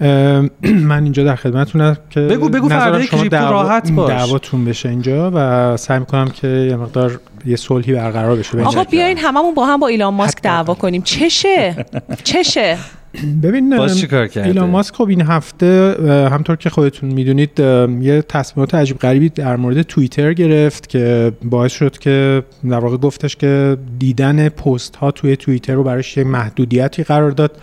من 0.90 1.02
اینجا 1.02 1.24
در 1.24 1.36
خدمتتونم 1.36 1.96
که 2.10 2.20
بگو- 2.20 2.48
بگو 2.48 2.68
فردای 2.68 3.06
شما 3.06 3.20
کریپتو 3.20 3.36
دعوا- 3.36 3.50
راحت 3.50 3.92
باش. 3.92 4.08
دعواتون 4.08 4.64
بشه 4.64 4.88
اینجا 4.88 5.30
و 5.34 5.76
سعی 5.76 5.98
می‌کنم 5.98 6.28
که 6.28 6.46
یه 6.48 6.76
مقدار 6.76 7.20
یه 7.46 7.56
صلحی 7.56 7.92
برقرار 7.92 8.36
بشه. 8.36 8.60
آقا 8.62 8.84
بیاین 8.84 9.18
هممون 9.18 9.54
با 9.54 9.66
هم 9.66 9.80
با 9.80 9.86
ایلان 9.86 10.14
ماسک 10.14 10.42
دعوا 10.42 10.74
کنیم. 10.74 11.02
چشه؟ 11.02 11.86
چشه؟ 12.24 12.78
ببین 13.42 13.76
باز 13.76 13.98
چی 13.98 14.06
کار 14.06 14.26
کرده؟ 14.26 14.48
ایلان 14.48 14.70
ماسک 14.70 14.94
خب 14.94 15.08
این 15.08 15.20
هفته 15.20 15.96
همطور 16.32 16.56
که 16.56 16.70
خودتون 16.70 17.12
می‌دونید 17.12 17.60
یه 18.00 18.24
تصمیمات 18.28 18.74
عجیب 18.74 18.98
غریبی 18.98 19.28
در 19.28 19.56
مورد 19.56 19.82
توییتر 19.82 20.32
گرفت 20.32 20.88
که 20.88 21.32
باعث 21.42 21.72
شد 21.72 21.98
که 21.98 22.42
در 22.70 22.78
واقع 22.78 22.96
گفتش 22.96 23.36
که 23.36 23.76
دیدن 23.98 24.48
پست 24.48 24.96
ها 24.96 25.10
توی 25.10 25.36
توییتر 25.36 25.74
رو 25.74 25.82
براش 25.82 26.16
یه 26.16 26.24
محدودیتی 26.24 27.02
قرار 27.02 27.30
داد 27.30 27.60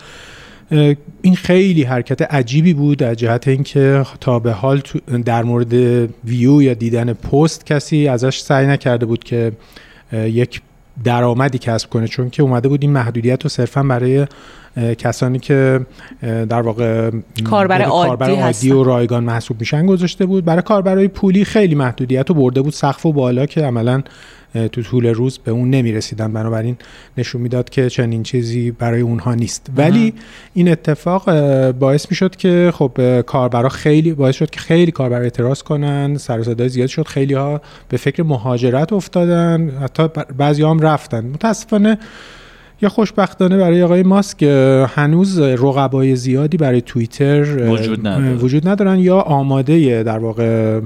این 1.22 1.36
خیلی 1.36 1.82
حرکت 1.82 2.22
عجیبی 2.22 2.74
بود 2.74 3.02
از 3.02 3.16
جهت 3.16 3.48
اینکه 3.48 4.04
تا 4.20 4.38
به 4.38 4.52
حال 4.52 4.82
در 5.24 5.42
مورد 5.42 5.72
ویو 6.24 6.62
یا 6.62 6.74
دیدن 6.74 7.12
پست 7.12 7.66
کسی 7.66 8.08
ازش 8.08 8.38
سعی 8.38 8.66
نکرده 8.66 9.06
بود 9.06 9.24
که 9.24 9.52
یک 10.12 10.60
درآمدی 11.04 11.58
کسب 11.58 11.90
کنه 11.90 12.08
چون 12.08 12.30
که 12.30 12.42
اومده 12.42 12.68
بود 12.68 12.82
این 12.82 12.92
محدودیت 12.92 13.42
رو 13.42 13.48
صرفا 13.48 13.82
برای 13.82 14.26
کسانی 14.98 15.38
که 15.38 15.80
در 16.22 16.62
واقع 16.62 17.10
کاربر 17.44 17.82
عادی 17.82 18.08
کاربر 18.08 18.30
عادی. 18.30 18.70
و 18.70 18.84
رایگان 18.84 19.24
محسوب 19.24 19.60
میشن 19.60 19.86
گذاشته 19.86 20.26
بود 20.26 20.44
برای 20.44 20.62
کاربرای 20.62 21.08
پولی 21.08 21.44
خیلی 21.44 21.74
محدودیت 21.74 22.28
رو 22.28 22.34
برده 22.34 22.62
بود 22.62 22.72
سقف 22.72 23.06
و 23.06 23.12
بالا 23.12 23.46
که 23.46 23.60
عملا 23.60 24.02
تو 24.72 24.82
طول 24.82 25.06
روز 25.06 25.38
به 25.38 25.50
اون 25.50 25.70
نمی‌رسیدن. 25.70 26.32
بنابراین 26.32 26.76
نشون 27.18 27.40
می‌داد 27.40 27.70
که 27.70 27.90
چنین 27.90 28.22
چیزی 28.22 28.70
برای 28.70 29.00
اونها 29.00 29.34
نیست. 29.34 29.70
ولی 29.76 30.14
این 30.54 30.68
اتفاق 30.68 31.24
باعث 31.70 32.06
می‌شد 32.10 32.36
که 32.36 32.72
خب 32.74 33.20
کاربرا 33.20 33.68
خیلی 33.68 34.12
باعث 34.12 34.36
شد 34.36 34.50
که 34.50 34.60
خیلی 34.60 34.92
کاربر 34.92 35.22
اعتراض 35.22 35.62
کنن 35.62 36.16
سر 36.16 36.42
صدای 36.42 36.68
زیاد 36.68 36.88
شد. 36.88 37.06
خیلی 37.06 37.34
ها 37.34 37.60
به 37.88 37.96
فکر 37.96 38.22
مهاجرت 38.22 38.92
افتادن 38.92 39.70
حتی 39.82 40.08
بعضی 40.38 40.62
هم 40.62 40.80
رفتن. 40.80 41.24
متاسفانه 41.24 41.98
یا 42.82 42.88
خوشبختانه 42.88 43.56
برای 43.56 43.82
آقای 43.82 44.02
ماسک 44.02 44.42
هنوز 44.94 45.40
رقبای 45.40 46.16
زیادی 46.16 46.56
برای 46.56 46.80
توییتر 46.80 47.68
وجود 47.68 48.06
نداره. 48.06 48.34
وجود 48.34 48.68
ندارن 48.68 48.98
یا 48.98 49.20
آماده 49.20 50.02
در 50.02 50.18
واقع 50.18 50.80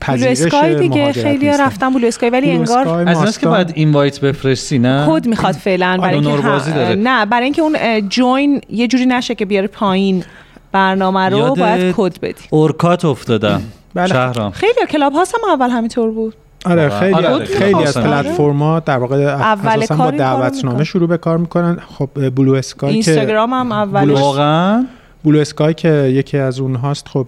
پذیرش 0.00 0.40
اسکای 0.40 0.74
دیگه 0.74 1.12
خیلی 1.12 1.46
نیستن. 1.46 1.64
رفتن 1.64 1.94
بلو 1.94 2.06
اسکای 2.06 2.30
ولی 2.30 2.46
بلو 2.46 2.58
انگار 2.58 2.78
اسکای، 2.78 3.04
از 3.04 3.18
ایناست 3.18 3.40
که. 3.40 3.46
باید 3.46 3.72
اینوایت 3.74 4.20
بفرستی 4.20 4.78
نه 4.78 5.06
کد 5.08 5.26
می‌خواد 5.26 5.54
فعلا 5.54 5.98
برای 6.02 6.14
اینکه. 6.14 6.94
نه 6.94 7.26
برای 7.26 7.44
اینکه 7.44 7.62
اون 7.62 7.76
جوین 8.08 8.60
یه 8.70 8.88
جوری 8.88 9.06
نشه 9.06 9.34
که 9.34 9.44
بیاره 9.44 9.66
پایین 9.66 10.24
برنامه 10.72 11.28
رو 11.28 11.54
باید 11.54 11.94
کد 11.96 12.20
بدی 12.20 12.44
اورکات 12.50 13.04
افتادم 13.04 13.62
بله. 13.94 14.06
شهرام 14.06 14.50
خیلی 14.50 14.86
کلاب 14.90 15.12
هاست 15.12 15.34
هم 15.34 15.50
اول 15.50 15.70
همینطور 15.70 16.10
بود 16.10 16.34
آره 16.66 16.88
واقعا. 16.88 17.00
خیلی 17.00 17.14
آره، 17.14 17.28
آره، 17.28 17.44
خیلی 17.44 17.74
از 17.74 17.96
خواستم. 17.96 18.02
پلتفرم‌ها 18.02 18.80
در 18.80 18.98
واقع 18.98 19.16
اول 19.16 19.82
اساسا 19.82 19.96
کار 19.96 20.10
با 20.10 20.18
دعوتنامه. 20.18 20.84
شروع 20.84 21.08
به 21.08 21.16
کار 21.16 21.38
می‌کنن 21.38 21.78
خب 21.98 22.30
بلو 22.30 22.54
اسکای 22.54 22.90
که 22.90 22.94
اینستاگرام 22.94 23.52
هم 23.52 23.72
اولش 23.72 24.18
واقعا 24.18 24.84
بلو 25.24 25.38
اسکای 25.38 25.74
که 25.74 25.88
یکی 25.88 26.38
از 26.38 26.60
اونهاست 26.60 27.08
خب 27.08 27.26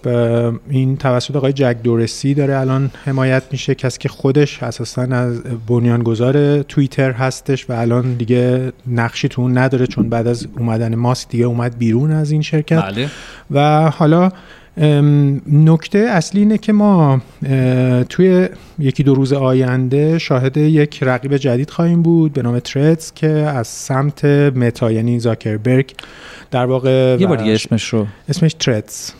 این 0.70 0.97
توسط 0.97 1.36
آقای 1.36 1.53
جک 1.53 1.76
دورسی 1.82 2.34
داره 2.34 2.59
الان 2.59 2.91
حمایت 3.05 3.43
میشه 3.51 3.74
کسی 3.74 3.99
که 3.99 4.09
خودش 4.09 4.62
اساسا 4.62 5.03
از 5.03 5.43
بنیانگذار 5.68 6.62
توییتر 6.62 7.12
هستش 7.12 7.70
و 7.70 7.72
الان 7.72 8.14
دیگه 8.14 8.72
نقشی 8.86 9.28
تو 9.28 9.43
اون 9.43 9.59
نداره 9.59 9.86
چون 9.86 10.09
بعد 10.09 10.26
از 10.26 10.47
اومدن 10.59 10.95
ماسک 10.95 11.28
دیگه 11.28 11.45
اومد 11.45 11.78
بیرون 11.78 12.11
از 12.11 12.30
این 12.30 12.43
شرکت 12.43 12.82
بله 12.82 13.09
و 13.51 13.91
حالا 13.91 14.30
نکته 15.52 15.98
اصلی 15.98 16.40
اینه 16.40 16.58
که 16.58 16.72
ما 16.72 17.20
توی 18.08 18.48
یکی 18.78 19.02
دو 19.02 19.14
روز 19.14 19.32
آینده 19.32 20.18
شاهد 20.18 20.56
یک 20.56 20.98
رقیب 21.02 21.36
جدید 21.36 21.70
خواهیم 21.70 22.02
بود 22.02 22.32
به 22.32 22.42
نام 22.42 22.58
تردز 22.58 23.12
که 23.14 23.28
از 23.28 23.66
سمت 23.66 24.24
متا 24.24 24.92
یعنی 24.92 25.20
زاکربرگ 25.20 25.94
در 26.50 26.66
واقع 26.66 27.16
یه 27.20 27.26
بار 27.26 27.36
دیگه 27.36 27.52
اسمش 27.52 27.84
رو. 27.84 28.06
اسمش 28.28 28.54
تردز 28.54 29.10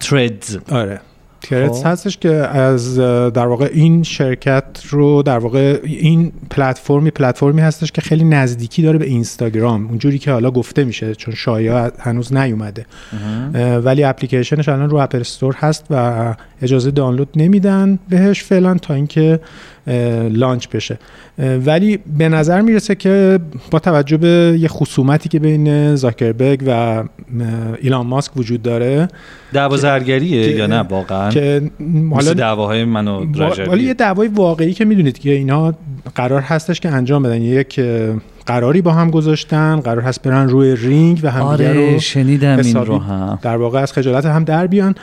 تردز 0.00 0.58
آره. 0.70 1.00
تردز 1.40 1.82
خب. 1.82 1.86
هستش 1.86 2.18
که 2.18 2.32
از 2.34 2.98
در 2.98 3.46
واقع 3.46 3.70
این 3.72 4.02
شرکت 4.02 4.64
رو 4.90 5.22
در 5.22 5.38
واقع 5.38 5.80
این 5.84 6.32
پلتفرمی 6.50 7.10
پلتفرمی 7.10 7.60
هستش 7.60 7.92
که 7.92 8.00
خیلی 8.00 8.24
نزدیکی 8.24 8.82
داره 8.82 8.98
به 8.98 9.06
اینستاگرام. 9.06 9.86
اونجوری 9.86 10.18
که 10.18 10.32
حالا 10.32 10.50
گفته 10.50 10.84
میشه 10.84 11.14
چون 11.14 11.34
شایعه 11.34 11.90
هنوز 11.98 12.32
نیومده. 12.32 12.86
ولی 13.84 14.04
اپلیکیشنش 14.04 14.68
الان 14.68 14.90
رو 14.90 14.96
Apple 14.96 15.20
Store 15.20 15.54
هست 15.54 15.84
و 15.90 16.34
اجازه 16.62 16.90
دانلود 16.90 17.28
نمیدن 17.36 17.98
بهش 18.08 18.42
فعلا 18.42 18.74
تا 18.74 18.94
اینکه 18.94 19.40
launch 20.32 20.68
بشه. 20.68 20.98
ولی 21.38 21.98
به 22.18 22.28
نظر 22.28 22.60
می‌رسه 22.60 22.94
که 22.94 23.38
با 23.70 23.78
توجه 23.78 24.16
به 24.16 24.56
یه 24.60 24.68
خصومتی 24.68 25.28
که 25.28 25.38
بین 25.38 25.96
زاکربرگ 25.96 26.62
و 26.66 27.02
ایلان 27.82 28.06
ماسک 28.06 28.36
وجود 28.36 28.62
داره 28.62 29.08
دعوا 29.52 29.76
زرگریه 29.76 30.56
یا 30.56 30.66
نه؟ 30.66 30.80
واقعا. 30.80 31.30
که 31.30 31.62
حالا 32.10 32.32
دعواهای 32.32 32.84
من 32.84 33.08
و 33.08 33.24
وا- 33.34 33.48
رجبی. 33.48 33.68
ولی 33.70 33.84
یه 33.84 33.94
دعوای 33.94 34.28
واقعی 34.28 34.72
که 34.72 34.84
می‌دونید 34.84 35.18
که 35.18 35.30
اینا 35.30 35.74
قرار 36.14 36.40
هستش 36.40 36.80
که 36.80 36.88
انجام 36.88 37.22
بدن. 37.22 37.42
یک 37.42 37.80
قراری 38.50 38.82
با 38.82 38.92
هم 38.92 39.10
گذاشتن 39.10 39.80
قرار 39.80 40.00
هست 40.00 40.22
برن 40.22 40.48
روی 40.48 40.76
رینگ 40.76 41.20
و 41.22 41.30
همدیگه 41.30 41.68
آره 41.70 41.92
رو 41.92 42.00
شنیدم 42.00 42.58
این 42.58 42.76
رو 42.76 42.98
هم 42.98 43.38
در 43.42 43.56
واقع 43.56 43.80
از 43.80 43.92
خجالت 43.92 44.26
هم 44.26 44.44
در 44.44 44.66
بیان 44.66 44.94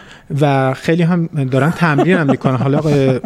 و 0.41 0.73
خیلی 0.73 1.03
هم 1.03 1.25
دارن 1.51 1.71
تمرین 1.71 2.17
هم 2.17 2.31
می‌کنن 2.31 2.55
حالا 2.55 2.77
آقای 2.77 3.19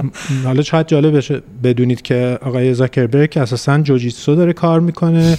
حالا 0.46 0.62
شاید 0.62 0.88
جالب 0.88 1.18
بشه 1.18 1.42
بدونید 1.64 2.02
که 2.02 2.40
آقای 2.46 2.74
زاکربرگ 2.74 3.38
اساسا 3.38 3.78
جوجیتسو 3.80 4.36
داره 4.36 4.54
کار 4.54 4.80
می‌کنه 4.80 5.38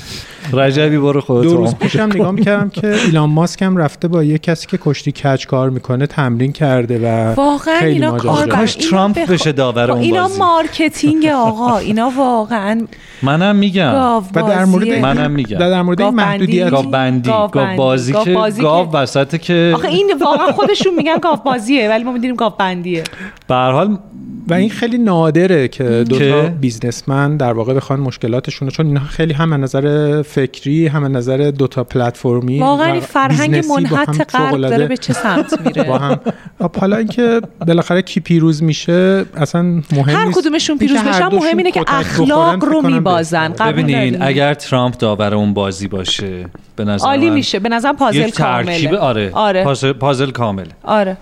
رجبی 0.52 0.98
برو 0.98 1.20
خودت 1.20 1.42
دو 1.48 1.56
رو. 1.56 1.56
روز 1.56 1.74
پیشم 1.74 2.02
نگاه 2.14 2.30
می‌کردم 2.30 2.68
که 2.68 2.86
ایلان 3.04 3.30
ماسک 3.30 3.62
هم 3.62 3.76
رفته 3.76 4.08
با 4.08 4.24
یه 4.24 4.38
کسی 4.38 4.66
که 4.66 4.78
کشتی 4.82 5.12
کج 5.12 5.46
کار 5.46 5.70
می‌کنه 5.70 6.06
تمرین 6.06 6.52
کرده 6.52 6.98
و 6.98 7.34
واقعا 7.34 7.78
خیلی 7.78 7.92
اینا 7.92 8.12
کار. 8.12 8.48
کاش 8.48 8.74
ترامپ 8.74 9.24
بخ- 9.24 9.30
بشه 9.30 9.52
داور 9.52 9.86
خب 9.86 9.92
اون 9.92 10.00
اینا 10.00 10.22
بازی. 10.22 10.38
مارکتینگ 10.38 11.26
آقا 11.26 11.78
اینا 11.78 12.10
واقعا 12.16 12.86
منم 13.22 13.56
میگم 13.56 13.94
و 13.94 14.22
در 14.34 14.64
مورد. 14.72 14.88
منم 14.88 15.30
میگم 15.30 15.58
در, 15.58 15.70
در 15.70 15.82
مورد 15.82 16.00
این. 16.02 16.14
محدودیت 16.14 16.70
گاو 16.70 16.82
بندی 16.90 17.30
گاو. 17.30 17.76
بازی 17.76 18.12
که 18.12 18.34
گاو 18.62 18.90
که- 18.90 18.98
وسط 18.98 19.36
که 19.40 19.72
آخه 19.74 19.88
این 19.88 20.12
واقعا 20.20 20.52
خودشون 20.52 20.94
میگن 20.96 21.16
گاو 21.22 21.36
بازیه 21.36 21.88
ولی 21.88 22.04
ما 22.04 22.12
می‌دونیم 22.12 22.36
گاو 22.36 22.52
بندیه 22.58 23.04
به 23.48 23.54
هر 23.54 23.70
حال 23.70 23.98
و 24.48 24.54
این 24.54 24.70
خیلی 24.70 24.98
نادره 24.98 25.68
که 25.68 25.84
دو؟ 26.08 26.18
تا 26.18 26.42
بیزنسمن 26.60 27.36
در 27.36 27.52
واقع 27.52 27.74
بخوان 27.74 28.00
مشکلاتشون 28.00 28.68
رو- 28.68 28.72
چون 28.74 28.86
اینا 28.86 29.00
خیلی 29.00 29.32
هم 29.32 29.52
از 29.52 29.60
نظر 29.60 30.22
فکری 30.22 30.86
هم 30.86 31.04
از 31.04 31.10
نظر 31.10 31.36
دو 31.58 31.66
تا 31.66 31.84
پلتفرمی 31.84 32.58
واقعا 32.58 33.00
فرهنگ 33.00 33.64
منحت 33.66 34.36
غرب 34.36 34.56
داره 34.60 34.86
به 34.86 34.96
چه 34.96 35.12
سمت 35.12 35.60
میره 35.66 35.82
با 35.82 35.98
هم 35.98 36.20
آب، 36.60 36.76
حالا 36.78 36.96
اینکه 36.96 37.40
بالاخره 37.66 38.02
کی 38.02 38.20
پیروز 38.20 38.62
میشه 38.62 39.24
اصلا 39.36 39.62
مهم 39.62 40.16
هر 40.16 40.32
کدومشون 40.32 40.78
پیروز 40.78 40.98
بشن 41.02 41.26
مهم 41.26 41.56
اینه 41.58 41.70
که 41.70 41.84
اخلاق 41.86 42.64
رو 42.64 42.82
میبازن 42.82 43.52
ببینین 43.66 43.96
دارین؟ 43.96 44.22
اگر 44.52 44.60
ترامپ 44.60 44.98
داور 44.98 45.34
اون 45.34 45.54
بازی 45.54 45.88
باشه 45.88 46.46
به 46.76 46.84
نظر 46.84 47.06
عالی 47.06 47.28
من 47.28 47.34
میشه. 47.34 47.58
به 47.58 47.68
نظرم 47.68 47.96
پازل 47.96 48.30
کامله. 48.30 48.98
آره, 48.98 49.30
آره. 49.34 49.64
پازل, 49.64 49.92
پازل 49.92 50.30
کامل 50.30 50.66
آره. 50.84 51.16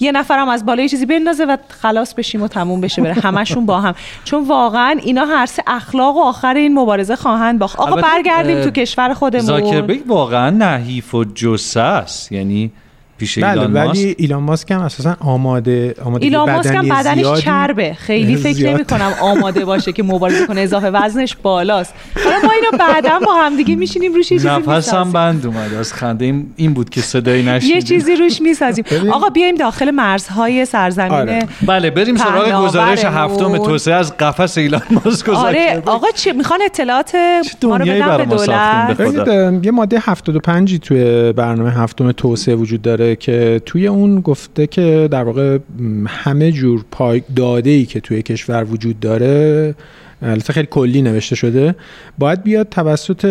یه 0.00 0.12
نفرم 0.12 0.48
از 0.48 0.66
بالای 0.66 0.88
چیزی 0.88 1.06
بندازه 1.06 1.44
و 1.44 1.56
خلاص 1.68 2.14
بشیم 2.14 2.42
و 2.42 2.48
تموم 2.48 2.80
بشه 2.80 3.02
بره 3.02 3.12
همشون 3.12 3.66
با 3.66 3.80
هم. 3.80 3.94
چون 4.24 4.48
واقعا 4.48 4.98
اینا 5.02 5.24
هر 5.24 5.46
سه 5.46 5.62
اخلاق 5.66 6.16
و 6.16 6.20
آخر 6.20 6.54
این 6.54 6.78
مبارزه 6.78 7.16
خواهند 7.16 7.58
باخت. 7.58 7.80
آقا 7.80 7.96
برگردیم 7.96 8.64
تو 8.64 8.70
کشور 8.70 9.14
خودمون. 9.14 9.46
زاکربرگ 9.46 10.02
واقعا 10.06 10.50
نحیف 10.50 11.14
و 11.14 11.24
جسه 11.24 11.80
است. 11.80 12.32
یعنی 12.32 12.70
پیش 13.18 13.38
بله 13.38 13.48
ایلان 13.50 13.72
ولی 13.72 13.86
ماسک. 13.88 14.14
ایلان 14.18 14.42
ماسک 14.42 14.70
هم 14.70 14.80
اساسا 14.80 15.16
آماده 15.20 15.94
آماده 16.04 16.24
ایلان 16.24 16.50
ماسک 16.50 16.70
هم 16.74 16.74
بدنی 16.82 16.90
بدنش 16.90 17.18
زیادی 17.24 17.42
چربه. 17.42 17.94
خیلی 17.94 18.36
فکر 18.44 18.52
زیاد. 18.52 18.74
نمی 18.74 18.84
کنم 18.84 19.12
آماده 19.20 19.64
باشه 19.64 19.92
که 19.92 20.02
مبارزه 20.02 20.46
کنه. 20.46 20.60
اضافه 20.60 20.90
وزنش 20.90 21.36
بالاست. 21.42 21.94
حالا 22.24 22.36
ما 22.42 22.50
اینو 22.52 22.78
بعدا 22.84 23.18
با 23.26 23.34
هم 23.34 23.56
دیگه 23.56 23.76
میشینیم 23.76 24.14
روش 24.14 24.32
یه 24.32 24.38
چیزی 24.38 24.48
نفسم 24.48 24.74
می‌سازیم. 24.74 25.12
بند 25.12 25.46
اومد 25.46 25.74
از 25.74 25.92
خنده. 25.92 26.24
این- 26.24 26.46
این 26.56 26.74
بود 26.74 26.90
که 26.90 27.00
صدایی 27.00 27.42
نشنیدیم. 27.42 27.76
یه 27.76 27.82
چیزی 27.82 28.16
روش 28.16 28.40
می‌سازیم. 28.42 28.84
آقا 29.12 29.28
بیایم 29.28 29.54
داخل 29.54 29.90
مرزهای 29.90 30.64
سرزمین 30.64 31.12
آره. 31.12 31.46
بله 31.66 31.90
بریم 31.90 32.16
سراغ. 32.16 32.64
گزارش 32.66 33.04
هفتم 33.04 33.58
توسعه 33.58 33.94
از 33.94 34.16
قفس 34.16 34.58
ایلان 34.58 34.82
ماسک 34.90 35.26
گذشته 35.26 35.32
آره. 35.46 35.82
آقا 35.86 36.06
چی؟ 36.14 36.32
می‌خوان 36.32 36.60
اطلاعات 36.64 37.12
ما 37.62 37.76
رو 37.76 37.84
بدن 37.84 38.16
به 38.16 38.24
دولت؟ 38.24 39.64
یه 39.64 39.70
ماده 39.70 39.98
75 40.00 40.78
توی 40.78 41.32
برنامه 41.32 41.70
هفتم 41.70 42.12
توسعه 42.12 42.54
وجود 42.54 42.82
داره. 42.82 43.03
که 43.20 43.60
توی 43.66 43.86
اون 43.86 44.20
گفته 44.20 44.66
که 44.66 45.08
در 45.10 45.24
واقع 45.24 45.58
همه 46.06 46.52
جور 46.52 46.84
پای 46.90 47.22
داده 47.36 47.70
ای 47.70 47.84
که 47.84 48.00
توی 48.00 48.22
کشور 48.22 48.64
وجود 48.64 49.00
داره 49.00 49.74
البته 50.22 50.52
خیلی 50.52 50.68
کلی 50.70 51.02
نوشته 51.02 51.36
شده 51.36 51.74
باید 52.18 52.42
بیاد 52.42 52.68
توسط 52.68 53.26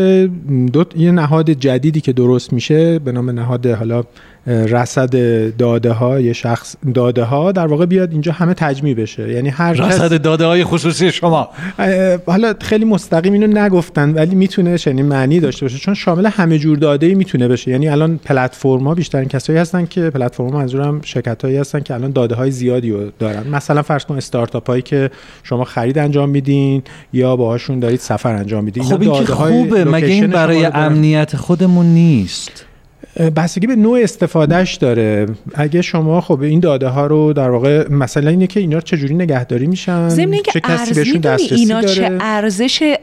دو 0.74 0.86
یه 0.96 1.12
نهاد 1.12 1.50
جدیدی 1.50 2.02
که 2.02 2.14
درست 2.14 2.54
میشه 2.54 3.00
به 3.00 3.12
نام 3.12 3.30
نهاد 3.30 3.66
حالا 3.66 4.04
رصد 4.48 5.16
داده 5.58 5.92
ها 5.92 6.20
یه 6.20 6.34
شخص 6.34 6.76
داده 6.94 7.24
ها 7.24 7.52
در 7.52 7.68
واقع 7.68 7.86
بیاد 7.86 8.12
اینجا 8.12 8.32
همه 8.32 8.54
تجمیع 8.54 8.94
بشه. 8.94 9.30
یعنی 9.30 9.50
هر 9.50 9.76
کس 9.76 9.82
رصد 9.82 10.22
داده 10.22 10.46
های 10.46 10.64
خصوصی 10.64 11.12
شما. 11.12 11.50
حالا 12.26 12.54
خیلی 12.62 12.86
مستقیم 12.86 13.34
اینو 13.34 13.48
نگفتن 13.48 14.14
ولی 14.14 14.36
می‌تونه 14.36 14.78
چنین 14.78 15.06
معنی 15.06 15.40
داشته 15.40 15.66
باشه. 15.66 15.78
چون 15.78 15.94
شامل 15.94 16.26
همه 16.26 16.60
جور 16.60 16.78
داده 16.78 17.06
ای 17.06 17.16
می‌تونه 17.16 17.48
بشه. 17.48 17.72
یعنی 17.72 17.90
الان 17.90 18.20
پلتفرما 18.26 18.94
بیشترین 18.96 19.28
کسایی 19.28 19.60
هستن 19.60 19.86
که 19.86 20.10
پلتفرما 20.10 20.50
منظورم 20.50 21.02
شرکت 21.02 21.46
هایی 21.46 21.58
هستن 21.58 21.80
که 21.80 21.94
الان 21.94 22.12
داده 22.12 22.36
های 22.36 22.52
زیادی 22.52 22.92
رو 22.92 23.12
دارن. 23.20 23.48
مثلا 23.48 23.82
فرض 23.82 24.06
کن 24.06 24.18
استارتاپ 24.18 24.68
هایی 24.68 24.82
که 24.82 25.12
شما 25.44 25.64
خرید 25.64 25.98
انجام 25.98 26.30
میدین 26.30 26.84
یا 27.14 27.36
باهاشون 27.36 27.80
دارید 27.80 28.00
سفر 28.00 28.36
انجام 28.36 28.64
میدین. 28.64 28.84
خب 28.84 29.02
این 29.02 29.14
که 29.14 29.26
خوبه. 29.26 29.86
مگه 29.86 30.08
این 30.08 30.28
برای 30.28 30.66
امنیت 30.66 31.36
خودمون 31.36 31.86
نیست؟ 31.86 32.66
بستگی 33.36 33.68
به 33.68 33.76
نوع 33.76 34.00
استفادهش 34.04 34.76
داره. 34.76 35.28
اگه 35.56 35.82
شما 35.82 36.22
خب 36.22 36.42
این 36.42 36.60
داده 36.60 36.88
ها 36.88 37.08
رو 37.08 37.34
در 37.34 37.50
واقع 37.50 37.90
مثلا 37.90 38.30
اینه 38.30 38.48
که 38.48 38.60
اینا 38.60 38.82
چجوری 38.82 39.16
نگهداری 39.16 39.68
میشن؟ 39.68 40.10
ضمن 40.10 40.38
چه 40.54 40.60
کسی 40.60 40.94
بهشون 40.94 41.22
دسترسی 41.22 41.56
اینا 41.56 41.82
چه 41.82 42.02
داره؟ 42.02 42.18
ارزش 42.22 42.96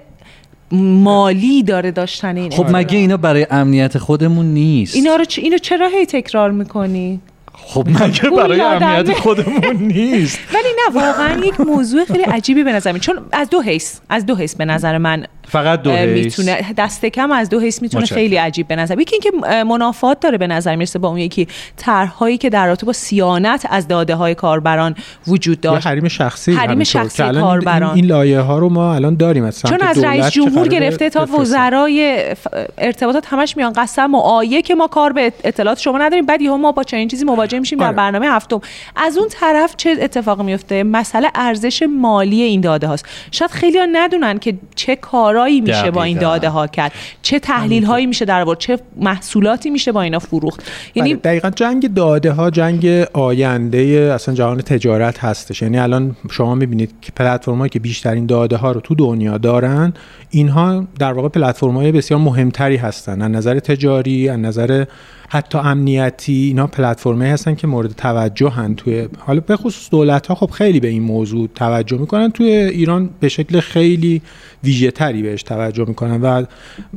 مالی 0.72 1.62
داره 1.62 1.90
داشتن 1.90 2.36
این 2.36 2.50
خب 2.50 2.76
مگه 2.76 2.98
اینا 2.98 3.16
برای 3.16 3.46
امنیت 3.50 3.98
خودمون 3.98 4.46
نیست؟ 4.46 4.96
اینا 4.96 5.16
رو 5.16 5.24
چ... 5.24 5.38
اینو 5.38 5.58
چرا 5.58 5.88
هی 5.88 6.06
تکرار 6.06 6.50
می‌کنی؟ 6.50 7.20
خب 7.52 7.88
مگه 7.88 8.30
برای 8.30 8.60
امنیت. 8.60 9.12
خودمون 9.12 9.76
نیست؟ 9.76 10.38
ولی 10.54 10.68
نه 10.78 11.00
واقعا 11.00 11.44
یک 11.44 11.60
موضوع 11.60 12.04
خیلی 12.04 12.22
عجیبی 12.22 12.64
به 12.64 12.72
نظر 12.72 12.92
من 12.92 12.98
چون 12.98 13.18
از 13.32 13.50
دو 13.50 13.60
حیث 13.60 13.98
از 14.08 14.26
دو 14.26 14.36
حیث 14.36 14.54
به 14.54 14.64
نظر 14.64 14.98
من 14.98 15.26
فقط 15.50 15.82
دو. 15.82 15.92
می‌تونه 15.92 16.72
دست 16.76 17.06
کم 17.06 17.32
از 17.32 17.48
دو 17.48 17.60
حیث 17.60 17.82
می‌تونه. 17.82 18.06
خیلی 18.06 18.36
عجیب 18.36 18.68
به 18.68 18.76
نظر 18.76 19.00
یکی 19.00 19.16
اینکه 19.22 19.64
منافات 19.64 20.20
داره 20.20 20.38
به 20.38 20.46
نظر 20.46 20.76
می‌رسه 20.76 20.98
با 20.98 21.08
اون 21.08 21.18
یکی 21.18 21.48
طرحهایی 21.76 22.38
که 22.38 22.50
در 22.50 22.66
رابطه 22.66 22.86
با 22.86 22.92
سیانت 22.92 23.66
از 23.70 23.88
داده 23.88 24.14
های 24.14 24.34
کاربران 24.34 24.94
وجود 25.26 25.60
داشت 25.60 25.86
حریم 25.86 26.08
شخصی 26.08 26.52
حریم. 26.52 26.84
شخصی 26.84 27.22
کاربران. 27.22 27.94
این, 27.96 28.06
لایه 28.06 28.40
ها 28.40 28.58
رو 28.58 28.68
ما 28.68 28.94
الان 28.94 29.14
داریم 29.14 29.44
از 29.44 29.62
چون 29.62 29.82
از 29.82 30.04
رئیس 30.04 30.30
جمهور 30.30 30.68
گرفته 30.68 31.10
تا. 31.10 31.26
وزرای 31.40 32.24
ارتباطات 32.78 33.24
همش 33.26 33.56
میان 33.56 33.72
قسم 33.72 34.14
و 34.14 34.18
آیه 34.18 34.62
که 34.62 34.74
ما 34.74 34.86
کار 34.86 35.12
به 35.12 35.32
اطلاعات 35.44 35.78
شما 35.78 35.98
نداریم 35.98 36.26
بعد 36.26 36.42
یهو 36.42 36.56
ما 36.56 36.72
با 36.72 36.82
چنین 36.82 37.08
چیزی 37.08 37.24
مواجه 37.24 37.58
میشیم 37.58 37.78
در 37.78 37.86
آره. 37.86 37.96
برنامه 37.96 38.26
هفتم 38.26 38.60
از 38.96 39.18
اون 39.18 39.28
طرف 39.28 39.76
چه 39.76 39.96
اتفاقی 40.00 40.42
میفته 40.42 40.82
مسئله 40.82 41.30
ارزش 41.34 41.82
مالی 41.82 42.42
این 42.42 42.60
داده 42.60 42.86
هاست 42.86 43.06
شاید 43.30 43.50
خیلی 43.50 43.78
ها 43.78 43.86
ندونن 43.92 44.38
که 44.38 44.54
چه 44.74 44.96
کارایی 45.40 45.60
میشه 45.60 45.90
با 45.90 46.02
این. 46.02 46.18
داده 46.18 46.48
ها 46.48 46.66
کرد. 46.66 46.92
چه 47.22 47.38
تحلیل 47.38 47.84
هایی 47.84 48.06
میشه 48.06 48.24
در 48.24 48.40
آورد؟ 48.40 48.58
چه 48.58 48.78
محصولاتی 48.96 49.70
میشه 49.70 49.92
با 49.92 50.02
اینا 50.02 50.18
فروخت؟ 50.18 50.62
یعنی 50.94 51.08
یعنی 51.08 51.20
دقیقا 51.20 51.50
جنگ 51.50 51.94
داده 51.94 52.32
ها 52.32 52.50
جنگ 52.50 52.86
آینده 53.12 53.78
اصلا 54.14 54.34
جهان 54.34 54.60
تجارت 54.60 55.24
هستش. 55.24 55.62
یعنی 55.62 55.78
الان 55.78 56.16
شما 56.30 56.54
می‌بینید 56.54 56.94
که 57.00 57.12
پلتفرم‌هایی 57.16 57.70
که 57.70 57.78
بیشترین 57.78 58.26
داده 58.26 58.56
ها 58.56 58.72
رو 58.72 58.80
تو 58.80 58.94
دنیا 58.94 59.38
دارن 59.38 59.92
اینها 60.30 60.84
در 60.98 61.12
واقع 61.12 61.28
پلتفرم‌های 61.28 61.92
بسیار 61.92 62.20
مهمتری 62.20 62.76
هستن. 62.76 63.22
از 63.22 63.30
نظر 63.30 63.58
تجاری 63.58 64.28
از 64.28 64.38
نظر 64.38 64.84
حتی 65.32 65.58
امنیتی 65.58 66.32
اینا 66.32 66.66
پلتفرم‌هایی 66.66 67.30
هستن 67.30 67.54
که 67.54 67.66
مورد 67.66 67.92
توجه 67.92 68.48
هن 68.48 68.74
توی 68.74 69.08
حالا 69.18 69.40
به 69.40 69.56
خصوص 69.56 69.90
دولت 69.90 70.26
ها 70.26 70.34
خب 70.34 70.50
خیلی 70.50 70.80
به 70.80 70.88
این 70.88 71.02
موضوع 71.02 71.48
توجه 71.54 71.98
می‌کنن. 71.98 72.30
توی 72.30 72.46
ایران 72.46 73.10
به 73.20 73.28
شکل 73.28 73.60
خیلی 73.60 74.22
ویژه 74.64 74.90
تری 74.90 75.22
بهش 75.22 75.42
توجه 75.42 75.84
می‌کنن 75.88 76.20
و 76.20 76.44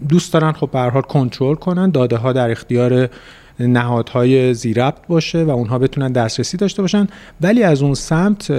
دوست 0.09 0.33
دارن 0.33 0.51
خب 0.51 0.69
به 0.71 0.79
حال 0.79 1.01
کنترل 1.01 1.55
کنن 1.55 1.89
داده 1.89 2.17
ها 2.17 2.33
در 2.33 2.51
اختیار 2.51 3.09
نهادهای 3.59 4.53
زیربط 4.53 5.07
باشه 5.07 5.43
و 5.43 5.49
اونها 5.49 5.79
بتونن 5.79 6.11
دسترسی 6.11 6.57
داشته 6.57 6.81
باشن. 6.81 7.07
ولی 7.41 7.63
از 7.63 7.81
اون 7.81 7.93
سمت 7.93 8.51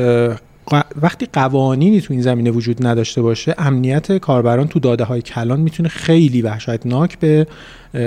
وقتی 1.03 1.27
قوانینی 1.33 2.01
تو 2.01 2.13
این 2.13 2.23
زمینه 2.23 2.51
وجود 2.51 2.87
نداشته 2.87 3.23
باشه 3.23 3.55
امنیت 3.59 4.19
کاربران 4.19 4.69
تو 4.69 4.81
داده 4.81 5.05
های 5.05 5.23
کلان 5.23 5.61
می‌تونه 5.61 5.89
خیلی 5.89 6.43
وحشتناک 6.43 7.19
به 7.19 7.47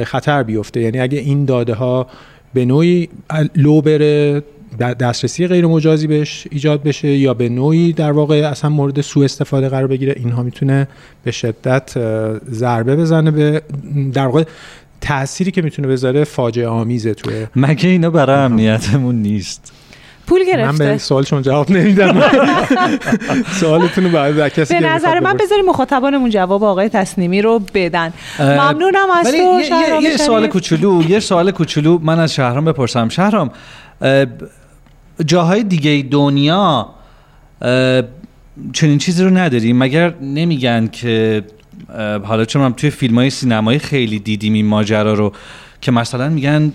خطر 0.05 0.43
بیفته. 0.43 0.81
یعنی 0.81 0.99
اگه 0.99 1.19
این 1.19 1.45
داده 1.45 1.73
ها 1.73 2.07
به 2.53 2.65
نوعی 2.65 3.09
لو 3.55 3.81
بره 3.81 4.43
دسترسی 4.79 5.47
غیر 5.47 5.65
مجازی 5.65 6.07
بهش 6.07 6.47
ایجاد 6.51 6.83
بشه 6.83 7.07
یا 7.07 7.33
به 7.33 7.49
نوعی 7.49 7.93
در 7.93 8.11
واقع 8.11 8.35
اصلا 8.35 8.69
مورد 8.69 9.01
سوء 9.01 9.25
استفاده 9.25 9.69
قرار 9.69 9.87
بگیره 9.87 10.13
اینها 10.17 10.43
می‌تونه 10.43 10.87
به 11.23 11.31
شدت 11.31 11.93
ضربه 12.51 12.95
بزنه 12.95 13.31
به 13.31 13.61
در 14.13 14.25
واقع 14.25 14.43
تأثیری 15.01 15.51
که 15.51 15.61
می‌تونه 15.61 15.87
بذاره 15.87 16.23
فاجعه 16.23 16.67
آمیزه 16.67 17.13
توی 17.13 17.45
مگه 17.55 17.89
اینا 17.89 18.09
برای 18.09 18.45
امنیتمون 18.45 19.15
نیست؟ 19.15 19.73
پول 20.27 20.39
من 20.39 20.45
به 20.45 20.57
گرفته. 20.57 20.97
سوال 20.97 21.23
شما 21.23 21.41
جواب 21.41 21.71
نمیدم. 21.71 22.21
سوالتون 23.59 24.03
رو 24.03 24.09
باید 24.09 24.35
در 24.35 24.49
کسی 24.49 24.73
به 24.73 24.79
نظر 24.79 25.19
من. 25.19 25.37
بذاریم 25.37 25.65
مخاطبانمون 25.65 26.29
جواب 26.29 26.63
آقای 26.63 26.89
تصنیمی 26.89 27.41
رو 27.41 27.61
بدن. 27.73 28.13
ممنونم 28.39 29.11
از 29.19 29.25
ولی 29.25 29.37
تو 29.37 29.59
یه- 29.59 29.63
شهرام 29.63 30.03
یه, 30.03 30.09
یه 30.09 30.17
سوال. 30.17 30.47
کوچولو 30.47 31.03
یه 31.09 31.19
سوال 31.19 31.51
کوچولو 31.51 31.99
من 32.03 32.19
از 32.19 32.33
شهرام 32.33 32.65
بپرسم. 32.65 33.09
شهرام 33.09 33.51
اه، 34.01 34.25
جاهای 35.25 35.63
دیگه 35.63 36.05
دنیا 36.11 36.89
چنین 38.73 38.97
چیزی 38.97 39.23
رو 39.23 39.29
نداریم 39.29 39.77
مگر 39.77 40.13
نمیگن 40.21 40.87
که 40.87 41.43
حالا 42.23 42.45
چون 42.45 42.61
من 42.61 42.73
توی 42.73 42.89
فیلم 42.89 43.15
های 43.15 43.29
سینمایی 43.29 43.79
خیلی 43.79 44.19
دیدیم 44.19 44.53
این 44.53 44.65
ماجرا 44.65 45.13
رو 45.13 45.31
که 45.81 45.91
مثلا 45.91 46.29
میگن 46.29 46.71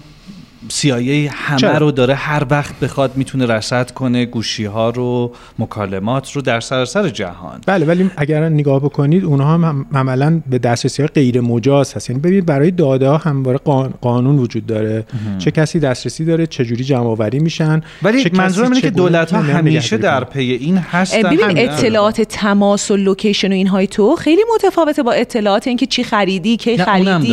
CIA 0.70 1.30
همه 1.32 1.58
چرا؟ 1.60 1.78
رو 1.78 1.90
داره 1.90 2.14
هر 2.14 2.46
وقت 2.50 2.80
بخواد 2.80 3.16
می‌تونه 3.16 3.46
رصد 3.46 3.90
کنه 3.90 4.24
گوشی 4.24 4.64
ها 4.64 4.90
رو 4.90 5.32
مکالمات 5.58 6.32
رو 6.32 6.42
در 6.42 6.60
سراسر 6.60 7.08
جهان 7.08 7.60
بله 7.66 7.86
ولی 7.86 8.10
اگر 8.16 8.48
نگاه 8.48 8.80
بکنید 8.80 9.24
اونها 9.24 9.54
هم 9.54 9.64
هم- 9.64 9.86
عملا 9.94 10.40
به 10.50 10.58
دسترسی 10.58 11.02
های 11.02 11.08
غیر 11.08 11.40
مجاز 11.40 11.94
هست 11.94 12.10
یعنی 12.10 12.22
ببینید 12.22 12.46
برای 12.46 12.70
داده 12.70 13.08
ها 13.08 13.16
همواره 13.16 13.58
قان- 13.58 13.94
قانون 14.00 14.38
وجود 14.38 14.66
داره 14.66 15.04
چه 15.38 15.50
کسی 15.50 15.80
دسترسی 15.80 16.24
داره 16.24 16.46
چه 16.46 16.64
جوری 16.64 16.84
جمع 16.84 17.06
آوری 17.06 17.38
میشن 17.38 17.80
ولی 18.02 18.30
منظورم 18.34 18.68
اینه 18.68 18.80
که 18.80 18.90
دولت 18.90 19.32
ها 19.34 19.40
همیشه 19.40 19.96
در. 19.96 20.24
پی 20.24 20.40
این 20.52 20.76
هستن 20.78 21.22
ببین. 21.22 21.58
اطلاعات 21.58 22.20
تماس 22.20 22.90
و 22.90 22.96
لوکیشن 22.96 23.48
و 23.48 23.54
اینهای 23.54 23.86
تو 23.86 24.16
خیلی 24.16 24.42
متفاوته 24.54 25.02
با 25.02 25.12
اطلاعات 25.12 25.66
اینکه 25.68 25.86
چی 25.86 26.04
خریدی 26.04 26.56
کی 26.56 26.78
خریدی. 26.78 27.32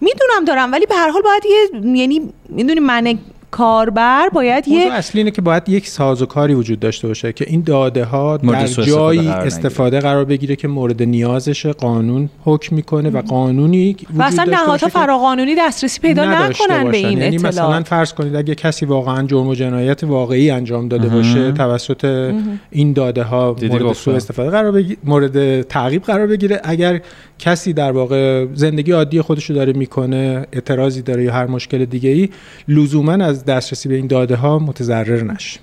می‌دونم 0.00 0.44
دارم 0.46 0.72
ولی 0.72 0.86
به 0.86 0.94
هر 0.94 1.10
حال 1.10 1.22
باید 1.22 1.42
یه 1.46 1.80
یعنی 2.00 2.20
می‌دونی 2.52 2.80
من 2.80 3.18
کاربر 3.52 4.28
باید 4.28 4.64
موضوع 4.68 4.84
یه 4.84 4.92
اصلی 4.92 5.20
اینه 5.20 5.30
که 5.30 5.42
باید 5.42 5.68
یک 5.68 5.88
سازوکاری 5.88 6.54
وجود 6.54 6.80
داشته 6.80 7.08
باشه 7.08 7.32
که 7.32 7.44
این 7.48 7.62
داده 7.62 8.04
ها 8.04 8.36
در 8.36 8.66
جایی 8.66 9.20
قرار 9.20 9.46
استفاده 9.46 10.00
قرار 10.00 10.24
بگیره 10.24 10.56
که 10.56 10.68
مورد 10.68 11.02
نیازش 11.02 11.66
قانون 11.66 12.28
حکم 12.44 12.76
می‌کنه 12.76 13.10
و 13.10 13.22
قانونی 13.22 13.92
و 13.92 13.96
وجود 14.10 14.22
اصلا 14.22 14.44
داشته 14.44 14.62
نهادها 14.64 14.72
باشه 14.72 14.86
که 14.86 14.92
فراقانونی 14.92 15.54
دسترسی 15.58 16.00
پیدا 16.00 16.24
نکنن 16.24 16.90
به. 16.90 16.96
این 16.96 17.18
یعنی 17.18 17.38
مثلا 17.38 17.82
فرض 17.82 18.12
کنید 18.12 18.36
اگه 18.36 18.54
کسی 18.54 18.86
واقعا 18.86 19.26
جرم 19.26 19.46
و 19.46 19.54
جنایت 19.54 20.04
واقعی 20.04 20.50
انجام 20.50 20.88
داده 20.88 21.08
باشه 21.08 21.52
توسط 21.52 22.32
این 22.70 22.92
داده 22.92 23.22
ها 23.22 23.56
مورد. 23.62 23.92
سوء 23.92 24.14
استفاده 24.14 24.50
قرار 24.50 24.72
بگیره 24.72 24.96
مورد 25.04 25.62
تعقیب 25.62 26.02
قرار 26.02 26.26
بگیره. 26.26 26.60
اگر 26.64 27.00
کسی 27.38 27.72
در 27.72 27.92
واقع 27.92 28.46
زندگی 28.54 28.92
عادی 28.92 29.20
خودش 29.20 29.50
رو 29.50 29.56
داره 29.56 29.72
می‌کنه 29.72 30.46
اعتراضی 30.52 31.02
داره 31.02 31.24
یا 31.24 31.32
هر 31.32 31.46
مشکل 31.46 31.84
دیگه 31.84 32.10
ای 32.10 32.28
لزوما 32.68 33.12
از 33.12 33.41
دسترسی 33.44 33.88
به 33.88 33.94
این 33.94 34.06
داده 34.06 34.36
ها 34.36 34.58
متضرر 34.58 35.22
نشه 35.22 35.60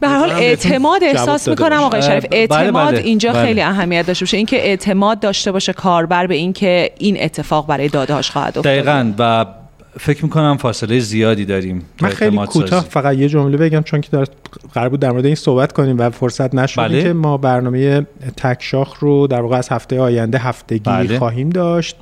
به 0.00 0.08
هر 0.08 0.18
حال 0.18 0.30
اعتماد 0.30 1.04
احساس 1.04 1.48
می‌کنم 1.48 1.76
آقای. 1.76 2.02
شریف 2.02 2.26
بله، 2.26 2.38
اعتماد 2.40 2.94
بله، 2.94 3.02
اینجا 3.02 3.32
بله. 3.32 3.44
خیلی 3.44 3.60
اهمیت 3.60 4.06
داشته 4.06 4.24
باشه 4.24 4.36
اینکه 4.36 4.56
اعتماد 4.56 5.20
داشته 5.20 5.52
باشه 5.52 5.72
کاربر 5.72 6.26
به 6.26 6.34
اینکه 6.34 6.90
این 6.98 7.22
اتفاق 7.22 7.66
برای 7.66 7.88
داده 7.88 8.14
هاش 8.14 8.30
خواهد 8.30 8.58
افتاد 8.58 8.64
دقیقا 8.64 9.12
و 9.18 9.46
فکر 10.00 10.24
می‌کنم 10.24 10.56
فاصله 10.56 10.98
زیادی 10.98 11.44
داریم 11.44 11.82
من 12.02 12.08
خیلی 12.08 12.36
کوتاه 12.36 12.84
فقط 12.84 13.16
یه 13.16 13.28
جمله 13.28 13.56
بگم 13.56 13.82
چون 13.82 14.00
که 14.00 14.08
در 14.12 14.26
قرار 14.74 14.88
بود 14.88 15.00
در 15.00 15.10
مورد 15.10 15.26
این 15.26 15.34
صحبت 15.34 15.72
کنیم 15.72 15.98
و 15.98 16.10
فرصت 16.10 16.54
نشد 16.54 16.80
بله. 16.80 17.02
که 17.02 17.12
ما 17.12 17.36
برنامه 17.36 18.06
تکشاخ 18.36 18.98
رو 18.98 19.26
در 19.26 19.40
واقع 19.40 19.56
از 19.56 19.68
هفته 19.68 20.00
آینده 20.00 20.38
هفتگی 20.38 20.78
بله. 20.78 21.18
خواهیم 21.18 21.50
داشت. 21.50 21.96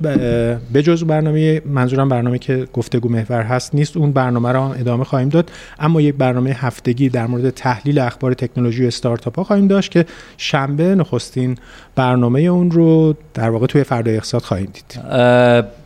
به 0.73 0.83
جز 0.83 1.03
برنامه 1.03 1.61
منظورم 1.65 2.09
برنامه 2.09 2.39
که 2.39 2.67
گفتگو 2.73 3.09
محور 3.09 3.41
هست 3.41 3.75
نیست 3.75 3.97
اون 3.97 4.11
برنامه 4.11 4.51
رو 4.51 4.61
ادامه 4.61 5.03
خواهیم 5.03 5.29
داد. 5.29 5.51
اما 5.79 6.01
یک 6.01 6.15
برنامه 6.15 6.49
هفتگی 6.49 7.09
در 7.09 7.27
مورد 7.27 7.49
تحلیل 7.49 7.99
اخبار 7.99 8.33
تکنولوژی 8.33 8.83
و 8.83 8.87
استارتاپ 8.87 9.35
ها 9.35 9.43
خواهیم 9.43 9.67
داشت 9.67 9.91
که 9.91 10.05
شنبه 10.37 10.95
نخستین 10.95 11.57
برنامه 11.95 12.41
اون 12.41 12.71
رو 12.71 13.15
در 13.33 13.49
واقع 13.49 13.67
توی 13.67 13.83
فردای 13.83 14.15
اقتصاد 14.15 14.41
خواهیم 14.41 14.69
دید. 14.73 15.01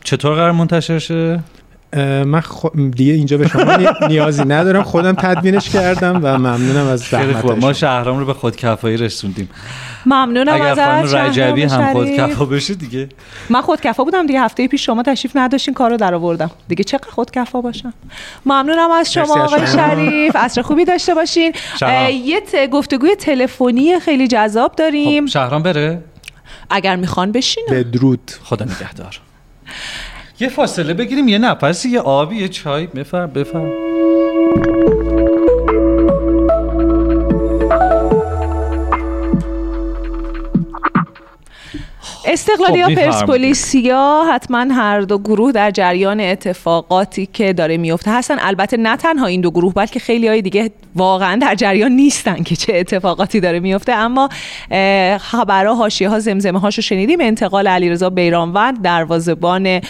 چطور 0.04 0.36
قرار 0.36 0.52
منتشر 0.52 1.00
شه؟ 1.00 1.40
من 2.26 2.44
دیگه 2.96 3.14
اینجا 3.14 3.38
به 3.38 3.48
شما 3.48 3.78
نیازی 4.10 4.44
ندارم. 4.44 4.84
خودم 4.84 5.14
تدوینش 5.14 5.70
کردم 5.70 6.20
و 6.24 6.38
ممنونم 6.38 6.88
از 6.88 7.00
زحمت 7.00 7.46
ما 7.46 7.74
شهرام 7.74 8.20
رو 8.20 8.26
به 8.26 8.34
خودکفایی 8.34 8.98
رسوندیم. 8.98 9.50
ممنونم 10.06 10.62
از 10.62 11.14
رجبی 11.14 11.64
هم 11.64 11.94
خودکفا 11.94 12.46
بشه 12.46 12.74
دیگه. 12.74 13.10
من 13.50 13.62
خودکفا 13.62 14.04
بودم 14.04 14.28
دیگه. 14.28 14.42
هفته 14.42 14.68
پیش 14.68 14.86
شما 14.86 15.04
تشریف 15.04 15.36
نداشتین 15.36 15.74
کارو 15.74 15.98
در 15.98 16.14
آوردم 16.14 16.52
دیگه 16.68 16.84
چقدر 16.84 17.10
خودکفا 17.10 17.62
باشم؟ 17.62 17.94
ممنونم 18.46 18.92
از 18.92 19.14
شما 19.14 19.44
آقای 19.44 19.68
شریف. 19.68 20.36
عصر 20.36 20.62
خوبی 20.62 20.86
داشته 20.86 21.16
باشین. 21.16 21.54
یه 22.24 22.42
گفتگوی 22.72 23.16
تلفنی 23.16 24.00
خیلی 24.00 24.28
جذاب 24.28 24.76
داریم. 24.76 25.26
خب 25.26 25.32
شهرام 25.32 25.64
بره؟ 25.64 26.02
اگر 26.70 26.96
می‌خوان 26.96 27.32
بشینم. 27.32 27.68
بدرود. 27.72 28.32
خدا 28.44 28.66
نگهدار. 28.66 29.20
یه 30.40 30.50
فاصله 30.50 30.94
بگیریم 30.94 31.28
یه 31.28 31.38
نفسی 31.38 31.90
یه 31.90 32.00
آبی 32.00 32.36
یه 32.36 32.48
چای. 32.48 32.88
بفرم 32.88 33.32
بفرم. 33.32 33.72
استقلالی 42.36 42.84
خب 42.84 43.02
پرسپولیسیا 43.02 44.24
حتما 44.34 44.74
هر 44.74 45.02
دو 45.02 45.18
گروه 45.18 45.52
در 45.52 45.72
جریان 45.72 46.20
اتفاقاتی 46.20 47.26
که 47.34 47.54
داره 47.54 47.78
میفته 47.78 48.12
هستن. 48.12 48.36
البته 48.40 48.78
نه 48.78 48.98
تنها 48.98 49.26
این 49.26 49.42
دو 49.42 49.52
گروه 49.52 49.74
بلکه 49.74 50.00
خیلی 50.00 50.28
های 50.28 50.42
دیگه 50.42 50.72
واقعا 50.96 51.36
در 51.36 51.56
جریان 51.56 51.92
نیستن 51.92 52.44
که 52.44 52.56
چه 52.56 52.76
اتفاقاتی 52.76 53.40
داره 53.40 53.60
میفته 53.60 53.92
اما 53.92 54.30
خبرها 55.18 55.76
حاشیه 55.76 56.10
ها 56.10 56.20
زمزمه 56.20 56.60
هاشو 56.60 56.82
شنیدیم. 56.82 57.22
انتقال 57.22 57.68
علیرضا 57.68 58.10
بیرانوند 58.10 58.82
دروازه‌بان 58.82 59.82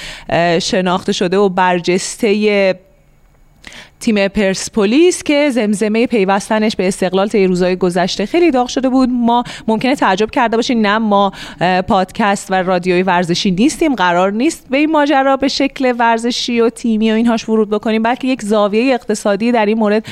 شناخته 0.61 1.11
شده 1.11 1.37
و 1.37 1.49
برجسته 1.49 2.79
تیم 3.99 4.27
پرسپولیس 4.27 5.23
که 5.23 5.49
زمزمه 5.49 6.07
پیوستنش 6.07 6.75
به 6.75 6.87
استقلال 6.87 7.27
طی 7.27 7.47
روزهای 7.47 7.75
گذشته 7.75 8.25
خیلی 8.25 8.51
داغ 8.51 8.67
شده 8.67 8.89
بود. 8.89 9.09
ما 9.11 9.43
ممکنه 9.67 9.95
تعجب 9.95 10.31
کرده 10.31 10.57
باشیم 10.57 10.81
نه 10.81 10.97
ما 10.97 11.31
پادکست 11.87 12.51
و 12.51 12.55
رادیوی 12.55 13.03
ورزشی 13.03 13.51
نیستیم 13.51 13.95
قرار 13.95 14.31
نیست 14.31 14.67
به 14.69 14.77
این 14.77 14.91
ماجرا 14.91 15.37
به 15.37 15.47
شکل 15.47 15.93
ورزشی 15.99 16.61
و 16.61 16.69
تیمی 16.69 17.11
و 17.11 17.13
اینهاش 17.13 17.49
ورود 17.49 17.69
بکنیم. 17.69 18.03
بلکه 18.03 18.27
یک 18.27 18.41
زاویه 18.41 18.93
اقتصادی 18.93 19.51
در 19.51 19.65
این 19.65 19.77
مورد 19.77 20.05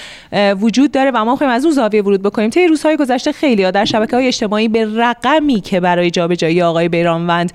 وجود 0.59 0.91
داره 0.91 1.11
و 1.13 1.25
ما 1.25 1.31
می‌خوایم 1.31 1.53
از 1.53 1.65
اون 1.65 1.73
زاویه 1.73 2.01
ورود 2.01 2.21
بکنیم. 2.21 2.49
طی 2.49 2.67
روزهای 2.67 2.97
گذشته 2.97 3.31
خیلی 3.31 3.63
ها 3.63 3.71
در 3.71 3.85
شبکه 3.85 4.15
های 4.15 4.27
اجتماعی 4.27 4.67
به 4.67 4.87
رقمی 4.95 5.61
که 5.61 5.79
برای 5.79 6.11
جابجایی 6.11 6.61
آقای 6.61 6.89
بیرانوند 6.89 7.51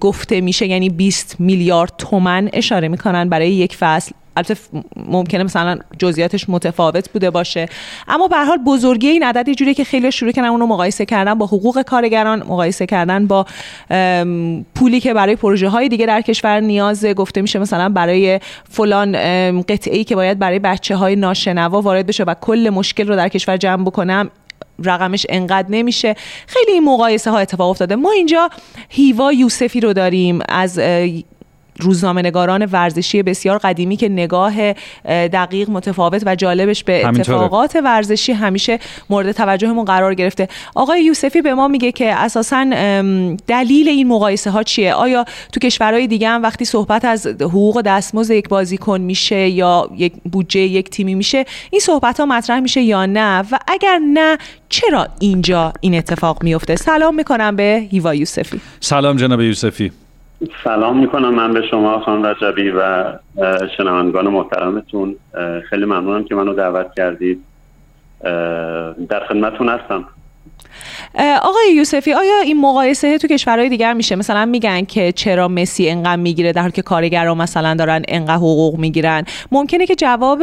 گفته 0.00 0.40
میشه 0.40 0.66
یعنی 0.66 0.90
20 0.90 1.36
میلیارد 1.38 1.92
تومن 1.98 2.50
اشاره 2.52 2.88
می‌کنن 2.88 3.28
برای 3.28 3.50
یک 3.50 3.76
فصل 3.76 4.12
البته 4.36 4.56
ممکنه 4.96 5.44
مثلا 5.44 5.78
جزئیاتش 5.98 6.48
متفاوت 6.48 7.10
بوده 7.10 7.30
باشه. 7.30 7.68
اما 8.08 8.28
به 8.28 8.44
حال 8.44 8.58
بزرگی 8.58 9.08
این 9.08 9.22
عدد 9.22 9.52
جوری 9.52 9.74
که 9.74 9.84
خیلی 9.84 10.12
شروع 10.12 10.32
کردن 10.32 10.48
اونو 10.48 10.66
مقایسه 10.66 11.04
کردن 11.04 11.34
با 11.34 11.46
حقوق 11.46 11.82
کارگران 11.82 12.38
مقایسه 12.38 12.86
کردن 12.86 13.26
با 13.26 13.46
پولی 14.74 15.00
که 15.00 15.14
برای 15.14 15.36
پروژه 15.36 15.68
های 15.68 15.88
دیگه 15.88 16.06
در 16.06 16.20
کشور 16.20 16.60
نیاز 16.60 17.06
گفته 17.06 17.42
میشه 17.42 17.58
مثلا 17.58 17.88
برای 17.88 18.40
فلان 18.70 19.12
قطعه 19.62 20.04
که 20.04 20.16
باید 20.16 20.38
برای 20.38 20.58
بچه 20.58 20.96
های 20.96 21.16
ناشنوا 21.16 21.80
وارد 21.80 22.06
بشه 22.06 22.24
و 22.24 22.34
کل 22.40 22.70
مشکل 22.74 23.08
رو 23.08 23.16
در 23.16 23.28
کشور 23.28 23.56
جمع 23.56 23.84
بکنم 23.84 24.30
رقمش 24.84 25.26
انقدر 25.28 25.66
نمیشه. 25.70 26.14
خیلی 26.46 26.72
این 26.72 26.84
مقایسه 26.84 27.30
ها 27.30 27.38
اتفاق 27.38 27.70
افتاده. 27.70 27.96
ما 27.96 28.10
اینجا 28.10 28.50
هیوا 28.88 29.32
یوسفی 29.32 29.80
رو 29.80 29.92
داریم 29.92 30.40
از 30.48 30.80
روزنامه‌نگاران 31.80 32.64
ورزشی 32.64 33.22
بسیار 33.22 33.58
قدیمی 33.58 33.96
که 33.96 34.08
نگاه 34.08 34.72
دقیق 35.08 35.70
متفاوت 35.70 36.22
و 36.26 36.36
جالبش 36.36 36.84
به 36.84 37.06
اتفاقات 37.06 37.76
ورزشی 37.84 38.32
همیشه 38.32 38.78
مورد 39.10 39.32
توجهمون 39.32 39.84
قرار 39.84 40.14
گرفته. 40.14 40.48
آقای 40.74 41.04
یوسفی 41.04 41.42
به 41.42 41.54
ما 41.54 41.68
میگه 41.68 41.92
که 41.92 42.14
اساسا 42.14 42.64
دلیل 43.46 43.88
این 43.88 44.08
مقایسه 44.08 44.50
ها 44.50 44.62
چیه؟ 44.62 44.94
آیا 44.94 45.24
تو 45.52 45.60
کشورهای 45.60 46.06
دیگه 46.06 46.28
هم 46.28 46.42
وقتی 46.42 46.64
صحبت 46.64 47.04
از 47.04 47.26
حقوق 47.26 47.82
دستمزد 47.82 48.30
یک 48.30 48.48
بازیکن 48.48 49.00
میشه 49.00 49.48
یا 49.48 49.90
یک 49.96 50.12
بودجه 50.32 50.60
یک 50.60 50.90
تیمی 50.90 51.14
میشه 51.14 51.44
این 51.70 51.80
صحبت 51.80 52.20
ها 52.20 52.26
مطرح 52.26 52.60
میشه 52.60 52.80
یا 52.80 53.06
نه؟ 53.06 53.38
و 53.40 53.58
اگر 53.68 53.98
نه 53.98 54.38
چرا 54.68 55.08
اینجا 55.20 55.72
این 55.80 55.94
اتفاق 55.94 56.42
میفته 56.42 56.76
سلام 56.76 57.14
می‌کنم 57.14 57.56
به 57.56 57.86
هیوا 57.90 58.14
یوسفی. 58.14 58.60
سلام 58.80 59.16
جناب 59.16 59.40
یوسفی. 59.40 59.92
سلام 60.64 60.98
می‌کنم 60.98 61.34
من 61.34 61.54
به 61.54 61.62
شما 61.70 62.00
خان 62.00 62.24
رجبی 62.24 62.70
و 62.70 63.12
شنوندگان 63.76 64.28
محترمتون. 64.28 65.16
خیلی 65.70 65.84
ممنونم 65.84 66.24
که 66.24 66.34
منو 66.34 66.54
دعوت 66.54 66.86
کردید. 66.96 67.40
در 69.08 69.26
خدمتتون 69.28 69.68
هستم. 69.68 70.04
آقای 71.42 71.74
یوسفی 71.74 72.12
آیا 72.12 72.40
این 72.44 72.60
مقایسه 72.60 73.18
تو 73.18 73.28
کشورهای 73.28 73.68
دیگر 73.68 73.92
میشه؟ 73.92 74.16
مثلا 74.16 74.44
میگن 74.44 74.84
که 74.84 75.12
چرا 75.12 75.48
مسی 75.48 75.88
انقدر 75.88 76.16
می‌گیره 76.16 76.52
در 76.52 76.60
حالی 76.60 76.72
که 76.72 76.82
کارگران 76.82 77.36
مثلا 77.36 77.74
دارن 77.74 78.02
انقدر 78.08 78.34
حقوق 78.34 78.78
می‌گیرن؟ 78.78 79.24
ممکنه 79.52 79.86
که 79.86 79.94
جواب 79.94 80.40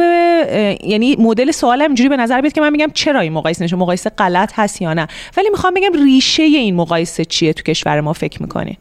یعنی 0.84 1.16
مدل 1.18 1.50
سوال 1.50 1.82
اینجوری 1.82 2.08
به 2.08 2.16
نظر 2.16 2.40
بیاد 2.40 2.52
که 2.52 2.60
من 2.60 2.70
میگم 2.70 2.90
چرا 2.94 3.20
این 3.20 3.32
مقایسه 3.32 3.64
نشه 3.64 3.76
مقایسه 3.76 4.10
غلط 4.10 4.52
هست 4.54 4.82
یا 4.82 4.94
نه؟ 4.94 5.06
ولی 5.36 5.50
می‌خوام 5.50 5.74
بگم 5.74 6.04
ریشه 6.04 6.42
این 6.42 6.76
مقایسه 6.76 7.24
چیه 7.24 7.52
تو 7.52 7.62
کشور 7.62 8.00
ما 8.00 8.12
فکر 8.12 8.42
می‌کنید 8.42 8.78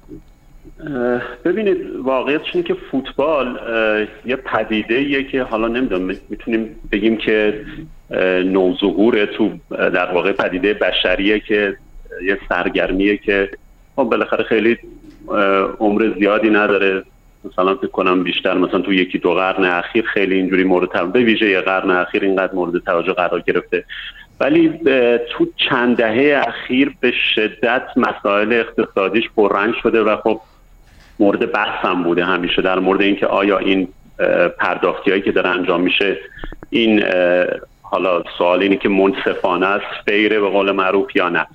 ببینید 1.46 1.78
واقعیت 2.04 2.42
اینه 2.54 2.68
که 2.68 2.74
فوتبال 2.92 3.60
یه 4.26 4.36
پدیده 4.36 5.02
یه 5.02 5.24
که 5.24 5.44
حالا 5.44 5.68
نمی‌دونم 5.68 6.16
می‌تونیم 6.30 6.76
بگیم 6.92 7.18
که 7.18 7.66
نوظهور 8.46 9.26
تو 9.26 9.50
در 9.70 10.12
واقع 10.12 10.32
پدیده 10.32 10.74
بشریه 10.74 11.40
که 11.40 11.76
یه 12.26 12.38
سرگرمیه 12.50 13.18
که 13.18 13.50
خب 13.96 14.04
بالاخره 14.04 14.44
خیلی 14.44 14.78
عمر 15.80 16.14
زیادی 16.20 16.50
نداره. 16.50 17.04
مثلا 17.46 17.76
فکر 17.76 17.88
کنم 17.88 18.24
بیشتر 18.24 18.58
مثلا 18.58 18.80
تو 18.80 18.94
یکی 18.94 19.18
دو 19.18 19.34
قرن 19.34 19.64
اخیر 19.66 20.06
خیلی 20.06 20.36
اینجوری 20.36 20.64
مورد 20.64 20.90
توجه 20.90 21.12
به 21.12 21.20
ویژه 21.20 21.50
یه 21.50 21.62
قرن 21.62 21.90
اخیر 21.90 22.24
اینقدر 22.24 22.54
مورد 22.54 22.84
توجه 22.84 23.14
قرار 23.14 23.40
گرفته. 23.48 23.84
ولی 24.40 24.70
تو 25.30 25.48
چند 25.70 25.98
دهه 25.98 26.44
اخیر 26.48 26.92
به 27.00 27.14
شدت 27.36 27.84
مسائل 27.96 28.54
اقتصادیش 28.54 29.24
پررنگ 29.38 29.74
شده 29.84 30.02
و 30.02 30.16
خب 30.16 30.42
مورد 31.22 31.52
بحث 31.52 31.86
هم 31.86 32.04
بوده 32.04 32.26
همیشه 32.26 32.62
در 32.62 32.80
مورد 32.80 33.02
اینکه 33.02 33.28
آیا 33.28 33.58
این 33.58 33.88
پرداختی 34.60 35.10
هایی 35.10 35.22
که 35.24 35.32
داره 35.32 35.50
انجام 35.50 35.82
میشه 35.82 36.18
این 36.70 37.04
حالا 37.82 38.24
سوال 38.38 38.62
اینه 38.62 38.76
که 38.76 38.90
منصفانه 38.90 39.66
است 39.66 39.86
فیره 40.06 40.40
به 40.40 40.50
قول 40.50 40.72
معروف 40.72 41.16
یا 41.16 41.30
نه. 41.30 41.48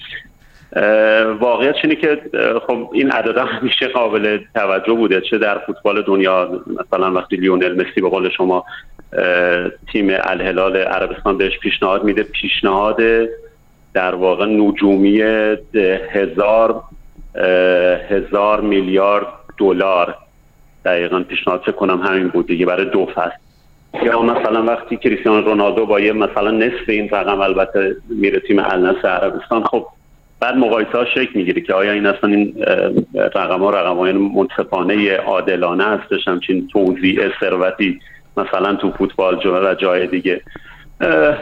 واقعیت 1.40 1.74
اینه 1.82 1.94
که 1.94 2.20
خب 2.66 2.90
این 2.92 3.10
عدد 3.10 3.38
همیشه 3.38 3.88
قابل 3.88 4.38
توجه 4.54 4.92
بوده 4.92 5.20
چه 5.20 5.38
در 5.38 5.58
فوتبال 5.58 6.02
دنیا 6.02 6.60
مثلا 6.66 7.12
وقتی 7.12 7.36
لیونل 7.36 7.80
مسی 7.80 8.00
به 8.00 8.08
قول 8.08 8.28
شما 8.28 8.64
تیم 9.92 10.08
الهلال 10.10 10.76
عربستان 10.76 11.38
بهش 11.38 11.58
پیشنهاد 11.58 12.04
میده 12.04 12.22
پیشنهاد 12.22 13.00
در 13.94 14.14
واقع 14.14 14.46
نجومی 14.46 15.22
هزار 16.12 16.82
هزار 18.10 18.60
میلیارد 18.60 19.26
دلار. 19.58 20.14
دقیقا 20.84 21.20
پیشنهاد 21.20 21.74
کنم 21.74 22.00
همین 22.00 22.28
بود 22.28 22.46
دیگه 22.46 22.66
برای 22.66 22.86
دو 22.86 23.06
فصل. 23.06 23.36
یا 24.02 24.22
مثلا 24.22 24.62
وقتی 24.62 24.96
کریستیانو 24.96 25.40
رونالدو 25.40 25.86
با 25.86 26.00
یه 26.00 26.12
مثلا 26.12 26.50
نصف 26.50 26.88
این 26.88 27.08
رقم 27.08 27.40
البته 27.40 27.96
میره 28.08 28.40
تیم 28.40 28.58
النصر 28.58 29.08
عربستان 29.08 29.64
خب 29.64 29.86
بعد 30.40 30.56
مقایسه 30.56 30.98
ها 30.98 31.04
شکل 31.04 31.30
می‌گیره 31.34 31.60
که 31.60 31.74
آیا 31.74 31.92
این 31.92 32.06
اصلا 32.06 32.30
این 32.30 32.54
رقم 33.14 33.60
ها 33.60 33.70
رقم 33.70 33.96
های 33.96 34.12
منصفانه 34.12 35.16
عادلانه 35.16 35.84
هستش 35.84 36.28
همچین 36.28 36.68
توضیع 36.68 37.30
ثروتی 37.40 38.00
مثلا 38.36 38.74
تو 38.74 38.90
فوتبال 38.90 39.46
و 39.46 39.74
جای 39.74 40.06
دیگه. 40.06 40.40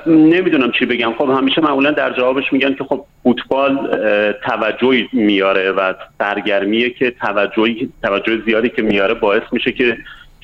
نمی‌دونم 0.06 0.72
چی 0.78 0.86
بگم. 0.86 1.14
خب 1.18 1.30
همیشه 1.30 1.60
معمولا 1.60 1.90
در 1.90 2.12
جوابش 2.12 2.52
میگن 2.52 2.74
که 2.74 2.84
خب 2.84 3.04
فوتبال 3.24 3.92
توجهی 4.32 5.08
میاره 5.12 5.72
و 5.72 5.94
سرگرمیه 6.18 6.90
که 6.90 7.10
توجهی 7.10 7.92
توجه 8.02 8.42
زیادی 8.46 8.68
که 8.68 8.82
میاره 8.82 9.14
باعث 9.14 9.42
میشه 9.52 9.72
که 9.72 9.96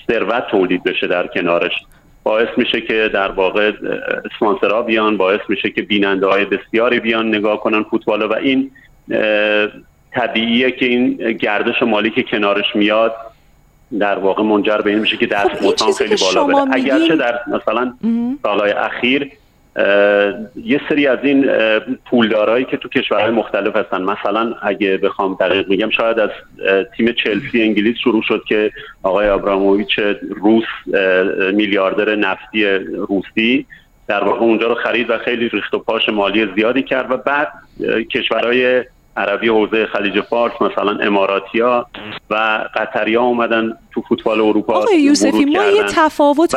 ثروت 0.07 0.47
تولید 0.51 0.83
بشه 0.83 1.07
در 1.07 1.27
کنارش. 1.27 1.73
باعث 2.23 2.49
میشه 2.57 2.81
که 2.81 3.11
در 3.15 3.31
واقع 3.31 3.73
اسپانسرها 4.33 4.83
بیان 4.83 5.17
باعث 5.17 5.41
میشه 5.49 5.71
که 5.71 5.83
بیننده 5.83 6.27
های 6.27 6.45
بسیاری 6.45 7.01
بیان 7.01 7.29
نگاه 7.29 7.61
کنن 7.61 7.83
فوتبال 7.83 8.23
و 8.23 8.35
این 8.35 8.71
طبیعیه 10.13 10.71
که 10.71 10.87
این 10.87 11.17
گردش 11.33 11.83
مالی 11.83 12.11
که 12.11 12.23
کنارش 12.23 12.77
میاد 12.77 13.15
در 13.99 14.19
واقع 14.19 14.43
منجر 14.43 14.79
به 14.79 14.91
این 14.91 14.99
میشه 14.99 15.17
که 15.17 15.27
دست 15.27 15.49
خب 15.49 15.91
خیلی 15.99 16.17
بالا 16.21 16.45
بره. 16.45 16.75
اگرچه 16.75 17.17
در 17.17 17.41
مثلا 17.47 17.95
سالهای 18.43 18.71
اخیر 18.71 19.31
یه 20.65 20.81
سری 20.89 21.07
از 21.07 21.19
این 21.23 21.51
پولدارایی 22.11 22.65
که 22.65 22.77
تو 22.77 22.89
کشورهای 22.89 23.31
مختلف 23.31 23.77
هستن. 23.77 24.03
مثلا 24.03 24.55
اگه 24.63 24.97
بخوام 24.97 25.37
دقیق 25.41 25.69
میگم 25.69 25.91
شاید 25.91 26.19
از 26.19 26.31
تیم 26.97 27.13
چلسی 27.13 27.63
انگلیس 27.63 27.97
شروع 27.97 28.23
شد 28.23 28.43
که 28.49 28.71
آقای 29.03 29.29
آبراموویچ 29.29 29.99
روس 30.31 30.65
میلیاردر 31.53 32.15
نفتی 32.17 32.65
روسی 33.09 33.67
در 34.09 34.25
واقع 34.25 34.41
اونجا 34.41 34.67
رو 34.67 34.75
خرید 34.75 35.11
و 35.11 35.19
خیلی 35.19 35.49
ریخت 35.49 35.75
و 35.75 35.79
پاش 35.79 36.09
مالی 36.09 36.49
زیادی 36.57 36.83
کرد 36.83 37.11
و 37.11 37.17
بعد 37.17 37.49
کشورهای 38.15 38.85
عربی 39.21 39.49
حوزه 39.49 39.87
خلیج 39.87 40.21
فارس 40.21 40.53
مثلا 40.61 40.99
اماراتیا 41.07 41.87
و 42.31 42.65
قطریا 42.75 43.23
اومدن 43.23 43.73
تو 43.93 44.03
فوتبال 44.09 44.41
اروپا 44.41 44.75
آقای 44.75 45.01
یوسفی 45.01 45.45
ما 45.45 45.65
یه 45.65 45.83
تفاوت 45.89 46.55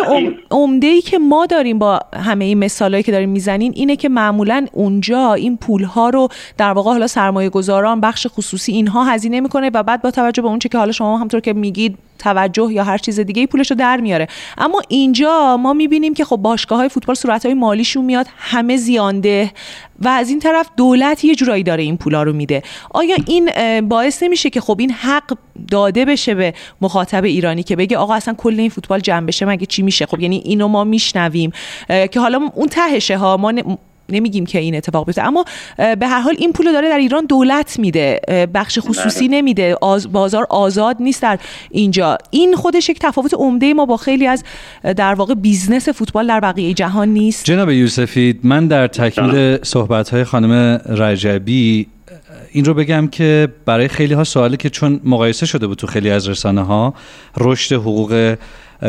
عمده 0.51 0.87
ای 0.87 1.01
که 1.01 1.19
ما 1.19 1.45
داریم 1.45 1.79
با 1.79 1.99
همه 2.15 2.45
این 2.45 2.59
مثالایی 2.59 3.03
که 3.03 3.11
داریم 3.11 3.29
می‌زنین 3.29 3.73
اینه 3.75 3.95
که 3.95 4.09
معمولا 4.09 4.65
اونجا 4.71 5.33
این 5.33 5.57
پول 5.57 5.83
ها 5.83 6.09
رو 6.09 6.27
در 6.57 6.71
واقع 6.71 6.91
حالا 6.91 7.07
سرمایه 7.07 7.49
گذاران 7.49 8.01
بخش 8.01 8.27
خصوصی 8.27 8.71
اینها 8.71 9.03
هزینه 9.03 9.39
می‌کنه 9.39 9.71
و 9.73 9.83
بعد 9.83 10.01
با 10.01 10.11
توجه 10.11 10.41
به 10.41 10.47
اونچه 10.47 10.69
که 10.69 10.77
حالا 10.77 10.91
شما 10.91 11.17
همطور 11.17 11.39
که 11.39 11.53
میگید 11.53 11.97
توجه 12.23 12.69
یا 12.71 12.83
هر 12.83 12.97
چیز 12.97 13.19
دیگه 13.19 13.47
پولش 13.47 13.71
رو 13.71 13.77
در 13.77 13.97
میاره. 13.97 14.27
اما 14.57 14.81
اینجا 14.87 15.57
ما 15.57 15.73
می‌بینیم 15.73 16.13
که 16.13 16.25
خب 16.25 16.37
باشگاه 16.37 16.77
های 16.79 16.89
فوتبال 16.89 17.15
صورت 17.15 17.45
های 17.45 17.55
مالیشون 17.55 18.05
میاد 18.05 18.27
همه 18.37 18.77
زیانده 18.77 19.51
و 19.99 20.07
از 20.07 20.29
این 20.29 20.39
طرف 20.39 20.69
دولت 20.77 21.23
یه 21.23 21.35
جورایی 21.35 21.63
داره 21.63 21.83
این 21.83 21.97
پولا 21.97 22.23
رو 22.23 22.33
میده. 22.33 22.63
آیا 22.91 23.15
این 23.27 23.49
باعث 23.89 24.23
نمیشه 24.23 24.49
که 24.49 24.61
خب 24.61 24.77
این 24.79 24.91
حق 24.91 25.37
داده 25.71 26.05
بشه 26.05 26.35
به 26.35 26.53
مخاطب 26.81 27.23
ایرانی 27.23 27.63
که 27.63 27.75
بگه 27.75 27.97
آقا 27.97 28.13
اصلا 28.13 28.33
کل 28.33 28.59
این 28.59 28.69
فوتبال 28.69 28.99
جمع 28.99 29.25
بشه 29.25 29.45
مگه 29.45 29.65
چی 29.65 29.81
میشه؟ 29.81 30.05
خب 30.05 30.19
یعنی 30.19 30.37
اینو 30.45 30.67
ما 30.67 30.83
میشنویم 30.83 31.51
که 31.87 32.19
حالا 32.19 32.49
اون 32.55 32.67
تهشه 32.67 33.17
ها 33.17 33.37
ما 33.37 33.53
نمیگیم 34.09 34.45
که 34.45 34.59
این 34.59 34.75
اتفاق 34.75 35.05
بیفته. 35.05 35.23
اما 35.23 35.45
به 35.77 36.07
هر 36.07 36.19
حال 36.19 36.35
این 36.37 36.53
پول 36.53 36.71
داره 36.71 36.89
در 36.89 36.97
ایران 36.97 37.25
دولت 37.25 37.79
میده. 37.79 38.21
بخش 38.53 38.79
خصوصی 38.79 39.27
بله. 39.27 39.37
نمیده 39.37 39.77
بازار 40.11 40.47
آزاد 40.49 40.97
نیست 40.99 41.21
در 41.21 41.39
اینجا. 41.71 42.17
این 42.29 42.55
خودش 42.55 42.89
یک 42.89 42.99
تفاوت 42.99 43.33
عمده 43.33 43.73
ما 43.73 43.85
با 43.85 43.97
خیلی 43.97 44.27
از 44.27 44.43
در 44.83 45.13
واقع 45.13 45.33
business 45.33 45.89
فوتبال 45.89 46.27
در 46.27 46.39
بقیه 46.39 46.73
جهان 46.73 47.09
نیست. 47.09 47.45
جناب 47.45 47.69
یوسفی 47.71 48.39
من 48.43 48.67
در 48.67 48.87
تکمیل 48.87 49.63
صحبت 49.63 50.09
های 50.09 50.23
خانم 50.23 50.81
رجبی 50.85 51.87
این 52.51 52.65
رو 52.65 52.73
بگم 52.73 53.07
که 53.07 53.47
برای 53.65 53.87
خیلی 53.87 54.13
ها 54.13 54.23
سوالی 54.23 54.57
که 54.57 54.69
چون 54.69 54.99
مقایسه 55.03 55.45
شده 55.45 55.67
بود 55.67 55.77
تو 55.77 55.87
خیلی 55.87 56.09
از 56.09 56.29
رسانه 56.29 56.61
ها 56.61 56.93
رشد 57.37 57.75
حقوق 57.75 58.35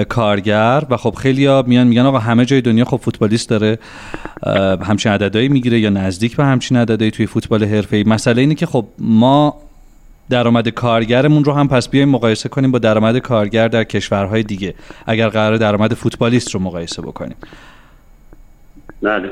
کارگر 0.08 0.82
و 0.90 0.96
خب 0.96 1.14
خیلی 1.14 1.46
ها 1.46 1.64
میان 1.66 1.86
میگن 1.86 2.02
آقا 2.02 2.18
همه 2.18 2.44
جای 2.44 2.60
دنیا 2.60 2.84
خب 2.84 2.96
فوتبالیست 2.96 3.50
داره 3.50 3.78
همچین 4.82 5.12
عددهایی 5.12 5.48
می‌گیره 5.48 5.78
یا 5.78 5.90
نزدیک 5.90 6.36
به 6.36 6.44
همچین 6.44 6.76
عددهایی 6.76 7.10
توی 7.10 7.26
فوتبال 7.26 7.64
حرفه‌ای. 7.64 8.04
مسئله 8.06 8.40
اینه 8.40 8.54
که 8.54 8.66
خب 8.66 8.86
ما 8.98 9.56
درآمد 10.30 10.68
کارگرمون 10.68 11.44
رو 11.44 11.52
هم 11.52 11.68
پس 11.68 11.88
بیایم 11.88 12.08
مقایسه 12.08 12.48
کنیم 12.48 12.70
با 12.70 12.78
درآمد 12.78 13.18
کارگر 13.18 13.68
در 13.68 13.84
کشورهای 13.84 14.42
دیگه 14.42 14.74
اگر 15.06 15.28
قرار 15.28 15.56
درآمد 15.56 15.94
فوتبالیست 15.94 16.50
رو 16.50 16.60
مقایسه 16.60 17.02
بکنیم. 17.02 17.36
بله. 19.02 19.30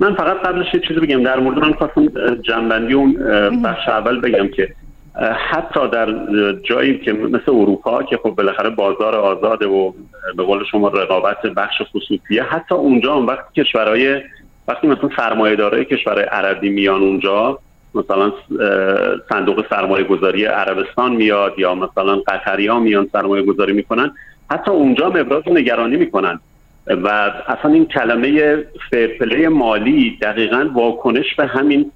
من 0.00 0.14
فقط 0.14 0.36
قبلش 0.36 0.74
یه 0.74 0.80
چیزی 0.88 1.00
بگم. 1.00 1.22
در 1.22 1.40
مورد 1.40 1.58
من 1.58 1.72
خواستم 1.72 2.08
جنبندی 2.42 2.92
اون 2.92 3.12
بخش 3.62 3.88
اول 3.88 4.20
بگم 4.20 4.48
که 4.48 4.74
حتی 5.50 5.88
در 5.88 6.14
جایی 6.52 6.98
که 6.98 7.12
مثل 7.12 7.48
اروپا 7.48 8.02
که 8.02 8.16
خب 8.16 8.30
بالاخره 8.30 8.70
بازار 8.70 9.14
آزاده 9.14 9.66
و 9.66 9.92
به 10.36 10.42
قول 10.42 10.64
شما 10.64 10.88
رقابت 10.88 11.42
بخش 11.42 11.82
خصوصیه 11.82 12.42
حتی 12.42 12.74
اونجا 12.74 13.16
هم 13.16 13.26
وقتی 13.26 13.62
کشورهای 13.62 14.20
وقتی 14.68 14.86
مثلا 14.86 15.10
سرمایه 15.16 15.56
داره 15.56 15.84
کشورهای 15.84 16.24
عربی 16.24 16.70
میان 16.70 17.02
اونجا 17.02 17.58
مثلا 17.94 18.32
صندوق 19.28 19.64
سرمایه 19.70 20.04
گذاری 20.04 20.44
عربستان 20.44 21.12
میاد 21.12 21.54
یا 21.58 21.74
مثلا 21.74 22.16
قطری 22.16 22.66
ها 22.66 22.80
میان 22.80 23.08
سرمایه 23.12 23.42
گذاری 23.42 23.72
می‌کنن 23.72 24.10
حتی 24.50 24.70
اونجا 24.70 25.06
هم 25.10 25.20
ابراز 25.20 25.42
نگرانی 25.46 25.96
می‌کنن. 25.96 26.40
و 26.86 27.08
اصلا 27.46 27.72
این 27.72 27.86
کلمه 27.86 28.56
فرپله 28.90 29.48
مالی 29.48 30.18
دقیقا 30.22 30.70
واکنش 30.74 31.34
به 31.34 31.46
همین 31.46 31.90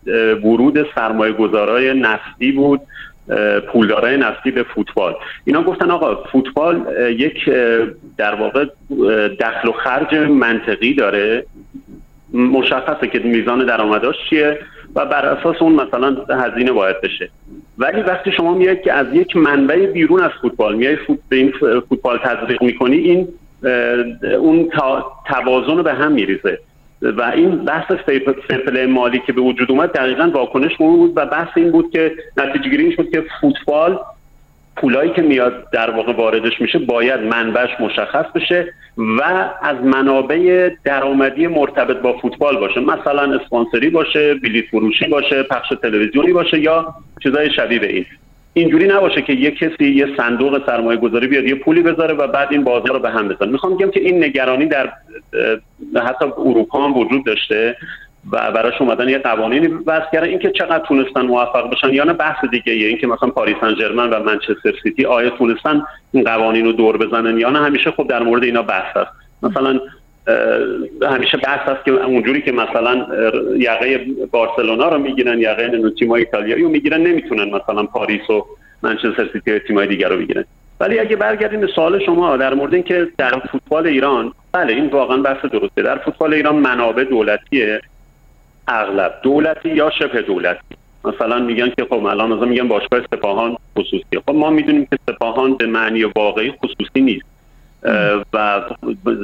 ورود 0.44 0.86
سرمایه 0.94 1.32
گذارای 1.32 1.94
نفتی 1.94 2.52
بود. 2.52 2.80
پولدارای 3.72 4.16
نفتی 4.16 4.50
به 4.50 4.62
فوتبال. 4.62 5.14
اینا 5.44 5.62
گفتن 5.62 5.90
آقا 5.90 6.24
فوتبال 6.32 6.86
یک 7.18 7.50
در 8.16 8.34
واقع 8.34 8.64
دخل 9.40 9.68
و 9.68 9.72
خرج 9.72 10.14
منطقی 10.14 10.94
داره. 10.94 11.44
مشخصه 12.32 13.06
که 13.06 13.18
میزان 13.18 13.66
درآمداش 13.66 14.16
چیه 14.30 14.58
و 14.94 15.06
بر 15.06 15.26
اساس 15.26 15.56
اون 15.62 15.72
مثلا 15.72 16.16
هزینه 16.30 16.72
باید 16.72 17.00
بشه. 17.00 17.30
ولی 17.78 18.00
وقتی 18.00 18.32
شما 18.32 18.54
میاید 18.54 18.82
که 18.82 18.92
از 18.92 19.06
یک 19.12 19.36
منبع 19.36 19.86
بیرون 19.86 20.20
از 20.20 20.30
فوتبال 20.42 20.76
میای 20.76 20.96
فوت... 20.96 21.18
به 21.28 21.36
این 21.36 21.52
فوتبال 21.88 22.18
تزریق 22.18 22.62
می‌کنی 22.62 22.96
این 22.96 23.28
اون 24.38 24.70
توازن 25.26 25.82
به 25.82 25.94
هم 25.94 26.12
میریزه. 26.12 26.58
و 27.02 27.22
این 27.22 27.64
بحث 27.64 27.92
فیپل 28.48 28.86
مالی 28.86 29.22
که 29.26 29.32
به 29.32 29.40
وجود 29.40 29.70
اومد 29.70 29.92
دقیقا 29.92 30.30
واکنش 30.34 30.76
بود 30.76 31.12
و 31.16 31.26
بحث 31.26 31.48
این 31.56 31.70
بود 31.70 31.90
که 31.92 32.12
نتیجه 32.36 32.70
گیری 32.70 32.92
شد 32.92 33.10
که 33.10 33.24
فوتبال 33.40 33.98
پولایی 34.76 35.10
که 35.10 35.22
میاد 35.22 35.70
در 35.72 35.90
واقع 35.90 36.12
واردش 36.12 36.60
میشه 36.60 36.78
باید 36.78 37.20
منبعش 37.20 37.70
مشخص 37.80 38.26
بشه 38.34 38.74
و 38.98 39.50
از 39.62 39.76
منابع 39.76 40.70
درآمدی 40.84 41.46
مرتبط 41.46 41.96
با 41.96 42.18
فوتبال 42.18 42.56
باشه. 42.56 42.80
مثلا 42.80 43.34
اسپانسری 43.34 43.90
باشه 43.90 44.34
بلیط 44.34 44.64
فروشی 44.70 45.08
باشه 45.08 45.42
پخش 45.42 45.68
تلویزیونی 45.82 46.32
باشه 46.32 46.60
یا 46.60 46.94
چیزای 47.22 47.50
شبیه 47.50 47.78
به 47.78 47.92
این. 47.92 48.06
اینجوری 48.52 48.88
نباشه 48.88 49.22
که 49.22 49.32
یه 49.32 49.50
کسی 49.50 49.84
یه 49.84 50.06
صندوق 50.16 50.66
سرمایه 50.66 50.98
گذاری 50.98 51.26
بیاد 51.26 51.44
یه 51.44 51.54
پولی 51.54 51.82
بذاره 51.82 52.14
و 52.14 52.26
بعد 52.26 52.48
این 52.50 52.64
بازار 52.64 52.92
رو 52.92 52.98
به 52.98 53.10
هم 53.10 53.28
بزنه. 53.28 53.52
می‌خوام 53.52 53.76
بگم 53.76 53.90
که 53.90 54.00
این 54.00 54.24
نگرانی 54.24 54.66
در 54.66 54.92
حتی 55.94 56.24
اروپا 56.24 56.84
هم 56.84 56.96
وجود 56.96 57.24
داشته 57.26 57.76
و 58.32 58.52
براش 58.52 58.80
اومدن 58.80 59.08
یه 59.08 59.18
قوانینی. 59.18 59.66
وضع 59.66 60.10
کردن 60.12 60.28
اینکه 60.28 60.50
چقدر 60.50 60.84
تونستن 60.86 61.20
موفق 61.20 61.70
بشن 61.70 61.94
یا 61.94 62.04
نه 62.04 62.12
بحث 62.12 62.44
دیگه 62.50 62.76
یه 62.76 62.88
اینکه 62.88 63.06
مثلا 63.06 63.28
پاریس 63.28 63.56
سن 63.60 63.98
و 63.98 64.22
منچستر 64.22 64.72
سیتی 64.82 65.04
آیا 65.04 65.30
تونستن 65.30 65.82
این 66.12 66.24
قوانین 66.24 66.64
رو 66.64 66.72
دور 66.72 66.96
بزنن 66.96 67.38
یا 67.38 67.50
نه 67.50 67.58
همیشه 67.58 67.90
خب 67.90 68.08
در 68.08 68.22
مورد 68.22 68.42
اینا 68.44 68.62
بحث 68.62 68.96
هست 68.96 69.10
مثلا 69.42 69.80
همیشه 71.02 71.36
بحث 71.38 71.68
هست 71.68 71.84
که 71.84 71.90
اونجوری 71.90 72.42
که 72.42 72.52
مثلا 72.52 73.06
یقه 73.56 74.06
بارسلونا 74.30 74.88
رو 74.88 74.98
می‌گیرن 74.98 75.38
یقه 75.38 75.90
تیمای 75.98 76.20
ایتالیایی 76.20 76.62
رو 76.62 76.68
می‌گیرن 76.68 77.00
نمی‌تونن 77.00 77.54
مثلا 77.54 77.82
پاریس 77.82 78.30
و 78.30 78.46
منچستر 78.82 79.28
سیتی 79.32 79.50
و 79.50 79.58
تیمای 79.58 79.86
دیگر 79.86 80.08
رو 80.08 80.16
بگیرن. 80.16 80.44
ولی 80.80 80.98
اگه 80.98 81.16
برگردیم 81.16 81.60
به 81.60 81.66
سوال 81.66 82.04
شما 82.06 82.36
در 82.36 82.54
مورد 82.54 82.74
اینکه 82.74 83.08
در 83.18 83.30
فوتبال 83.52 83.86
ایران 83.86 84.32
بله 84.52 84.72
این 84.72 84.86
واقعا 84.86 85.16
بحث 85.16 85.44
درسته. 85.44 85.82
در 85.82 85.98
فوتبال 85.98 86.34
ایران 86.34 86.56
منابع 86.56 87.04
دولتیه. 87.04 87.80
اغلب 88.68 89.14
دولتی 89.22 89.68
یا 89.68 89.90
شبه 89.90 90.22
دولتی. 90.22 90.60
مثلا 91.04 91.38
میگن 91.38 91.68
که 91.68 91.84
خب 91.84 92.04
الان 92.04 92.32
مثلا 92.32 92.44
میگن 92.44 92.68
باشگاه 92.68 93.00
سپاهان 93.00 93.56
خصوصی 93.78 94.04
خب 94.26 94.34
ما 94.34 94.50
می‌دونیم 94.50 94.86
که 94.90 94.98
سپاهان 95.10 95.54
به 95.54 95.66
معنی 95.66 96.04
واقعی 96.04 96.52
خصوصی 96.64 97.00
نیست. 97.00 97.26
و 98.32 98.60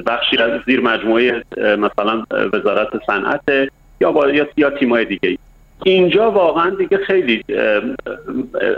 بخشی 0.07 0.37
از 0.37 0.61
زیر 0.67 0.81
مجموعه 0.81 1.43
مثلا 1.57 2.25
وزارت 2.53 2.89
صنعت 3.07 3.71
یا 4.01 4.13
با 4.13 4.29
یا 4.57 4.71
تیمای 4.71 5.05
دیگه 5.05 5.39
اینجا 5.85 6.31
واقعا 6.31 6.71
دیگه 6.71 6.97
خیلی 6.97 7.45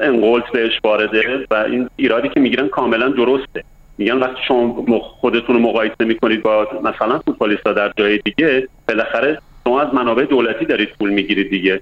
انقلت 0.03 0.53
بهش 0.53 0.81
وارده 0.85 1.47
و 1.51 1.55
این 1.55 1.89
ایرادی 1.97 2.29
که 2.29 2.41
می‌گیرن 2.41 2.68
کاملا 2.68 3.09
درسته. 3.09 3.64
میگن 3.99 4.16
وقتی 4.16 4.41
شما 4.49 4.99
خودتون 5.01 5.57
رو 5.57 5.62
مقایسه 5.62 6.05
می‌کنید 6.05 6.43
با 6.43 6.68
مثلا 6.85 7.18
فوتبالیستا 7.18 7.72
در 7.72 7.93
جای 7.97 8.18
دیگه 8.18 8.68
بالاخره 8.89 9.39
شما 9.64 9.81
از 9.81 9.95
منابع 9.95 10.24
دولتی 10.24 10.64
دارید 10.64 10.89
پول 10.99 11.11
می‌گیرید 11.11 11.51
دیگه. 11.51 11.81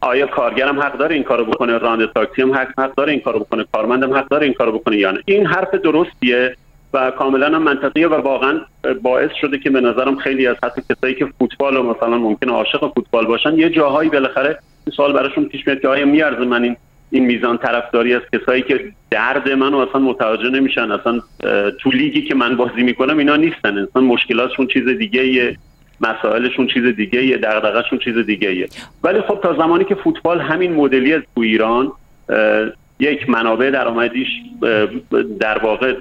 آیا 0.00 0.26
کارگرم 0.26 0.80
حق 0.80 0.98
داره 0.98 1.14
این 1.14 1.24
کارو 1.24 1.44
بکنه؟ 1.44 1.78
راند 1.78 2.12
تاکسی 2.12 2.42
هم 2.42 2.54
حق, 2.54 2.94
داره 2.94 3.12
این 3.12 3.20
کارو 3.20 3.38
بکنه؟ 3.38 3.64
کارمندم 3.72 4.14
حق 4.14 4.28
داره 4.28 4.44
این 4.44 4.54
کارو 4.54 4.72
بکنه 4.72 4.96
یا 4.96 5.10
نه؟ 5.10 5.20
این 5.26 5.46
حرف 5.46 5.74
درستیه. 5.74 6.56
و 6.94 7.10
کاملا 7.10 7.46
هم 7.46 7.62
منطقیه 7.62 8.08
و 8.08 8.14
واقعا 8.14 8.60
باعث 9.02 9.30
شده 9.40 9.58
که 9.58 9.70
به 9.70 9.80
نظرم 9.80 10.16
خیلی 10.16 10.46
از 10.46 10.56
حتی 10.62 10.82
کسایی 10.90 11.14
که 11.14 11.26
فوتبال 11.38 11.76
و 11.76 11.82
مثلا 11.82 12.18
ممکنه 12.18 12.52
عاشق 12.52 12.92
فوتبال 12.94 13.26
باشن 13.26 13.58
یه 13.58 13.70
جاهایی 13.70 14.10
بالاخره 14.10 14.58
سوال 14.96 15.12
براشون 15.12 15.44
پیش 15.44 15.66
میاد 15.66 15.80
که 15.80 15.88
آیا 15.88 16.06
میارزه 16.06 16.44
من 16.44 16.62
این 16.62 16.76
این 17.10 17.24
میزان 17.24 17.58
طرفداری 17.58 18.14
از 18.14 18.22
کسایی 18.32 18.62
که 18.62 18.92
درد 19.10 19.48
منو 19.48 19.76
اصلا 19.76 20.00
متوجه 20.00 20.50
نمیشن؟ 20.50 20.92
اصلا 20.92 21.20
تو 21.80 21.90
لیگی 21.90 22.22
که 22.22 22.34
من 22.34 22.56
بازی 22.56 22.82
می‌کنم 22.82 23.18
اینا 23.18 23.36
نیستن. 23.36 23.78
اصلا 23.78 24.02
مشکلاتشون 24.02 24.66
چیز 24.66 24.88
دیگه 24.88 25.56
مسائلشون 26.00 26.66
چیز 26.66 26.84
دیگه 26.84 27.24
یه 27.24 27.36
دغدغه‌شون 27.36 27.98
چیز 27.98 28.18
دیگه 28.18 28.68
ولی 29.04 29.20
خب 29.20 29.38
تا 29.42 29.54
زمانی 29.54 29.84
که 29.84 29.94
فوتبال 29.94 30.40
همین 30.40 30.72
مدلی 30.72 31.14
از 31.14 31.22
تو 31.34 31.40
ایران 31.40 31.92
یک 33.00 33.30
منابع 33.30 33.70
درآمدیش 33.70 34.28
در 35.40 35.58
واقع 35.58 35.94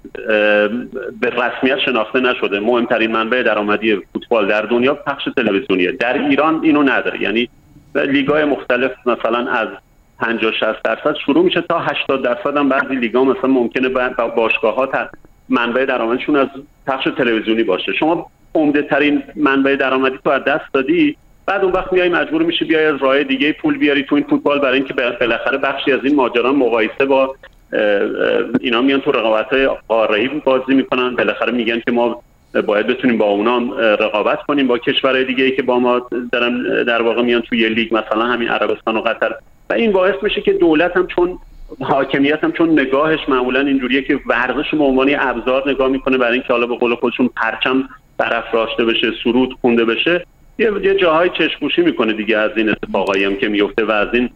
به 1.22 1.30
رسمیت 1.30 1.80
شناخته 1.86 2.20
نشده. 2.20 2.60
مهمترین 2.60 3.12
منبع 3.12 3.44
درآمدی 3.44 3.96
فوتبال 4.14 4.48
در 4.48 4.62
دنیا 4.62 4.94
پخش 4.94 5.24
تلویزیونیه. 5.38 5.92
در 5.92 6.26
ایران 6.28 6.60
اینو 6.64 6.84
نداره. 6.84 7.22
یعنی 7.22 7.50
لیگای 7.96 8.46
مختلف 8.46 8.92
مثلا 9.06 9.52
از 9.52 9.68
50 10.20 10.52
60 10.52 10.84
درصد 10.84 11.16
شروع 11.26 11.46
میشه 11.46 11.62
تا 11.62 11.80
80 11.80 12.24
درصد 12.24 12.58
هم 12.58 12.70
بعضی 12.70 12.96
لیگا 12.96 13.24
مثلا 13.24 13.50
ممکنه 13.50 13.90
باشگاه 14.36 14.76
ها 14.76 15.10
منبع 15.50 15.86
درآمدشون 15.86 16.36
از 16.36 16.48
پخش 16.88 17.08
تلویزیونی 17.18 17.64
باشه. 17.64 17.94
شما 17.94 18.32
عمده 18.56 18.82
ترین 18.82 19.24
منبع 19.36 19.76
درآمدی 19.76 20.20
تو 20.24 20.30
از 20.30 20.44
دست 20.44 20.74
دادی 20.74 21.18
بعد 21.48 21.64
اون 21.64 21.74
وقت 21.74 21.94
میای 21.94 22.10
مجبور 22.10 22.44
میشی 22.44 22.66
بیای 22.66 22.86
از 22.86 22.96
راه 23.02 23.24
دیگه 23.24 23.54
پول 23.54 23.78
بیاری 23.78 24.04
تو 24.04 24.16
این 24.16 24.26
فوتبال 24.30 24.60
برای 24.60 24.78
اینکه 24.78 24.94
بالاخره 24.94 25.58
بخشی 25.58 25.92
از 25.92 26.00
این 26.04 26.16
ماجرا 26.16 26.54
مقایسه 26.54 27.06
با 27.06 27.36
اینا 28.62 28.82
میان 28.82 29.02
تو 29.02 29.12
رقابت 29.12 29.46
های 29.46 29.70
قاره 29.88 30.28
بازی 30.28 30.74
می‌کنن. 30.74 31.16
بالاخره 31.16 31.52
میگن 31.52 31.80
که 31.80 31.92
ما 31.92 32.22
باید 32.68 32.88
بتونیم 32.88 33.18
با 33.18 33.26
اونا 33.26 33.80
رقابت 33.80 34.40
کنیم. 34.44 34.68
با 34.68 34.78
کشورهای 34.78 35.24
دیگه 35.24 35.44
ای 35.44 35.56
که 35.56 35.62
با 35.62 35.80
ما 35.80 36.10
دارن 36.32 36.84
در 36.84 37.02
واقع 37.02 37.22
میان 37.22 37.42
توی 37.42 37.70
لیگ 37.70 37.96
مثلا 37.96 38.26
همین 38.26 38.50
عربستان 38.50 38.98
و 38.98 39.02
قطر. 39.02 39.36
و 39.70 39.74
این 39.74 39.92
باعث 39.92 40.16
میشه 40.22 40.42
که 40.42 40.54
دولت 40.54 40.98
هم 40.98 41.08
چون 41.08 41.40
حاکمیت 41.82 42.44
هم 42.44 42.52
چون 42.52 42.80
نگاهش 42.80 43.20
معمولا 43.28 43.60
اینجوریه 43.60 44.02
که 44.02 44.20
ورزش 44.26 44.72
به 44.72 44.84
عنوان 44.84 45.16
ابزار 45.20 45.70
نگاه 45.70 45.88
می‌کنه 45.88 46.18
برای 46.18 46.34
اینکه 46.34 46.54
حالا 46.54 46.68
به 46.68 46.76
قول 46.76 46.96
خودشون 46.96 47.30
پرچم 47.36 47.90
برافراشته 48.18 48.86
بشه 48.86 49.12
سرود 49.24 49.58
خونده 49.62 49.86
بشه. 49.86 50.26
یه, 50.60 50.72
یه 50.84 50.96
جاهای 50.96 51.30
چشموشی 51.30 51.82
می‌کنه 51.82 52.14
دیگه 52.14 52.38
از 52.38 52.52
این 52.56 52.70
اتفاقایی 52.70 53.24
هم 53.24 53.36
که 53.36 53.48
میفته 53.48 53.86
و 53.86 53.92
از 53.92 54.08
این 54.14 54.30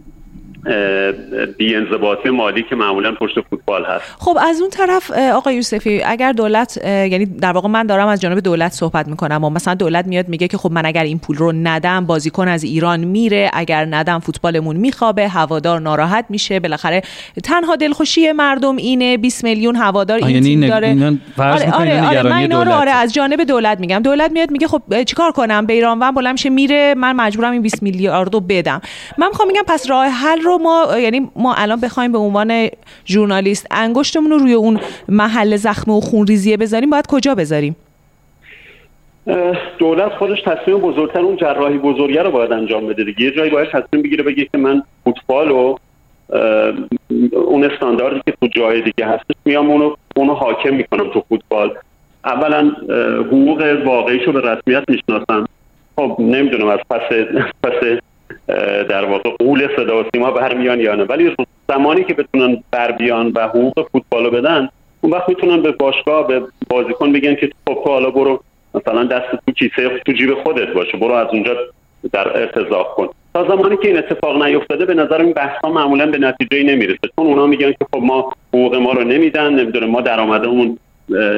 بیانضباطی 1.57 2.29
مالی 2.29 2.63
که 2.69 2.75
معمولا 2.75 3.11
پشت 3.11 3.41
فوتبال 3.49 3.85
هست. 3.85 4.03
خب 4.19 4.37
از 4.49 4.61
اون 4.61 4.69
طرف 4.69 5.11
آقای 5.11 5.55
یوسفی 5.55 6.03
اگر 6.03 6.31
دولت 6.31 6.79
یعنی 6.85 7.25
در 7.25 7.51
واقع 7.51 7.69
من 7.69 7.85
دارم 7.85 8.07
از 8.07 8.21
جانب 8.21 8.39
دولت 8.39 8.71
صحبت 8.71 9.07
می‌کنم 9.07 9.43
و 9.43 9.49
مثلا 9.49 9.73
دولت 9.73 10.07
میاد 10.07 10.27
میگه 10.27 10.47
که 10.47 10.57
خب 10.57 10.71
من 10.71 10.85
اگر 10.85 11.03
این 11.03 11.19
پول 11.19 11.37
رو 11.37 11.51
ندم 11.51 12.05
بازیکن 12.05 12.47
از 12.47 12.63
ایران 12.63 12.99
میره 12.99 13.49
اگر 13.53 13.85
ندم 13.85 14.19
فوتبالمون 14.19 14.75
میخوابه 14.75 15.27
هوادار 15.27 15.79
ناراحت 15.79 16.25
میشه 16.29 16.59
بالاخره 16.59 17.01
تنها 17.43 17.75
دلخوشی 17.75 18.31
مردم 18.31 18.75
اینه 18.75 19.17
20 19.17 19.43
میلیون 19.43 19.75
هوادار 19.75 20.17
این 20.17 20.29
یعنی 20.29 20.41
تیم 20.41 20.67
داره. 20.67 21.17
آره 21.37 21.71
آره, 21.71 22.07
آره, 22.07 22.23
من 22.23 22.37
اینا 22.37 22.63
رو 22.63 22.71
آره 22.71 22.91
از 22.91 23.13
جانب 23.13 23.43
دولت 23.43 23.79
میگم. 23.79 23.99
دولت 23.99 24.31
میاد 24.31 24.51
میگه 24.51 24.67
خب 24.67 25.03
چیکار 25.03 25.31
کنم؟ 25.31 25.65
بیرانوند 25.65 26.15
بلند 26.15 26.31
میشه 26.31 26.49
میره 26.49 26.95
من 26.97 27.15
مجبورم 27.15 27.51
این 27.51 27.61
20 27.61 27.83
میلیاردو 27.83 28.39
بدم. 28.39 28.81
من 29.17 29.27
می‌خوام 29.27 29.47
میگم 29.47 29.63
پس 29.67 29.89
راه 29.89 30.05
حل 30.07 30.41
رو 30.41 30.50
ما 30.57 30.99
یعنی 30.99 31.29
ما 31.35 31.53
الان 31.53 31.79
بخوایم 31.81 32.11
به 32.11 32.17
عنوان 32.17 32.67
ژورنالیست 33.05 33.67
انگشتمون 33.71 34.31
رو 34.31 34.37
روی 34.37 34.53
اون 34.53 34.79
محل 35.09 35.55
زخم 35.55 35.91
و 35.91 36.01
خونریزیه 36.01 36.57
بذاریم 36.57 36.89
باید 36.89 37.07
کجا 37.07 37.35
بذاریم؟ 37.35 37.75
دولت 39.77 40.11
خودش 40.11 40.41
تصمیم 40.41 40.77
بزرگتر 40.77 41.19
اون 41.19 41.37
جراحی 41.37 41.77
بزرگه 41.77 42.23
رو 42.23 42.31
باید 42.31 42.51
انجام 42.51 42.87
بده 42.87 43.03
دیگه. 43.03 43.21
یه 43.21 43.31
جایی 43.31 43.51
باید 43.51 43.69
تصمیم 43.69 44.03
بگیره 44.03 44.23
بگه 44.23 44.47
که 44.51 44.57
من 44.57 44.83
فوتبال 45.03 45.51
و 45.51 45.75
اون 47.31 47.63
استانداردی 47.63 48.21
که 48.25 48.33
تو 48.41 48.47
جای 48.47 48.81
دیگه 48.81 49.05
هستش 49.05 49.35
میام 49.45 49.69
اونو 49.69 49.95
اونو 50.15 50.33
حاکم 50.33 50.73
می‌کنم 50.73 51.09
تو 51.13 51.23
فوتبال. 51.29 51.73
اولا 52.25 52.71
حقوق 53.19 53.81
واقعیش 53.85 54.23
رو 54.23 54.33
به 54.33 54.41
رسمیت 54.41 54.83
می‌شناسم. 54.87 55.47
خب 55.95 56.15
نمی‌دونم 56.19 56.67
از 56.67 56.79
پس 56.89 57.01
پس 57.63 57.73
در 58.89 59.05
واقع 59.05 59.29
قول 59.39 59.67
صدا 59.75 60.01
و 60.01 60.03
سیما 60.13 60.31
برمیان 60.31 60.79
یا 60.79 60.95
نه. 60.95 61.03
ولی 61.03 61.35
زمانی 61.69 62.03
که 62.03 62.13
بتونن 62.13 62.63
بر 62.71 62.91
بیان 62.91 63.31
و 63.35 63.47
حقوق 63.47 63.87
فوتبالو 63.91 64.29
بدن 64.29 64.69
اون 65.01 65.13
وقت 65.13 65.29
می‌تونن 65.29 65.61
به 65.61 65.71
باشگاه 65.71 66.27
به 66.27 66.41
بازیکن 66.69 67.11
بگن 67.11 67.35
که 67.35 67.49
خب 67.67 67.83
حالا 67.83 68.09
برو 68.09 68.43
مثلا 68.73 69.03
دست 69.03 69.25
تو 69.45 69.51
کیسه 69.51 70.01
تو 70.05 70.11
جیب 70.11 70.33
خودت 70.33 70.67
باشه 70.67 70.97
برو 70.97 71.13
از 71.13 71.27
اونجا 71.31 71.55
در 72.13 72.37
ارتزاق 72.37 72.95
کن. 72.95 73.09
تا 73.33 73.43
زمانی 73.43 73.77
که 73.77 73.87
این 73.87 73.97
اتفاق 73.97 74.43
نیفتاده 74.43 74.85
به 74.85 74.93
نظر 74.93 75.21
این 75.21 75.33
بحث 75.33 75.61
ها 75.63 75.71
معمولا 75.71 76.05
به 76.05 76.17
نتیجه 76.17 76.63
نمی‌رسه. 76.63 76.99
چون 77.15 77.27
اونا 77.27 77.47
میگن 77.47 77.71
که 77.71 77.85
خب 77.93 78.03
ما 78.03 78.31
حقوق 78.53 78.75
ما 78.75 78.91
رو 78.91 79.03
نمیدن 79.03 79.53
نمی‌دونه 79.53 79.85
ما 79.85 80.01
درآمدمون 80.01 80.77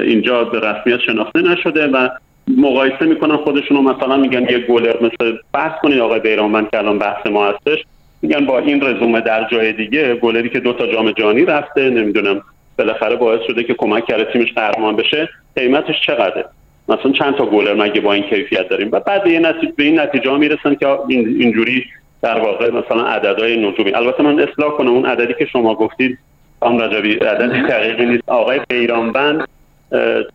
اینجا 0.05 0.43
به 0.43 0.59
رسمیت 0.59 0.99
شناخته 0.99 1.41
نشده 1.41 1.87
و 1.87 2.09
مقایسه 2.47 3.05
می‌کنن 3.05 3.37
خودشونو 3.37 3.81
مثلا 3.81 4.17
میگن 4.17 4.41
یه 4.49 4.59
گلر 4.59 4.95
مثل 5.01 5.37
بحث 5.53 5.81
کنید 5.81 5.99
آقای 5.99 6.19
بیرانوند 6.19 6.69
که 6.69 6.77
الان 6.77 6.99
بحث 6.99 7.27
ما 7.27 7.47
هستش. 7.47 7.83
میگن 8.21 8.45
با 8.45 8.59
این 8.59 8.81
رزومه 8.81 9.21
در 9.21 9.47
جای 9.51 9.73
دیگه 9.73 10.15
گلری 10.15 10.49
که 10.49 10.59
دو 10.59 10.73
تا 10.73 10.87
جام 10.87 11.11
جهانی 11.11 11.45
رفته 11.45 11.89
نمی‌دونم 11.89 12.41
بالاخره 12.77 13.15
باعث 13.15 13.41
شده 13.47 13.63
که 13.63 13.73
کمک 13.73 14.05
کرده 14.05 14.33
تیمش 14.33 14.53
قهرمان 14.53 14.95
بشه. 14.95 15.29
قیمتش 15.55 16.01
چقدره؟ 16.05 16.45
مثلا 16.89 17.11
چند 17.11 17.35
تا 17.35 17.45
گلر 17.45 17.73
مگه 17.73 18.01
با 18.01 18.13
این 18.13 18.23
کیفیت 18.23 18.69
داریم؟ 18.69 18.89
و 18.91 18.99
بعد 18.99 19.23
به, 19.23 19.39
نتیجه 19.39 19.73
به 19.77 19.83
این 19.83 19.99
نتیجه 19.99 20.29
ها 20.29 20.37
می‌رسن 20.37 20.75
که 20.75 20.87
اینجوری 21.09 21.85
در 22.21 22.39
واقع 22.39 22.69
مثلا 22.69 23.07
عددهای 23.07 23.67
نجومی 23.67 23.93
البته 23.93 24.23
من 24.23 24.39
اصلاح 24.39 24.71
کنم 24.71 24.89
اون 24.89 25.05
عددی 25.05 25.33
که 25.39 25.45
شما 25.45 25.75
گفتید 25.75 26.17
خانم 26.59 26.81
رجبی 26.81 27.13
عدد 27.13 27.67
دقیقی 27.69 28.05
نیست. 28.05 28.23
آقای 28.27 28.59
بیرانوند 28.69 29.47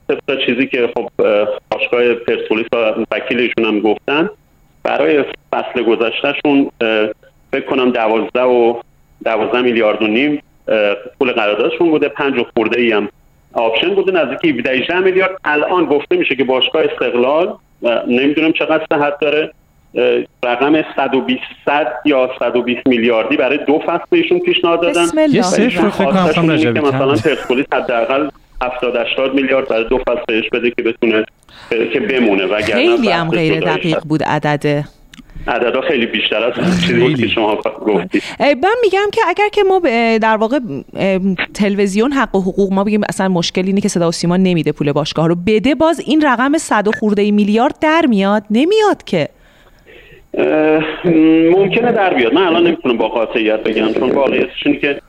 طبق 0.08 0.46
چیزی 0.46 0.66
که 0.66 0.88
خب 0.94 1.10
باشگاه 1.70 2.14
پرسپولیس 2.14 2.66
و 2.72 2.94
وکیل 3.10 3.40
ایشون 3.40 3.64
هم 3.64 3.80
گفتن 3.80 4.30
برای 4.82 5.24
فصل 5.52 5.82
گذشتهشون 5.82 6.70
فکر 7.52 7.66
کنم 7.70 7.90
دوازده 7.90 8.42
و 8.42 8.74
دوازده 9.24 9.62
میلیارد 9.62 10.02
و 10.02 10.06
نیم 10.06 10.42
پول 11.18 11.32
قراردادشون 11.32 11.90
بوده 11.90 12.08
پنج 12.08 12.38
و 12.38 12.44
خورده 12.56 12.80
ای 12.80 12.92
هم 12.92 13.08
آپشن 13.52 13.94
بوده 13.94 14.12
نزدیک 14.12 14.66
17 14.66 15.00
میلیارد. 15.00 15.36
الان 15.44 15.84
گفته 15.84 16.16
میشه 16.16 16.36
که 16.36 16.44
باشگاه 16.44 16.82
استقلال 16.84 17.54
نمی‌دونم 18.06 18.52
چقدر 18.52 18.86
صحت 18.92 19.20
داره 19.20 19.52
رقم 20.44 20.82
120 20.96 21.40
یا 22.04 22.30
120 22.38 22.86
میلیاردی 22.86 23.36
برای 23.36 23.58
دو 23.66 23.78
فصل 23.78 24.04
بهشون 24.10 24.38
پیشنهاد 24.38 24.82
دادن. 24.82 25.06
یه 25.30 25.42
صفر 25.42 25.68
فکر 25.68 26.04
کنم 26.04 26.88
مثلا 26.88 27.14
پرسپولیس 27.14 27.66
حداقل 27.72 28.28
70 28.62 28.96
80 28.96 29.34
میلیارد 29.34 29.68
برای 29.68 29.84
دو 29.88 29.98
فصل 29.98 30.22
بهش 30.28 30.48
بده 30.52 30.70
که 30.70 30.82
بتونه 30.82 31.24
که 31.92 32.00
بمونه. 32.00 32.46
و 32.46 32.62
خیلی 32.62 33.08
هم 33.08 33.30
غیر 33.30 33.60
دقیق 33.60 33.98
بود 34.04 34.22
عدده. 34.22 34.84
عددا 35.48 35.80
خیلی 35.80 36.06
بیشتر 36.06 36.44
از 36.44 36.80
چیزی 36.80 37.00
بود 37.00 37.20
که 37.20 37.28
شما 37.28 37.56
گفتید 37.86 38.22
من 38.40 38.74
میگم 38.82 39.06
که 39.12 39.20
اگر 39.28 39.48
که 39.52 39.62
ما 39.62 39.80
در 40.18 40.36
واقع 40.36 40.58
تلویزیون 41.54 42.12
حق 42.12 42.34
و 42.34 42.40
حقوق 42.40 42.72
ما 42.72 42.84
بگیم 42.84 43.00
اصلا 43.08 43.28
مشکل 43.28 43.66
اینه 43.66 43.80
که 43.80 43.88
صدا 43.88 44.08
و 44.08 44.12
سیما 44.12 44.36
نمیده 44.36 44.72
پول 44.72 44.92
باشگاه 44.92 45.28
رو. 45.28 45.34
بده 45.46 45.74
باز 45.74 46.00
این 46.00 46.22
رقم 46.22 46.58
100 46.58 46.88
خورده 46.94 47.30
میلیارد 47.30 47.78
در 47.80 48.06
میاد. 48.08 48.42
نمیاد 48.50 49.04
که. 49.04 49.28
ممکنه 51.52 51.92
در 51.92 52.14
بیاد. 52.14 52.34
من 52.34 52.42
الان 52.42 52.66
نمی‌تونم 52.66 52.96
با 52.96 53.08
قاطعیت 53.08 53.60
بگم 53.62 53.92
چون 53.92 54.10
واقعیتش 54.10 54.66
اینه 54.66 54.78
که 54.78 55.00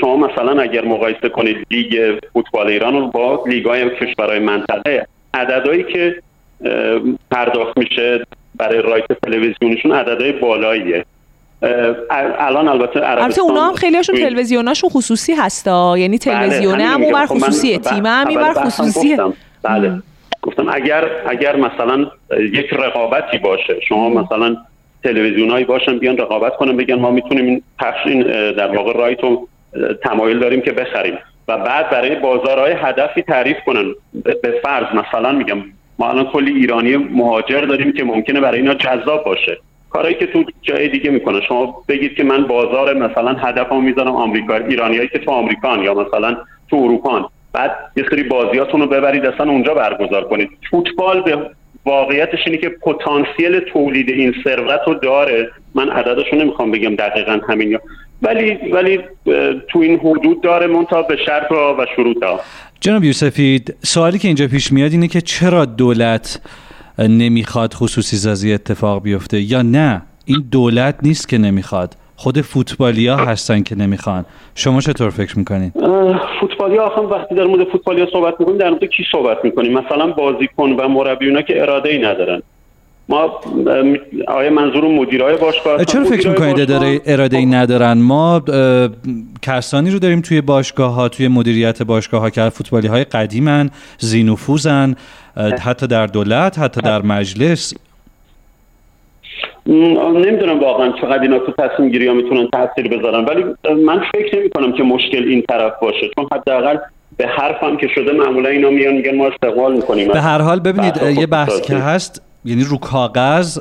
شما 0.00 0.16
مثلا 0.16 0.60
اگر 0.60 0.84
مقایسه 0.84 1.28
کنید 1.28 1.56
لیگ 1.70 2.18
فوتبال 2.32 2.66
ایران 2.66 2.94
رو 2.94 3.06
با 3.06 3.44
لیگ‌های 3.46 3.90
کشورهای 3.90 4.38
منطقه 4.38 5.06
عددهایی 5.34 5.84
که 5.84 6.22
پرداخت 7.30 7.78
میشه 7.78 8.26
برای 8.56 8.82
رایت 8.82 9.06
تلویزیونیشون 9.22 9.92
عددهای 9.92 10.32
بالاییه. 10.32 11.04
الان 12.40 12.68
البته 12.68 13.00
البته 13.02 13.40
اونا 13.42 13.68
هم 13.68 13.74
خیلی 13.74 13.96
هاشون 13.96 14.16
تلویزیوناشون 14.16 14.90
خصوصی 14.90 15.32
هستا 15.32 15.98
یعنی 15.98 16.18
بله، 16.18 16.34
تلویزیونه 16.34 16.84
هم 16.84 17.02
اونور 17.02 17.26
خب 17.26 17.34
خصوصیه 17.34 17.78
تیم 17.78 18.06
هم 18.06 18.28
اینور 18.28 18.52
خصوصیه 18.52 19.18
بله. 19.62 20.02
گفتم 20.42 20.66
اگر 20.72 21.04
اگر 21.26 21.56
مثلا 21.56 22.06
یک 22.52 22.72
رقابتی 22.72 23.38
باشه 23.38 23.80
شما 23.88 24.08
مثلا 24.08 24.56
تلویزیونایی 25.04 25.64
باشن 25.64 25.98
بیان 25.98 26.18
رقابت 26.18 26.56
کنن 26.56 26.76
بگن 26.76 26.94
ما 26.94 27.10
می‌تونیم 27.10 27.44
این 27.44 27.62
پخش 27.78 28.06
این 28.06 28.22
در 28.52 28.76
واقع 28.76 28.92
رایت 28.92 29.20
رو 29.20 29.48
تمایل 30.02 30.38
داریم 30.38 30.60
که 30.60 30.72
بخریم. 30.72 31.18
و 31.48 31.58
بعد 31.58 31.90
برای 31.90 32.16
بازارهای 32.16 32.72
هدفی 32.72 33.22
تعریف 33.22 33.56
کنن. 33.66 33.94
به 34.42 34.60
فرض 34.62 34.86
مثلا 34.94 35.32
میگم 35.32 35.56
ما 35.98 36.10
الان 36.10 36.24
کلی 36.24 36.52
ایرانی 36.52 36.96
مهاجر 36.96 37.60
داریم 37.60 37.92
که 37.92 38.04
ممکنه 38.04 38.40
برای 38.40 38.60
اینا 38.60 38.74
جذاب 38.74 39.24
باشه. 39.24 39.58
کارهایی 39.90 40.14
که 40.14 40.26
تو 40.26 40.44
جای 40.62 40.88
دیگه 40.88 41.10
می‌کنه 41.10 41.40
شما 41.40 41.82
بگید 41.88 42.14
که 42.14 42.24
من 42.24 42.46
بازار 42.46 42.94
مثلا 42.94 43.32
هدفمو 43.32 43.80
می‌ذارم 43.80 44.16
آمریکا 44.16 44.56
ایرانیایی 44.56 45.08
که 45.08 45.18
تو 45.18 45.30
آمریکان 45.30 45.82
یا 45.82 45.94
مثلا 45.94 46.36
تو 46.70 46.76
اروپان 46.76 47.28
بعد 47.58 47.70
یه 47.96 48.04
سری 48.10 48.22
بازیاتون 48.22 48.80
رو 48.80 48.86
ببرید 48.86 49.26
اصلا 49.26 49.50
اونجا 49.50 49.74
برگزار 49.74 50.28
کنید. 50.28 50.48
فوتبال 50.70 51.22
به 51.22 51.50
واقعیتش 51.84 52.38
اینه 52.46 52.58
که 52.58 52.68
پتانسیل 52.68 53.60
تولید 53.72 54.08
این 54.08 54.34
ثروت 54.44 54.80
رو 54.86 54.94
داره. 54.94 55.50
من 55.74 55.88
عددش 55.88 56.24
رو 56.32 56.38
نمی‌خوام 56.38 56.70
بگم 56.70 56.96
دقیقا 56.96 57.40
همین 57.48 57.70
یا 57.70 57.80
ولی 58.22 58.58
ولی 58.72 59.00
تو 59.68 59.78
این 59.78 59.98
حدود 59.98 60.40
داره 60.42 60.66
منتها 60.66 61.02
به 61.02 61.16
شرط 61.26 61.52
و 61.52 61.86
شروط 61.96 62.22
ها. 62.22 62.40
جناب 62.80 63.04
یوسفی 63.04 63.62
سوالی 63.82 64.18
که 64.18 64.28
اینجا 64.28 64.46
پیش 64.46 64.72
میاد 64.72 64.92
اینه 64.92 65.08
که 65.08 65.20
چرا 65.20 65.64
دولت 65.64 66.40
نمی‌خواد 66.98 67.74
خصوصی 67.74 68.16
سازی 68.16 68.52
اتفاق 68.52 69.02
بیفته 69.02 69.40
یا 69.40 69.62
نه؟ 69.62 70.02
این 70.24 70.44
دولت 70.50 70.94
نیست 71.02 71.28
که 71.28 71.38
نمی‌خواد. 71.38 71.96
خود 72.20 72.40
فوتبالیا 72.40 73.16
هستن 73.16 73.62
که 73.62 73.74
نمی‌خوان. 73.74 74.24
شما 74.54 74.80
چطور 74.80 75.10
فکر 75.10 75.38
می‌کنید 75.38 75.72
فوتبالیا 76.40 76.82
آخه 76.84 77.00
وقتی 77.00 77.34
در 77.34 77.44
مورد 77.44 77.68
فوتبالیا 77.68 78.06
صحبت 78.12 78.34
می‌کنیم 78.40 78.58
در 78.58 78.70
مورد 78.70 78.84
کی 78.84 79.04
صحبت 79.12 79.38
می‌کنیم؟ 79.44 79.78
مثلا 79.78 80.06
بازیکن 80.06 80.70
و 80.70 80.88
مربی 80.88 81.42
که 81.42 81.62
اراده 81.62 81.88
ای 81.88 81.98
ندارن. 81.98 82.42
ما 83.08 83.40
آیا 84.28 84.50
منظور 84.50 84.84
مدیرای 84.84 85.36
باشگاه 85.36 85.84
چرا 85.84 86.04
فکر 86.04 86.28
می‌کنید 86.28 86.60
اداره 86.60 87.00
اراده 87.06 87.36
ای 87.36 87.46
ندارن؟ 87.46 87.98
ما 87.98 88.42
کسانی 89.42 89.90
رو 89.90 89.98
داریم 89.98 90.20
توی 90.20 90.40
باشگاه 90.40 90.94
ها 90.94 91.08
توی 91.08 91.28
مدیریت 91.28 91.82
باشگاه 91.82 92.20
ها 92.20 92.30
که 92.30 92.48
فوتبالی 92.48 92.88
های 92.88 93.04
قدیمن 93.04 93.70
زینوفوزن 93.98 94.94
حتی 95.60 95.86
در 95.86 96.06
دولت 96.06 96.58
حتی 96.58 96.80
در 96.80 97.02
مجلس. 97.02 97.74
نمی‌دونم 99.68 100.60
واقعا 100.60 100.92
چقدر 101.00 101.22
اینا 101.22 101.38
تو 101.38 101.52
تصمیم 101.58 101.90
گیری 101.90 102.06
ها 102.06 102.14
می‌تونن 102.14 102.48
تاثیر 102.52 102.98
بذارن 102.98 103.24
ولی 103.24 103.44
من 103.84 104.02
فکر 104.14 104.38
نمی 104.38 104.50
کنم 104.50 104.72
که 104.72 104.82
مشکل 104.82 105.24
این 105.28 105.42
طرف 105.48 105.72
باشه 105.82 106.10
چون 106.14 106.28
حداقل 106.32 106.76
به 107.16 107.26
حرفم 107.26 107.76
که 107.76 107.88
شده 107.94 108.12
معمولا 108.12 108.48
اینا 108.48 108.70
میان 108.70 108.94
میگن 108.94 109.16
ما 109.16 109.26
استقبال 109.26 109.76
می‌کنیم. 109.76 110.08
به 110.08 110.20
هر 110.20 110.42
حال 110.42 110.60
ببینید 110.60 111.02
یه 111.02 111.26
بحث 111.26 111.60
که 111.60 111.76
هست 111.76 112.22
یعنی 112.44 112.64
رو 112.64 112.78
کاغذ 112.78 113.58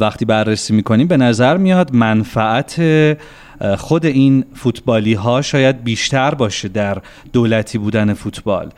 وقتی 0.00 0.24
بررسی 0.24 0.74
می‌کنیم 0.74 1.08
به 1.08 1.16
نظر 1.16 1.56
میاد 1.56 1.94
منفعت 1.94 2.80
خود 3.78 4.06
این 4.06 4.44
فوتبالی 4.54 5.14
ها 5.14 5.42
شاید 5.42 5.84
بیشتر 5.84 6.34
باشه 6.34 6.68
در 6.68 6.98
دولتی 7.32 7.78
بودن 7.78 8.14
فوتبال. 8.14 8.70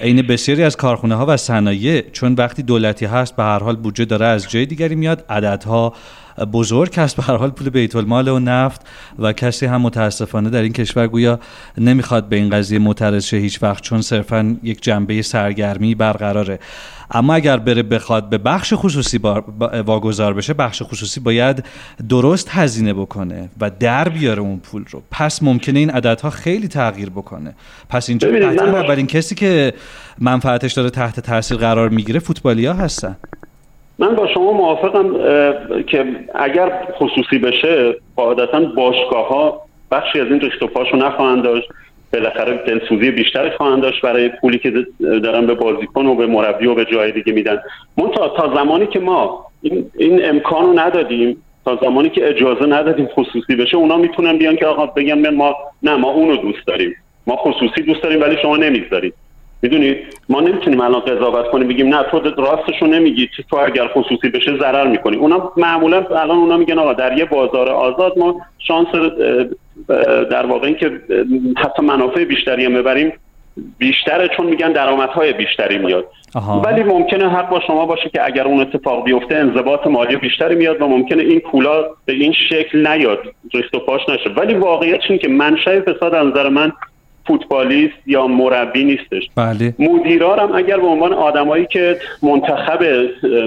عین 0.00 0.22
بسیاری 0.22 0.62
از 0.62 0.76
کارخونه 0.76 1.14
ها 1.14 1.26
و 1.28 1.36
صنایع 1.36 2.10
چون 2.12 2.34
وقتی 2.34 2.62
دولتی 2.62 3.06
هست 3.06 3.36
به 3.36 3.42
هر 3.42 3.58
حال 3.58 3.76
بودجه 3.76 4.04
داره 4.04 4.26
از 4.26 4.50
جای 4.50 4.66
دیگری 4.66 4.94
میاد 4.94 5.24
عددها 5.30 5.92
بزرگ 6.52 6.94
هست 6.96 7.16
به 7.16 7.22
هر 7.22 7.36
حال 7.36 7.50
پول 7.50 7.68
بیت 7.70 7.96
المال 7.96 8.28
و 8.28 8.38
نفت. 8.38 8.86
و 9.18 9.32
کسی 9.32 9.66
هم 9.66 9.80
متاسفانه 9.80 10.50
در 10.50 10.62
این 10.62 10.72
کشور 10.72 11.06
گویا 11.06 11.40
نمی‌خواد 11.78 12.28
به 12.28 12.36
این 12.36 12.50
قضیه 12.50 12.78
معترض 12.78 13.24
شه 13.24 13.36
هیچ 13.36 13.62
وقت 13.62 13.82
چون 13.82 14.02
صرفا 14.02 14.56
یک 14.62 14.82
جنبه 14.82 15.22
سرگرمی 15.22 15.94
برقراره. 15.94 16.58
اما 17.10 17.34
اگر 17.34 17.56
بره 17.56 17.82
بخواد 17.82 18.30
به 18.30 18.38
بخش 18.38 18.74
خصوصی 18.76 19.18
واگذار 19.86 20.34
بشه 20.34 20.54
بخش 20.54 20.82
خصوصی 20.82 21.20
باید 21.20 21.64
درست 22.08 22.48
هزینه 22.50 22.94
بکنه 22.94 23.48
و 23.60 23.70
در 23.80 24.08
بیاره 24.08 24.40
اون 24.40 24.58
پول 24.58 24.84
رو. 24.90 25.02
پس 25.10 25.42
ممکنه 25.42 25.78
این 25.78 25.90
عددها 25.90 26.30
خیلی 26.30 26.68
تغییر 26.68 27.10
بکنه. 27.10 27.54
پس 27.90 28.08
اینجا 28.08 28.28
قطعا 28.28 28.66
اولین 28.66 29.06
کسی 29.06 29.34
که 29.34 29.74
منفعتش 30.18 30.72
داره 30.72 30.90
تحت 30.90 31.20
تاثیر 31.20 31.56
قرار 31.56 31.88
می‌گیره 31.88 32.20
فوتبالیا 32.20 32.72
هستن. 32.72 33.16
من 33.98 34.14
با 34.14 34.28
شما 34.34 34.52
موافقم 34.52 35.12
که 35.82 36.04
اگر 36.34 36.86
خصوصی 36.98 37.38
بشه 37.38 37.94
قاعدتا 38.16 38.60
باشگاه 38.60 39.28
ها 39.28 39.66
بخشی 39.90 40.20
از 40.20 40.26
این 40.26 40.40
ریخت 40.40 40.62
و 40.62 40.66
پاشو 40.66 40.96
نخواهند 40.96 41.44
داشت. 41.44 41.68
بالاخره 42.18 42.56
دلسوزی 42.66 43.10
بیشتری 43.10 43.50
خواهند 43.50 43.82
داشت 43.82 44.02
برای 44.02 44.28
پولی 44.28 44.58
که 44.58 44.72
دارن 45.00 45.46
به 45.46 45.54
بازیکن 45.54 46.06
و 46.06 46.14
به 46.14 46.26
مربی 46.26 46.66
و 46.66 46.74
به 46.74 46.84
جای 46.84 47.12
دیگه 47.12 47.32
میدن. 47.32 47.58
من 47.98 48.10
تا, 48.10 48.52
زمانی 48.56 48.86
که 48.86 49.00
ما 49.00 49.46
این, 49.62 49.90
این 49.98 50.28
امکان 50.28 50.66
رو 50.66 50.78
ندادیم 50.78 51.42
تا 51.64 51.78
زمانی 51.82 52.08
که 52.08 52.28
اجازه 52.28 52.66
ندادیم 52.66 53.06
خصوصی 53.06 53.56
بشه 53.56 53.76
اونا 53.76 53.96
می‌تونن 53.96 54.38
بیان 54.38 54.56
که 54.56 54.66
آقا 54.66 54.86
بگن 54.86 55.34
ما 55.34 55.56
نه 55.82 55.96
ما 55.96 56.10
اونو 56.10 56.36
دوست 56.36 56.66
داریم. 56.66 56.96
ما 57.26 57.36
خصوصی 57.36 57.82
دوست 57.82 58.02
داریم 58.02 58.20
ولی 58.20 58.36
شما 58.42 58.56
نمی‌ذارید 58.56 59.14
می‌دونید 59.62 59.96
ما 60.28 60.40
نمی‌تونیم 60.40 60.80
الان 60.80 61.00
قضاوت 61.00 61.50
کنیم 61.50 61.68
بگیم 61.68 61.94
نه 61.94 62.02
تو 62.02 62.20
راستشو 62.36 62.86
نمیگی. 62.86 63.28
تو 63.50 63.56
اگر 63.56 63.88
خصوصی 63.88 64.28
بشه 64.28 64.58
ضرر 64.58 64.86
می‌کنی. 64.86 65.16
اونا 65.16 65.52
معمولا 65.56 66.06
الان 66.10 66.38
اونا 66.38 66.56
میگن 66.56 66.78
آقا 66.78 66.92
در 66.92 67.18
یه 67.18 67.24
بازار 67.24 67.68
آزاد 67.68 68.18
ما 68.18 68.40
شانس 68.58 68.88
در 70.30 70.46
واقع 70.46 70.72
که 70.72 71.00
حتی 71.56 71.82
منافع 71.82 72.24
بیشتری 72.24 72.64
هم 72.64 72.74
ببریم 72.74 73.12
بیشتره 73.78 74.28
چون 74.36 74.46
میگن 74.46 74.72
درآمدهای 74.72 75.32
بیشتری 75.32 75.78
میاد 75.78 76.04
ولی 76.64 76.82
ممکنه 76.82 77.28
حق 77.28 77.48
با 77.48 77.60
شما 77.66 77.86
باشه 77.86 78.10
که 78.10 78.26
اگر 78.26 78.44
اون 78.44 78.60
اتفاق 78.60 79.04
بیفته 79.04 79.34
انضباط 79.34 79.86
مالی 79.86 80.16
بیشتری 80.16 80.54
میاد 80.54 80.82
و 80.82 80.86
ممکنه 80.86 81.22
این 81.22 81.40
پولا 81.40 81.84
به 82.04 82.12
این 82.12 82.32
شکل 82.50 82.86
نیاد 82.86 83.18
ریخت 83.54 83.74
و 83.74 83.78
پاش 83.78 84.00
نشه 84.08 84.30
ولی 84.30 84.54
واقعیت 84.54 85.00
اینه 85.08 85.22
که 85.22 85.28
منشأ 85.28 85.80
فساد 85.80 86.14
از 86.14 86.26
نظر 86.26 86.48
من 86.48 86.72
فوتبالیست 87.26 87.96
یا 88.06 88.26
مربی 88.26 88.84
نیستش 88.84 89.30
بله. 89.36 89.74
مدیرارم 89.78 90.54
اگر 90.54 90.80
به 90.80 90.86
عنوان 90.86 91.12
آدمایی 91.12 91.66
که 91.66 91.98
منتخب 92.22 92.82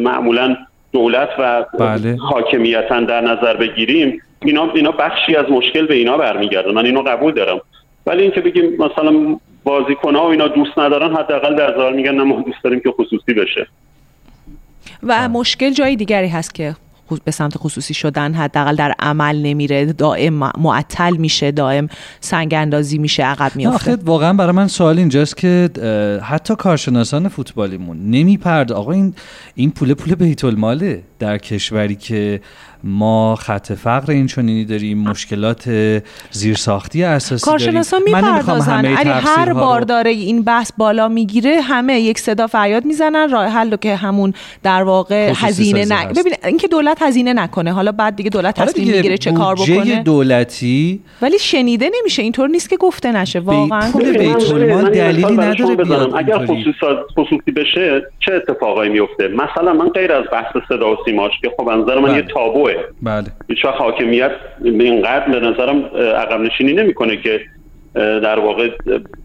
معمولا 0.02 0.58
دولت 0.92 1.30
و 1.40 1.66
بله. 1.80 2.16
حاکمیتن 2.16 3.06
در 3.06 3.22
نظر 3.22 3.58
بگیریم 3.58 4.22
اینا 4.46 4.72
اینا 4.72 4.92
بخشی 4.92 5.36
از 5.36 5.46
مشکل 5.52 5.88
به 5.88 5.96
اینا 5.96 6.18
برمیگرده 6.18 6.72
من 6.72 6.86
اینو 6.86 7.02
قبول 7.02 7.34
دارم. 7.34 7.62
ولی 8.06 8.22
اینکه 8.22 8.42
بگیم 8.42 8.74
مثلا 8.74 9.40
بازیکن 9.64 10.16
ها 10.16 10.28
و 10.28 10.32
اینا 10.32 10.48
دوست 10.48 10.80
ندارن 10.80 11.16
حداقل 11.16 11.56
در 11.56 11.78
ظاهر 11.78 11.94
میگن 11.94 12.22
ما 12.22 12.42
دوست 12.42 12.64
داریم 12.64 12.80
که 12.80 12.92
خصوصی 12.92 13.34
بشه. 13.34 13.68
و 15.04 15.30
مشکل 15.30 15.70
جای 15.70 15.96
دیگری 15.96 16.28
هست 16.28 16.56
که 16.56 16.76
به 17.24 17.32
سمت 17.32 17.58
خصوصی 17.58 17.94
شدن 17.94 18.34
حداقل 18.34 18.76
در 18.76 18.94
عمل 19.00 19.42
نمیره 19.42 19.86
دائم 19.86 20.34
معطل 20.58 21.16
میشه 21.18 21.52
دائم 21.52 21.90
سنگ 22.20 22.54
اندازی 22.54 22.98
میشه 22.98 23.24
عقب 23.24 23.56
میافته. 23.56 23.96
واقعا 23.96 24.34
برای 24.34 24.52
من 24.52 24.68
سوال 24.68 24.98
اینجاست 24.98 25.38
که 25.38 25.70
حتی 26.24 26.56
کارشناسان 26.56 27.28
فوتبالیمون 27.28 27.98
نمیپرد 28.12 28.72
آقا 28.72 28.92
این 28.92 29.14
این 29.56 29.72
پول 29.72 29.94
پول 29.94 30.16
بیت 30.16 30.44
الماله 30.44 31.04
در 31.20 31.38
کشوری 31.38 31.96
که 31.96 32.42
ما 32.84 33.36
خط 33.36 33.74
فقر 33.74 34.12
این 34.12 34.28
چنینی 34.28 34.66
داریم 34.66 34.98
مشکلات 34.98 35.70
زیرساختی 36.32 37.04
اساسی 37.04 37.46
کارشناسان 37.46 38.02
می‌پردازن. 38.04 38.86
علی 38.86 39.10
هر 39.10 39.54
بار 39.54 39.82
داره 39.82 40.12
این 40.12 40.44
بحث 40.44 40.72
بالا 40.78 41.08
می‌گیره 41.08 41.62
همه 41.62 42.00
یک 42.00 42.20
صدا 42.20 42.48
فریاد 42.48 42.86
می‌زنن 42.86 43.30
راه 43.32 43.46
حل 43.46 43.76
که 43.76 43.96
همون 43.96 44.34
در 44.64 44.84
واقع 44.84 45.34
هزینه 45.36 45.86
نه. 45.86 46.06
ببین 46.06 46.34
اینکه 46.44 46.68
دولت 46.68 46.99
هزینه 47.02 47.34
نکنه. 47.34 47.74
حالا 47.74 47.92
بعد 47.92 48.16
دیگه 48.16 48.30
دولت 48.30 48.56
تصمیم 48.56 48.96
می‌گیره 48.96 49.18
چه 49.18 49.32
کار 49.32 49.56
بکنه. 49.56 50.04
دولتی 50.04 51.00
ولی 51.22 51.40
شنیده 51.40 51.90
نمیشه. 52.00 52.22
اینطور 52.22 52.50
نیست 52.50 52.70
که 52.70 52.78
گفته 52.78 53.12
نشه. 53.12 53.40
واقعا 53.40 53.92
پول 53.92 54.18
بیت 54.18 54.54
دلیلی 54.94 55.38
نداره 55.38 55.76
بیاد 55.76 56.14
اگر 56.16 56.46
خصوصی 57.18 57.52
بشه 57.56 58.02
چه 58.20 58.34
اتفاقایی 58.34 58.92
میفته؟ 58.92 59.28
مثلا 59.28 59.74
من 59.74 59.90
غیر 59.90 60.12
از 60.12 60.24
بحث 60.32 60.54
صدا 60.70 60.94
و 60.94 60.98
سیماش 61.06 61.32
که 61.42 61.52
خب 61.58 61.70
نظر 61.70 62.00
من 62.00 62.16
یه 62.16 62.22
بله. 62.22 62.34
تابوه. 62.34 62.74
بله. 63.02 63.28
هیچ 63.50 63.66
حاکمیت 63.66 64.32
اینقدر 64.64 65.30
به 65.30 65.40
نظرم 65.40 65.86
عقب 65.96 66.42
نشینی 66.42 66.74
نمی‌کنه 66.74 67.18
که 67.18 67.42
در 67.96 68.40
واقع 68.40 68.70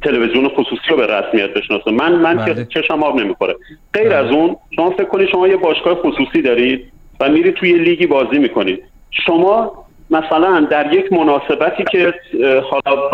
تلویزیون 0.02 0.48
خصوصی 0.48 0.82
رو 0.90 0.96
به 0.96 1.06
رسمیت 1.06 1.54
بشناسه. 1.54 1.90
من 1.90 2.12
من 2.12 2.36
بله. 2.36 2.54
که 2.54 2.80
چشم 2.80 3.02
آب 3.02 3.20
نمی‌خوره. 3.20 3.56
غیر 3.94 4.08
بله. 4.08 4.14
از 4.14 4.30
اون 4.30 4.56
شما 4.76 4.90
فکر 4.90 5.04
کنید 5.04 5.28
شما 5.28 5.48
یه 5.48 5.56
باشگاه 5.56 5.94
خصوصی 5.94 6.42
دارید. 6.42 6.93
و 7.20 7.28
میرید 7.28 7.54
توی 7.54 7.72
لیگی 7.72 8.06
بازی 8.06 8.38
می‌کنید 8.38 8.82
شما 9.10 9.84
مثلا 10.10 10.60
در 10.60 10.92
یک 10.92 11.12
مناسبتی 11.12 11.84
که 11.92 12.14
حالا 12.70 13.10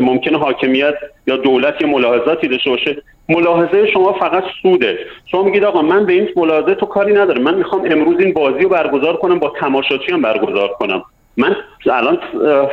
ممکنه 0.00 0.38
حاکمیت 0.38 0.94
یا 1.26 1.36
دولت 1.36 1.74
یه 1.80 1.86
ملاحظاتی 1.86 2.48
داشته 2.48 2.70
باشه 2.70 3.02
ملاحظه 3.28 3.86
شما 3.86 4.12
فقط 4.12 4.44
سوده. 4.62 4.98
شما 5.26 5.42
میگید 5.42 5.64
آقا 5.64 5.82
من 5.82 6.06
به 6.06 6.12
این 6.12 6.28
ملاحظه 6.36 6.74
تو 6.74 6.86
کاری 6.86 7.12
ندارم. 7.12 7.42
من 7.42 7.54
می‌خوام 7.54 7.82
امروز 7.90 8.20
این 8.20 8.32
بازی 8.32 8.62
رو 8.62 8.68
برگزار 8.68 9.16
کنم 9.16 9.38
با 9.38 9.52
تماشاچی 9.60 10.12
هم 10.12 10.22
برگزار 10.22 10.68
کنم. 10.68 11.02
من 11.36 11.56
الان 11.92 12.18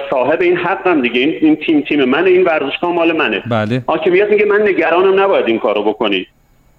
صاحب 0.09 0.41
این 0.41 0.57
حقم 0.57 1.01
دیگه. 1.01 1.21
این, 1.21 1.37
این 1.41 1.55
تیم 1.55 1.81
تیم 1.81 2.03
من 2.03 2.25
این 2.25 2.43
ورزشگاه 2.43 2.93
مال 2.93 3.11
منه. 3.11 3.43
بله. 3.51 3.83
حاکمیت 3.87 4.29
میگه 4.29 4.45
من 4.45 4.61
نگرانم 4.61 5.19
نباید 5.19 5.47
این 5.47 5.59
کارو 5.59 5.83
بکنی. 5.83 6.27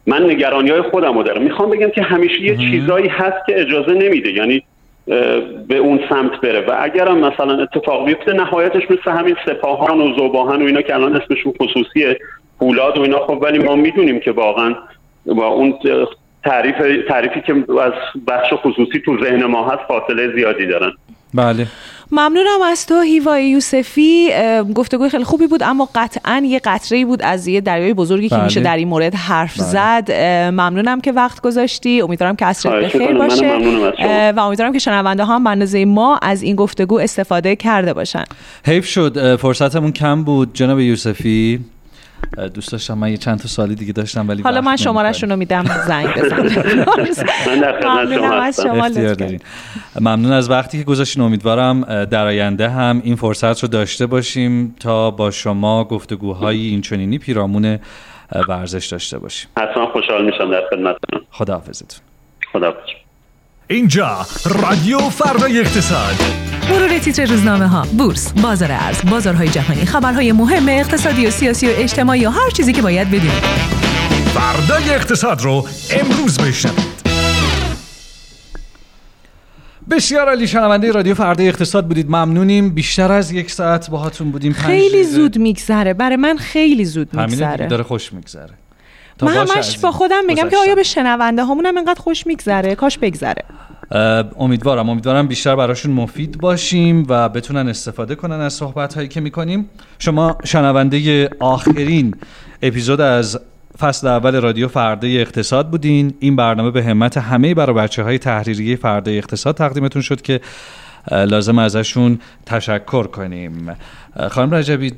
من 0.07 0.31
نگرانی 0.31 0.71
های 0.71 0.83
خودم 0.83 1.19
رو 1.19 1.23
دارم. 1.23 1.43
می‌خوام 1.43 1.71
بگم 1.71 1.91
که 1.91 2.03
همیشه 2.03 2.43
یه 2.43 2.57
چیزایی 2.57 3.09
هست 3.09 3.47
که 3.47 3.61
اجازه 3.61 3.93
نمیده 3.93 4.33
یعنی 4.33 4.63
به 5.69 5.77
اون 5.77 6.01
سمت 6.09 6.41
بره. 6.41 6.61
و 6.61 6.77
اگر 6.79 7.09
هم 7.09 7.19
مثلا 7.19 7.63
اتفاق 7.63 8.07
بیفته 8.07 8.33
نهایتش 8.33 8.83
مثل 8.91 9.11
همین 9.11 9.37
سپاهان 9.47 10.01
و 10.01 10.17
زوباهن 10.17 10.63
و 10.63 10.67
اینا 10.67 10.83
که 10.83 10.95
الان 10.95 11.17
اسمشون 11.17 11.53
خصوصیه 11.63 12.19
پولاد 12.59 12.99
و 12.99 13.03
اینا 13.03 13.19
خب 13.19 13.39
ولی 13.43 13.59
ما 13.59 13.77
می‌دونیم 13.77 14.21
که 14.21 14.33
واقعا 14.33 14.75
با 15.27 15.47
اون 15.47 15.75
تعریف 16.45 16.77
تعریفی 17.09 17.41
که 17.41 17.53
از 17.83 17.93
بخش 18.29 18.53
خصوصی 18.53 19.01
تو 19.05 19.25
ذهن 19.25 19.45
ما 19.45 19.69
هست 19.69 19.83
فاصله 19.89 20.33
زیادی 20.35 20.67
دارن. 20.67 20.93
بله. 21.37 21.67
ممنونم 22.11 22.63
از 22.65 22.87
تو 22.87 23.01
هیوای 23.01 23.49
یوسفی. 23.49 24.29
گفتگوی 24.75 25.09
خیلی 25.09 25.25
خوبی 25.25 25.47
بود 25.47 25.63
اما 25.63 25.89
قطعا 25.95 26.43
یه 26.47 26.61
قطره 26.65 27.05
بود 27.05 27.23
از 27.23 27.47
یه 27.47 27.61
دریای 27.61 27.95
بزرگی 27.95 28.29
که 28.29 28.35
بله. 28.35 28.45
میشه 28.45 28.61
در 28.61 28.77
این 28.77 28.89
مورد 28.89 29.15
حرف 29.15 29.61
بله. 29.61 29.67
زد. 29.69 30.13
ممنونم 30.53 31.01
که 31.01 31.13
وقت 31.13 31.41
گذاشتی. 31.41 32.01
امیدوارم 32.01 32.37
که 32.37 32.47
عصرت 32.47 32.73
خواهش 32.73 32.97
بخیر 32.97 33.19
باشه. 33.19 33.53
و 34.37 34.41
امیدوارم 34.41 34.73
که 34.73 34.79
شنونده 34.79 35.25
ها 35.25 35.35
هم 35.35 35.45
به 35.45 35.51
اندازه 35.51 35.85
ما 35.85 36.19
از 36.23 36.43
این 36.43 36.57
گفتگو 36.57 36.99
استفاده 36.99 37.57
کرده 37.57 37.93
باشن. 37.93 38.25
حیف 38.67 38.87
شد. 38.87 39.37
فرصتمون 39.37 39.93
کم 39.93 40.25
بود. 40.25 40.55
جناب 40.55 40.81
یوسفی. 40.81 41.61
دوست 42.55 42.73
داشتم 42.73 42.99
من 42.99 43.11
یه 43.11 43.17
چند 43.17 43.39
تا 43.39 43.49
سوالی 43.49 43.75
دیگه 43.75 43.93
داشتم 43.93 44.29
ولی 44.29 44.43
حالا 44.43 44.61
من. 44.61 44.77
شمارهشون 44.77 45.31
رو 45.31 45.37
میدم 45.37 45.65
زنگ 45.87 46.07
بزن. 46.17 47.25
ممنون 50.01 50.33
از 50.33 50.51
وقتی 50.51 50.79
که 50.79 50.85
گذاشتین 50.85 51.23
امیدوارم 51.23 52.05
در 52.05 52.27
آینده 52.27 52.69
هم 52.69 53.01
این 53.05 53.17
فرصت 53.17 53.63
رو 53.63 53.69
داشته 53.69 54.07
باشیم 54.07 54.75
تا 54.81 55.11
با 55.11 55.31
شما 55.31 55.85
گفتگوهای 55.85 56.67
اینچنینی 56.67 57.19
پیرامون 57.19 57.79
ورزش 58.49 58.87
داشته 58.87 59.19
باشیم. 59.19 59.49
حتما 59.59 59.87
خوشحال 59.93 60.25
میشم 60.25 60.51
در 60.51 60.63
خدمتتون. 60.71 61.21
خداحافظتون. 61.31 62.01
خدا 62.53 62.75
اینجا 63.69 64.27
رادیو 64.63 64.99
فردای 64.99 65.61
اقتصاد 65.61 66.46
مرور 66.71 66.99
تیتر 66.99 67.25
روزنامه 67.25 67.67
ها 67.67 67.87
بورس 67.99 68.33
بازار 68.33 68.73
ارز 68.73 69.11
بازارهای 69.11 69.49
جهانی 69.49 69.85
خبرهای 69.85 70.33
مهم 70.33 70.69
اقتصادی 70.69 71.27
و 71.27 71.31
سیاسی 71.31 71.67
و 71.67 71.71
اجتماعی 71.77 72.27
و 72.27 72.31
هر 72.31 72.51
چیزی 72.51 72.73
که 72.73 72.83
باید 72.83 73.09
بدونید. 73.09 73.67
فردای 74.35 74.91
اقتصاد 74.91 75.41
رو 75.43 75.67
امروز 75.91 76.39
بشنوید. 76.39 76.97
بسیار 79.91 80.29
عالی 80.29 80.49
شنونده 80.49 80.93
رادیو 80.93 81.15
فردای 81.15 81.49
اقتصاد 81.49 81.87
بودید. 81.87 82.07
ممنونیم. 82.11 82.71
بیشتر 82.71 83.13
از 83.13 83.33
یک 83.33 83.51
ساعت 83.51 83.91
باهاتون 83.91 84.31
بودیم. 84.31 84.53
پنج 84.53 84.67
خیلی. 84.67 85.05
زود 85.05 85.39
میگذره. 85.39 85.95
برای 85.95 86.17
من 86.17 86.37
خیلی 86.37 86.85
زود 86.85 87.17
میگذره. 87.17 87.67
داره 87.67 87.83
خوش 87.83 88.13
میگذره. 88.13 88.55
تا 89.19 89.27
من 89.27 89.37
همش 89.37 89.79
با 89.79 89.93
خودم 89.93 90.25
میگم 90.27 90.49
که. 90.49 90.57
آیا 90.57 90.75
به 90.75 90.83
شنونده 90.83 91.45
هامونم 91.45 91.79
انقدر 91.79 92.01
خوش 92.01 92.27
میگذره 92.27 92.75
کاش 92.75 92.99
بگذره. 92.99 93.43
امیدوارم 94.39 94.91
امیدوارم 94.91 95.27
بیشتر 95.27 95.57
براشون 95.57 95.93
مفید 95.93 96.39
باشیم 96.39 97.07
و 97.09 97.29
بتونن 97.29 97.69
استفاده 97.69 98.15
کنن 98.15 98.41
از 98.41 98.53
صحبت 98.53 98.95
هایی 98.95 99.09
که 99.09 99.21
می‌کنیم. 99.21 99.71
شما 99.99 100.39
شنونده 100.45 101.31
آخرین 101.41 102.15
اپیزود 102.63 103.01
از 103.01 103.41
فصل 103.79 104.07
اول 104.07 104.41
رادیو 104.41 104.69
فردای 104.69 105.21
اقتصاد 105.21 105.71
بودین. 105.71 106.15
این 106.21 106.37
برنامه 106.37 106.71
به 106.71 106.85
همت 106.85 107.17
همه 107.17 107.55
برای 107.55 107.77
بچه 107.77 108.03
های 108.03 108.19
تحریریه 108.19 108.77
فردای 108.77 109.19
اقتصاد 109.19 109.55
تقدیمتون 109.55 110.03
شد 110.03 110.23
که 110.23 110.41
لازم 111.11 111.59
ازشون 111.59 112.19
تشکر 112.47 113.07
کنیم. 113.07 113.77
خانم 114.31 114.55
رجبی 114.55 114.93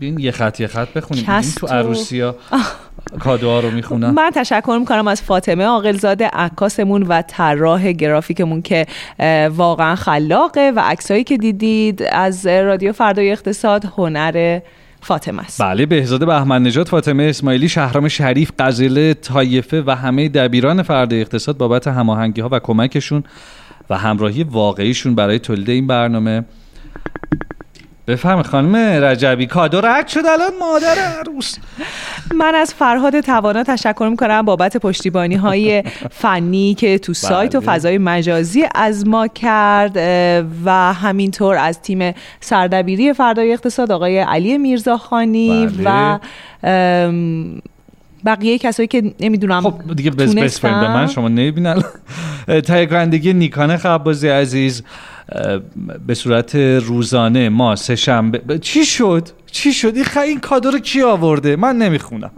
این, 0.00 0.18
یه 0.18 0.30
خط 0.30 0.60
یه 0.60 0.66
خط 0.66 0.88
بخونیم. 0.92 1.30
این 1.30 1.42
تو 1.56 1.66
ها 1.66 2.34
کادوها 3.20 3.60
رو 3.60 3.70
می‌خونن. 3.70 4.10
من 4.10 4.30
تشکر 4.34 4.76
می‌کنم 4.80 5.08
از 5.08 5.22
فاطمه 5.22 5.64
عاقلزاده 5.64 6.26
عکاسمون 6.26 7.02
و 7.02 7.22
طراح 7.22 7.92
گرافیکمون 7.92 8.62
که 8.62 8.86
واقعا 9.50 9.94
خلاقه 9.94 10.72
و 10.76 10.80
عکسایی 10.80 11.24
که 11.24 11.36
دیدید 11.36 12.02
از 12.02 12.46
رادیو 12.46 12.92
فردای 12.92 13.32
اقتصاد 13.32 13.84
هنر 13.84 14.60
فاطمه 15.02 15.42
است. 15.42 15.62
بله 15.62 15.86
بهزاد 15.86 16.26
بهمن 16.26 16.62
نژاد 16.62 16.88
فاطمه 16.88 17.22
اسماعیلی 17.22 17.68
شهرام 17.68 18.08
شریف 18.08 18.52
قزله 18.58 19.14
طایفه 19.14 19.82
و 19.86 19.96
همه 19.96 20.28
دبیران 20.28 20.82
فرد 20.82 21.14
اقتصاد 21.14 21.56
بابت 21.56 21.88
هماهنگی 21.88 22.40
ها 22.40 22.48
و 22.52 22.58
کمکشون 22.58 23.24
و 23.90 23.98
همراهی 23.98 24.42
واقعیشون 24.42 25.14
برای 25.14 25.38
تولید 25.38 25.70
این 25.70 25.86
برنامه 25.86 26.44
بفهم 28.06 28.42
خانم 28.42 28.76
رجبی 28.76 29.46
کادو 29.46 29.80
رد 29.80 30.08
شد 30.08 30.26
الان 30.26 30.50
مادر 30.60 30.94
عروس 30.98 31.56
من 32.34 32.54
از 32.54 32.74
فرهاد 32.74 33.20
توانا 33.20 33.62
تشکر 33.62 34.08
می‌کنم 34.10 34.42
بابت 34.42 34.76
پشتیبانی 34.76 35.34
های 35.34 35.82
فنی 36.10 36.74
که 36.74 36.98
تو 36.98 37.14
سایت 37.14 37.54
و 37.54 37.60
بله. 37.60 37.74
فضای 37.74 37.98
مجازی 37.98 38.64
از 38.74 39.06
ما 39.06 39.28
کرد 39.28 39.96
و 40.64 40.92
همینطور 40.92 41.56
از 41.56 41.80
تیم 41.80 42.14
سردبیری 42.40 43.12
فردای 43.12 43.52
اقتصاد 43.52 43.92
آقای 43.92 44.18
علی 44.18 44.58
میرزاخانی 44.58 45.66
بله. 45.66 45.82
و 45.84 46.18
بقیه 48.24 48.58
کسایی 48.58 48.86
که 48.86 49.14
نمی‌دونم 49.20 49.60
خب 49.60 49.94
دیگه 49.96 50.10
بس 50.10 50.34
بس 50.34 50.60
به 50.60 50.70
من 50.70 51.06
شما 51.06 51.28
نمی‌بینن 51.28 51.82
تهیه 52.64 52.86
کنندگی 52.86 53.32
نیکانه 53.32 53.76
خبازی 53.76 54.28
عزیز 54.28 54.82
به 56.06 56.14
صورت 56.14 56.54
روزانه 56.54 57.48
ما 57.48 57.76
سه 57.76 57.96
شنبه 57.96 58.58
چی 58.58 58.84
شد؟ 58.84 59.28
چی 59.50 59.72
شد؟ 59.72 59.96
این. 59.96 60.18
این 60.18 60.40
کادو 60.40 60.70
رو 60.70 60.78
کی 60.78 61.02
آورده؟ 61.02 61.56
من 61.56 61.76
نمی‌خونم. 61.76 62.30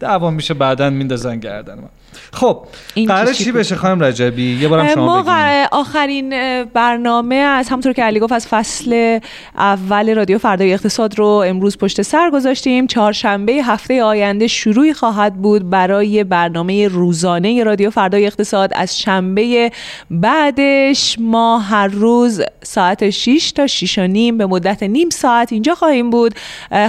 دعوا 0.00 0.30
میشه 0.30 0.54
بعدا 0.54 0.90
میندازن 0.90 1.40
گردن 1.40 1.74
من 1.74 1.88
خب 2.32 2.66
قرار 3.08 3.32
چی؟ 3.32 3.52
بشه 3.52 3.76
خانم 3.76 4.04
رجبی؟ 4.04 4.58
یه 4.60 4.68
بارم 4.68 4.88
شما 4.88 5.22
ما 5.22 5.66
آخرین 5.72 6.30
برنامه 6.64 7.34
از 7.34 7.68
همطور 7.68 7.92
که 7.92 8.02
علی 8.02 8.20
گفت 8.20 8.32
از 8.32 8.46
فصل 8.46 9.18
اول 9.56 10.14
رادیو 10.14 10.38
فردای 10.38 10.72
اقتصاد 10.72 11.18
رو 11.18 11.26
امروز 11.26 11.78
پشت 11.78 12.02
سر 12.02 12.30
گذاشتیم. 12.30 12.86
چهارشنبه 12.86 13.52
هفته 13.52 14.02
آینده 14.02 14.46
شروعی 14.46 14.92
خواهد 14.92 15.34
بود 15.34 15.70
برای 15.70 16.24
برنامه 16.24 16.88
روزانه 16.88 17.64
رادیو 17.64 17.90
فردای 17.90 18.26
اقتصاد. 18.26 18.72
از 18.74 18.98
شنبه 18.98 19.72
بعدش 20.10 21.16
ما 21.20 21.58
هر 21.58 21.88
روز 21.88 22.42
ساعت 22.62 23.10
6 23.10 23.52
تا 23.52 23.66
6 23.66 23.98
و 23.98 24.06
نیم 24.06 24.38
به 24.38 24.46
مدت 24.46 24.82
نیم 24.82 25.10
ساعت 25.10 25.52
اینجا 25.52 25.74
خواهیم 25.74 26.10
بود. 26.10 26.34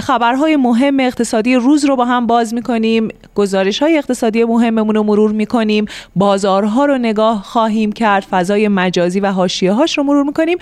خبرهای 0.02 0.56
مهم 0.56 1.00
اقتصادی 1.00 1.54
روز 1.54 1.84
رو 1.84 1.96
با 1.96 2.04
هم 2.04 2.26
باز 2.26 2.54
می‌کنیم. 2.54 2.99
گزارش 3.34 3.82
های 3.82 3.98
اقتصادی 3.98 4.44
مهممون 4.44 4.94
رو 4.94 5.02
مرور 5.02 5.32
می‌کنیم. 5.32 5.84
بازارها 6.16 6.84
رو 6.84 6.98
نگاه 6.98 7.42
خواهیم 7.42 7.92
کرد. 7.92 8.22
فضای 8.30 8.68
مجازی 8.68 9.20
و 9.20 9.26
حاشیه 9.26 9.72
هاش 9.72 9.98
رو 9.98 10.04
مرور 10.04 10.24
می‌کنیم. 10.24 10.58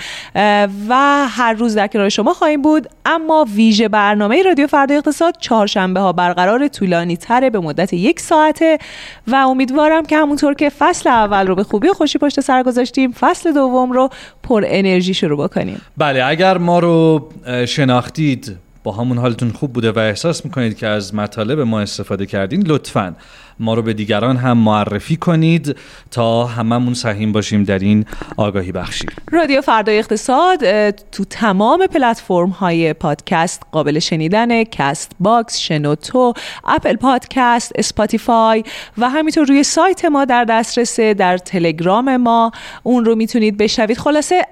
و 0.89 0.95
هر 1.29 1.53
روز 1.53 1.75
در 1.75 1.87
کنار 1.87 2.09
شما 2.09 2.35
خواهیم 2.35 2.63
بود. 2.63 2.89
اما 3.07 3.47
ویژه 3.55 3.89
برنامه 3.89 4.43
رادیو 4.43 4.67
فردا 4.67 4.95
اقتصاد 4.95 5.35
چهارشنبه 5.41 6.01
ها 6.01 6.13
برقرار 6.13 6.69
طولانی 6.69 7.17
تره 7.17 7.51
به 7.51 7.61
مدت 7.61 7.93
یک 7.93 8.21
ساعته 8.21 8.79
و 9.27 9.35
امیدوارم 9.35 10.05
که 10.05 10.17
همونطور 10.17 10.55
که 10.55 10.69
فصل 10.69 11.09
اول 11.09 11.47
رو 11.47 11.55
به 11.55 11.65
خوبی 11.65 11.89
و 11.89 11.93
خوشی 11.93 12.19
پشت 12.19 12.41
سر 12.41 12.63
گذاشتیم 12.63 13.13
فصل 13.13 13.53
دوم 13.53 13.93
رو 13.93 14.09
پر 14.43 14.65
انرژی 14.67 15.15
شروع 15.15 15.45
بکنیم. 15.45 15.81
بله 15.97 16.25
اگر 16.25 16.59
ما 16.59 16.79
رو 16.79 17.29
شناختید 17.67 18.57
با 18.89 18.95
همون 18.95 19.19
حالتون 19.19 19.51
خوب 19.51 19.73
بوده 19.73 19.93
و 19.93 19.99
احساس 19.99 20.45
می‌کنید 20.45 20.77
که 20.77 20.87
از 20.87 21.15
مطالب 21.15 21.61
ما 21.61 21.81
استفاده 21.81 22.27
کردین 22.27 22.67
لطفا. 22.67 23.17
ما 23.61 23.75
رو 23.75 23.83
به 23.83 23.93
دیگران 23.93 24.37
هم 24.37 24.59
معرفی 24.59 25.17
کنید 25.17 25.77
تا 26.11 26.45
هممون 26.47 26.95
سهیم 26.95 27.33
باشیم 27.33 27.65
در 27.65 27.79
این 27.79 28.05
آگاهی 28.37 28.73
بخشی. 28.73 29.07
رادیو 29.33 29.61
فردای 29.61 29.99
اقتصاد 29.99 30.91
تو 30.91 31.25
تمام 31.25 31.87
پلتفرم 31.87 32.49
های 32.49 32.93
پادکست 32.93 33.63
قابل 33.73 33.99
شنیدن 33.99 34.65
Castbox 34.65 35.59
شنوتو 35.59 36.33
Apple 36.65 36.97
Podcast 36.97 37.73
Spotify 37.75 38.65
و 38.99 39.11
همینطور 39.11 39.47
روی 39.47 39.63
سایت 39.63 40.05
ما 40.05 40.25
در 40.25 40.45
دسترسه 40.45 41.15
در 41.15 41.39
تلگرام 41.39 42.17
ما. 42.17 42.51
اون 42.83 43.05
رو 43.05 43.15
می‌تونید 43.15 43.57
بشنوید. 43.57 43.99
خلاصه 43.99 44.47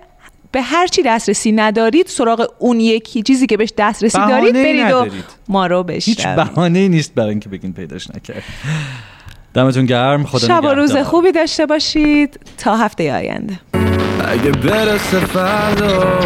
به 0.57 0.63
هر 0.63 0.87
چی 0.87 1.03
دسترسی 1.03 1.53
ندارید 1.53 2.07
سراغ 2.07 2.49
اون 2.59 2.81
یکی 2.81 3.23
چیزی 3.23 3.47
که 3.47 3.57
بهش 3.57 3.73
دسترسی 3.79 4.19
دارید 4.19 4.53
برید 4.53 4.91
و. 4.91 5.07
ما 5.49 5.67
رو 5.67 5.91
هیچ 5.91 6.19
بشنوید 6.19 6.37
بهانه 6.37 6.89
نیست 6.89 7.15
برای 7.15 7.31
اینکه 7.31 7.49
بگین 7.49 7.73
پیداش 7.73 8.11
نکرد. 8.11 8.43
دمتون 9.55 9.87
گرم 9.87 10.25
خدا 10.25 10.49
شب 10.49 10.65
و 10.65 10.69
روز. 10.69 10.97
خوبی 10.97 11.33
داشته 11.33 11.67
باشید. 11.67 12.41
تا 12.59 12.77
هفته 12.77 13.15
آینده. 13.15 13.59
اگه 14.29 14.51
برسه 14.51 15.21
فردا. 15.21 16.21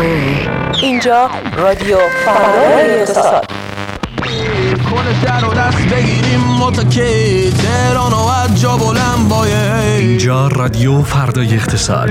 اینجا 0.82 1.30
رادیو 1.56 1.98
فردای 2.24 3.00
اقتصاد. 3.00 3.46
کنه 4.90 5.24
در 5.24 5.44
و 5.44 5.54
دست 5.54 5.94
بگیریم 5.94 6.40
متکی 6.40 7.50
تهران 7.50 8.12
و 8.12 8.26
از 8.26 8.60
جا 8.60 8.76
بلند 8.76 9.28
باید 9.28 10.00
اینجا 10.00 10.48
رادیو 10.48 11.02
فردای 11.02 11.54
اقتصاد. 11.54 12.10